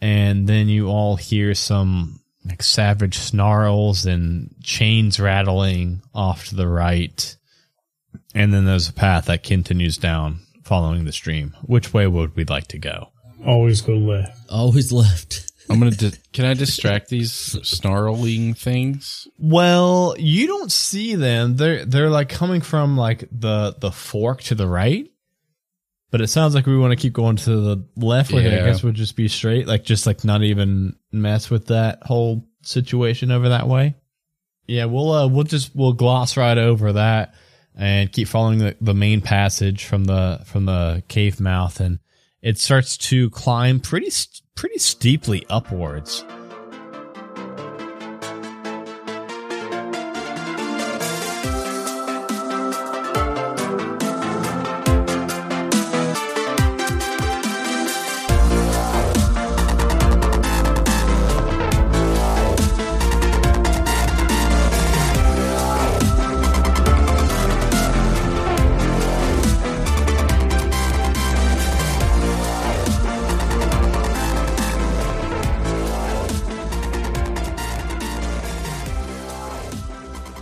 and 0.00 0.46
then 0.46 0.68
you 0.68 0.88
all 0.88 1.16
hear 1.16 1.54
some 1.54 2.20
like 2.44 2.62
savage 2.62 3.18
snarls 3.18 4.06
and 4.06 4.54
chains 4.62 5.18
rattling 5.18 6.02
off 6.14 6.48
to 6.48 6.54
the 6.54 6.68
right, 6.68 7.36
and 8.34 8.52
then 8.52 8.66
there's 8.66 8.88
a 8.90 8.92
path 8.92 9.24
that 9.26 9.42
continues 9.42 9.96
down 9.96 10.40
following 10.64 11.04
the 11.04 11.12
stream. 11.12 11.56
Which 11.62 11.94
way 11.94 12.06
would 12.06 12.36
we 12.36 12.44
like 12.44 12.66
to 12.68 12.78
go? 12.78 13.08
Always 13.46 13.80
go 13.80 13.94
left. 13.94 14.36
Always 14.50 14.92
left. 14.92 15.52
I'm 15.70 15.78
gonna. 15.80 15.90
Di- 15.92 16.12
can 16.32 16.44
I 16.44 16.54
distract 16.54 17.08
these 17.08 17.32
snarling 17.32 18.54
things? 18.54 19.26
Well, 19.38 20.14
you 20.18 20.46
don't 20.46 20.70
see 20.70 21.14
them. 21.16 21.56
They're 21.56 21.84
they're 21.84 22.10
like 22.10 22.28
coming 22.28 22.60
from 22.60 22.96
like 22.96 23.28
the 23.32 23.74
the 23.80 23.90
fork 23.90 24.42
to 24.44 24.54
the 24.54 24.68
right. 24.68 25.10
But 26.12 26.20
it 26.20 26.28
sounds 26.28 26.54
like 26.54 26.66
we 26.66 26.78
want 26.78 26.92
to 26.92 26.96
keep 26.96 27.12
going 27.12 27.34
to 27.36 27.50
the 27.60 27.84
left. 27.96 28.32
Like 28.32 28.44
I 28.46 28.48
Yeah. 28.50 28.64
guess 28.66 28.82
would 28.84 28.94
just 28.94 29.16
be 29.16 29.26
straight, 29.28 29.66
like 29.66 29.84
just 29.84 30.06
like 30.06 30.24
not 30.24 30.42
even 30.44 30.94
mess 31.10 31.50
with 31.50 31.66
that 31.66 31.98
whole 32.04 32.46
situation 32.62 33.32
over 33.32 33.48
that 33.48 33.66
way. 33.68 33.96
Yeah, 34.68 34.84
we'll 34.84 35.10
uh, 35.12 35.26
we'll 35.26 35.44
just 35.44 35.74
we'll 35.74 35.92
gloss 35.94 36.36
right 36.36 36.58
over 36.58 36.92
that 36.94 37.34
and 37.74 38.10
keep 38.10 38.28
following 38.28 38.58
the, 38.58 38.76
the 38.80 38.94
main 38.94 39.20
passage 39.20 39.84
from 39.84 40.04
the 40.04 40.42
from 40.46 40.64
the 40.64 41.02
cave 41.08 41.40
mouth, 41.40 41.80
and 41.80 41.98
it 42.46 42.58
starts 42.58 42.96
to 42.96 43.28
climb 43.30 43.80
pretty 43.80 44.08
pretty 44.54 44.78
steeply 44.78 45.44
upwards. 45.50 46.24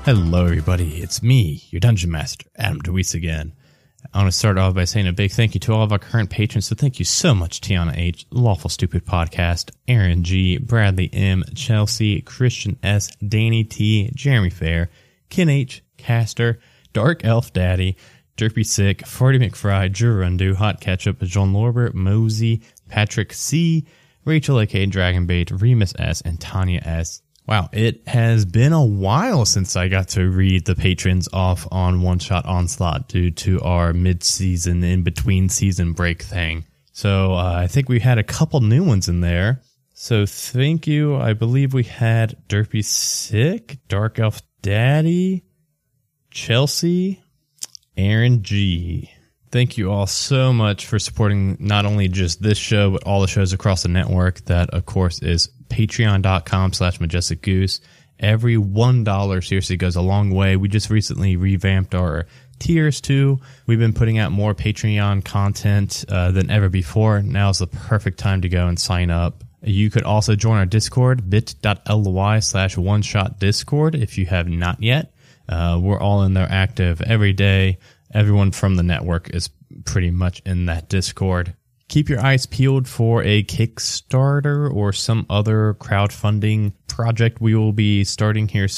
Hello, 0.05 0.44
everybody. 0.44 0.98
It's 1.02 1.22
me, 1.22 1.62
your 1.70 1.80
dungeon 1.80 2.11
master, 2.11 2.44
Adam 2.57 2.78
DeWeese 2.82 3.14
again. 3.14 3.55
I 4.12 4.18
want 4.18 4.30
to 4.30 4.36
start 4.36 4.59
off 4.59 4.74
by 4.74 4.84
saying 4.84 5.07
a 5.07 5.14
big 5.14 5.32
thank 5.32 5.55
you 5.55 5.61
to 5.61 5.72
all 5.72 5.82
of 5.82 5.92
our 5.92 5.98
current 5.98 6.28
patrons. 6.28 6.66
So 6.66 6.74
thank 6.74 6.98
you 6.98 7.07
so 7.07 7.34
much, 7.34 7.62
Tiana 7.62 7.96
H, 7.96 8.26
Lawful 8.30 8.68
Stupid 8.68 9.07
Podcast, 9.07 9.70
Aaron 9.88 10.22
G, 10.22 10.59
Bradley 10.59 11.09
M, 11.11 11.42
Chelsea, 11.55 12.20
Christian 12.20 12.78
S, 12.82 13.16
Danny 13.26 13.64
T, 13.64 14.11
Jeremy 14.14 14.50
Fair, 14.50 14.90
Ken 15.30 15.48
H, 15.48 15.82
Caster, 15.96 16.61
Dark 16.92 17.24
Elf 17.24 17.55
Daddy, 17.55 17.96
Derpy 18.36 18.66
Sick, 18.66 19.07
Forty 19.07 19.38
McFry, 19.38 19.90
Drew 19.90 20.55
Hot 20.55 20.82
Ketchup, 20.82 21.22
John 21.22 21.55
Lorber, 21.55 21.94
Mosey, 21.94 22.61
Patrick 22.90 23.32
C, 23.32 23.86
Rachel 24.26 24.61
aka 24.61 24.84
Dragonbait, 24.84 25.62
Remus 25.62 25.94
S, 25.98 26.20
and 26.20 26.38
Tanya 26.38 26.82
S. 26.84 27.22
Wow, 27.47 27.68
it 27.72 28.09
has 28.09 28.47
been 28.47 28.72
a 28.72 28.84
while 28.84 29.45
since 29.45 29.76
I 29.76 29.88
got 29.88 30.09
to 30.11 30.30
read 30.30 30.64
the 30.64 30.74
patrons 30.74 31.28
off 31.30 31.68
on 31.70 32.01
One 32.01 32.18
Shot 32.18 32.47
Onslaught 32.47 33.09
due 33.09 33.30
to 33.32 33.61
our 33.61 33.92
mid-season, 33.92 34.82
in 34.82 35.03
between 35.03 35.51
season 35.51 35.92
break 35.92 36.22
thing. 36.22 36.64
So 36.92 37.34
uh, 37.34 37.53
I 37.57 37.66
think 37.66 37.90
we 37.90 38.01
had 38.01 38.16
a 38.16 38.22
couple 38.22 38.61
new 38.61 38.82
ones 38.82 39.09
in 39.09 39.20
there. 39.20 39.61
So 39.92 40.24
thank 40.24 40.86
you. 40.86 41.16
I 41.16 41.34
believe 41.34 41.74
we 41.74 41.84
had 41.84 42.36
Derpy 42.49 42.84
Sick, 42.84 43.78
Dark 43.88 44.18
Elf 44.18 44.40
Daddy, 44.62 45.45
Chelsea, 46.30 47.22
Aaron 47.97 48.42
G. 48.42 49.11
Thank 49.55 49.78
you 49.78 49.92
all 49.92 50.09
so 50.09 50.52
much 50.52 50.84
for 50.84 50.98
supporting 50.98 51.57
not 51.61 51.86
only 51.86 52.09
just 52.09 52.42
this 52.42 52.59
show, 52.59 52.90
but 52.90 53.05
all 53.05 53.20
the 53.20 53.28
shows 53.28 53.52
across 53.52 53.84
the 53.84 53.88
network. 53.88 54.44
That, 54.46 54.70
of 54.70 54.84
course, 54.84 55.22
is 55.22 55.48
patreon.com 55.68 56.72
slash 56.72 56.98
majestic 56.98 57.40
goose. 57.40 57.80
Every 58.18 58.57
$1 58.57 59.46
seriously 59.46 59.76
goes 59.76 59.94
a 59.94 60.00
long 60.00 60.32
way. 60.32 60.57
We 60.57 60.68
just 60.68 60.90
recently 60.90 61.36
revamped 61.36 61.94
our 61.94 62.26
tiers 62.59 63.00
too. 63.00 63.38
We've 63.68 63.78
been 63.78 63.92
putting 63.92 64.18
out 64.18 64.32
more 64.32 64.57
Patreon 64.57 65.24
content 65.24 66.05
uh, 66.09 66.32
than 66.32 66.50
ever 66.50 66.68
before. 66.68 67.22
Now's 67.22 67.61
the 67.61 67.68
perfect 67.68 68.18
time 68.18 68.40
to 68.40 68.48
go 68.48 68.66
and 68.66 68.76
sign 68.76 69.09
up. 69.09 69.44
You 69.62 69.88
could 69.88 70.02
also 70.02 70.34
join 70.34 70.59
our 70.59 70.66
Discord, 70.66 71.30
bit.ly 71.30 72.40
slash 72.40 72.76
one 72.76 73.02
shot 73.02 73.38
Discord 73.38 73.94
if 73.94 74.18
you 74.18 74.26
have 74.26 74.48
not 74.48 74.82
yet. 74.82 75.14
Uh, 75.48 75.78
we're 75.80 76.00
all 76.00 76.22
in 76.22 76.34
there 76.34 76.48
active 76.50 77.00
every 77.02 77.32
day. 77.32 77.78
Everyone 78.14 78.52
from 78.52 78.76
the 78.76 78.84
network 78.84 79.30
is 79.34 79.50
pretty 79.84 80.12
much 80.12 80.40
in 80.46 80.66
that 80.66 80.88
Discord. 80.88 81.54
Keep 81.88 82.08
your 82.08 82.20
eyes 82.20 82.46
peeled 82.46 82.88
for 82.88 83.22
a 83.24 83.42
Kickstarter 83.42 84.72
or 84.72 84.92
some 84.92 85.26
other 85.28 85.74
crowdfunding 85.74 86.72
project 86.86 87.40
we 87.40 87.54
will 87.54 87.72
be 87.72 88.04
starting 88.04 88.48
here. 88.48 88.68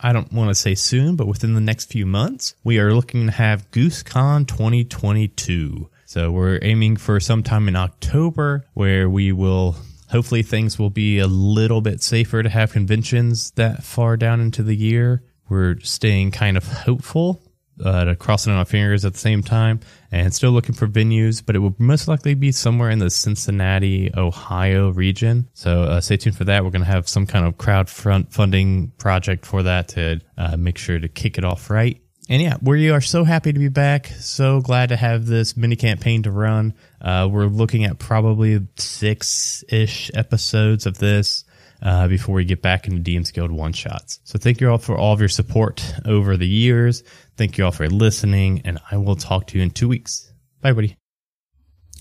I 0.00 0.12
don't 0.12 0.32
want 0.32 0.50
to 0.50 0.54
say 0.54 0.74
soon, 0.74 1.16
but 1.16 1.26
within 1.26 1.54
the 1.54 1.60
next 1.60 1.86
few 1.86 2.04
months, 2.04 2.54
we 2.64 2.78
are 2.78 2.92
looking 2.92 3.26
to 3.26 3.32
have 3.32 3.70
GooseCon 3.70 4.46
2022. 4.46 5.88
So 6.04 6.30
we're 6.30 6.58
aiming 6.62 6.96
for 6.96 7.20
sometime 7.20 7.68
in 7.68 7.76
October 7.76 8.66
where 8.74 9.08
we 9.08 9.32
will 9.32 9.76
hopefully 10.10 10.42
things 10.42 10.78
will 10.78 10.90
be 10.90 11.18
a 11.18 11.26
little 11.26 11.80
bit 11.80 12.02
safer 12.02 12.42
to 12.42 12.48
have 12.48 12.72
conventions 12.72 13.50
that 13.52 13.84
far 13.84 14.16
down 14.16 14.40
into 14.40 14.62
the 14.62 14.76
year. 14.76 15.22
We're 15.48 15.80
staying 15.80 16.32
kind 16.32 16.56
of 16.56 16.66
hopeful, 16.66 17.42
uh, 17.84 18.14
crossing 18.18 18.52
our 18.52 18.64
fingers 18.64 19.04
at 19.04 19.12
the 19.12 19.18
same 19.18 19.42
time, 19.42 19.80
and 20.10 20.34
still 20.34 20.50
looking 20.50 20.74
for 20.74 20.86
venues, 20.86 21.42
but 21.44 21.56
it 21.56 21.58
will 21.58 21.74
most 21.78 22.08
likely 22.08 22.34
be 22.34 22.52
somewhere 22.52 22.90
in 22.90 22.98
the 22.98 23.10
Cincinnati, 23.10 24.10
Ohio 24.16 24.90
region. 24.90 25.48
So 25.54 25.82
uh, 25.82 26.00
stay 26.00 26.16
tuned 26.16 26.36
for 26.36 26.44
that. 26.44 26.64
We're 26.64 26.70
going 26.70 26.84
to 26.84 26.90
have 26.90 27.08
some 27.08 27.26
kind 27.26 27.46
of 27.46 27.58
crowd 27.58 27.88
funding 27.88 28.92
project 28.98 29.46
for 29.46 29.62
that 29.62 29.88
to 29.88 30.20
uh, 30.36 30.56
make 30.56 30.78
sure 30.78 30.98
to 30.98 31.08
kick 31.08 31.38
it 31.38 31.44
off 31.44 31.70
right. 31.70 32.00
And 32.30 32.42
yeah, 32.42 32.56
we 32.60 32.90
are 32.90 33.00
so 33.00 33.24
happy 33.24 33.54
to 33.54 33.58
be 33.58 33.68
back. 33.68 34.08
So 34.18 34.60
glad 34.60 34.90
to 34.90 34.96
have 34.96 35.24
this 35.24 35.56
mini 35.56 35.76
campaign 35.76 36.24
to 36.24 36.30
run. 36.30 36.74
Uh, 37.00 37.26
we're 37.30 37.46
looking 37.46 37.84
at 37.84 37.98
probably 37.98 38.66
six 38.76 39.64
ish 39.70 40.10
episodes 40.12 40.84
of 40.84 40.98
this 40.98 41.44
uh, 41.82 42.08
before 42.08 42.34
we 42.34 42.44
get 42.44 42.62
back 42.62 42.86
into 42.86 43.02
DM 43.02 43.32
Guild 43.32 43.50
one 43.50 43.72
shots. 43.72 44.20
So 44.24 44.38
thank 44.38 44.60
you 44.60 44.70
all 44.70 44.78
for 44.78 44.96
all 44.96 45.12
of 45.12 45.20
your 45.20 45.28
support 45.28 45.94
over 46.04 46.36
the 46.36 46.46
years. 46.46 47.02
Thank 47.36 47.58
you 47.58 47.64
all 47.64 47.72
for 47.72 47.88
listening, 47.88 48.62
and 48.64 48.78
I 48.90 48.96
will 48.96 49.16
talk 49.16 49.46
to 49.48 49.58
you 49.58 49.62
in 49.62 49.70
two 49.70 49.88
weeks. 49.88 50.32
Bye, 50.60 50.72
buddy. 50.72 50.96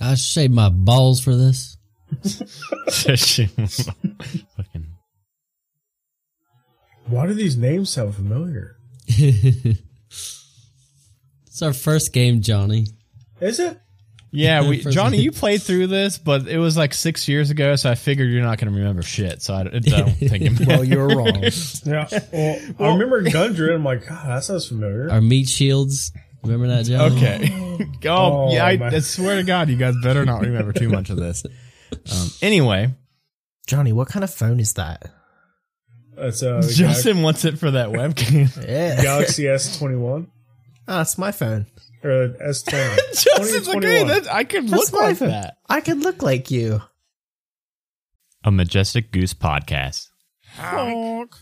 I 0.01 0.15
shaved 0.15 0.53
my 0.53 0.69
balls 0.69 1.19
for 1.19 1.35
this. 1.35 1.77
Fucking. 2.91 3.49
Why 7.07 7.25
do 7.25 7.33
these 7.33 7.55
names 7.57 7.89
sound 7.89 8.15
familiar? 8.15 8.77
It's 11.57 11.63
our 11.63 11.73
first 11.73 12.13
game, 12.13 12.41
Johnny. 12.41 12.85
Is 13.41 13.59
it? 13.59 13.79
Yeah, 14.37 14.61
we, 14.69 14.77
Johnny, 14.81 15.17
you 15.19 15.31
played 15.31 15.63
through 15.63 15.87
this, 15.87 16.19
but 16.19 16.47
it 16.47 16.59
was 16.59 16.77
like 16.77 16.93
six 16.93 17.27
years 17.27 17.49
ago, 17.49 17.75
so 17.75 17.89
I 17.89 17.95
figured 17.95 18.29
you're 18.29 18.43
not 18.43 18.59
going 18.59 18.71
to 18.71 18.77
remember 18.77 19.01
shit. 19.01 19.41
So 19.41 19.55
I, 19.55 19.61
I 19.61 19.63
don't 19.63 20.11
think 20.11 20.43
it 20.61 20.67
Well, 20.67 20.83
you're 20.83 21.07
wrong. 21.07 21.43
Yeah. 21.83 22.07
Well, 22.31 22.59
I 22.79 22.93
remember 22.93 23.23
Gundren. 23.29 23.75
I'm 23.75 23.83
like, 23.83 24.07
God, 24.07 24.27
that 24.29 24.43
sounds 24.43 24.67
familiar. 24.67 25.09
Our 25.11 25.21
meat 25.21 25.49
shields. 25.49 26.11
Remember 26.43 26.67
that, 26.67 26.85
John? 26.85 27.13
Okay. 27.13 27.49
oh, 27.51 28.47
Oh, 28.49 28.53
yeah, 28.53 28.65
I. 28.65 28.77
I 28.79 28.99
swear 28.99 29.37
to 29.37 29.43
God, 29.43 29.69
you 29.69 29.75
guys 29.75 29.95
better 30.03 30.23
not 30.23 30.41
remember 30.41 30.71
too 30.71 30.89
much 30.89 31.09
of 31.09 31.17
this. 31.17 31.43
Um, 31.91 32.29
anyway, 32.41 32.93
Johnny, 33.65 33.91
what 33.91 34.07
kind 34.07 34.23
of 34.23 34.31
phone 34.31 34.59
is 34.59 34.73
that? 34.73 35.09
That's 36.15 36.43
uh, 36.43 36.61
the 36.61 36.71
Justin 36.73 37.21
wants 37.23 37.43
it 37.43 37.57
for 37.59 37.71
that 37.71 37.89
webcam. 37.89 38.67
Yeah. 38.67 39.01
Galaxy 39.01 39.43
S21 39.43 40.27
Oh, 40.89 40.97
that's 40.97 41.17
my 41.17 41.31
phone. 41.31 41.65
Or 42.03 42.29
S10. 42.29 42.97
Justin's 43.37 43.67
like, 43.67 43.83
hey, 43.83 44.03
that, 44.03 44.31
I 44.31 44.43
could 44.43 44.67
That's 44.67 44.91
look 44.91 45.01
like 45.01 45.19
that. 45.19 45.57
I 45.67 45.81
could 45.81 45.99
look 45.99 46.21
like 46.21 46.51
you. 46.51 46.81
A 48.43 48.51
Majestic 48.51 49.11
Goose 49.11 49.33
podcast. 49.33 50.09
Honk. 50.55 51.35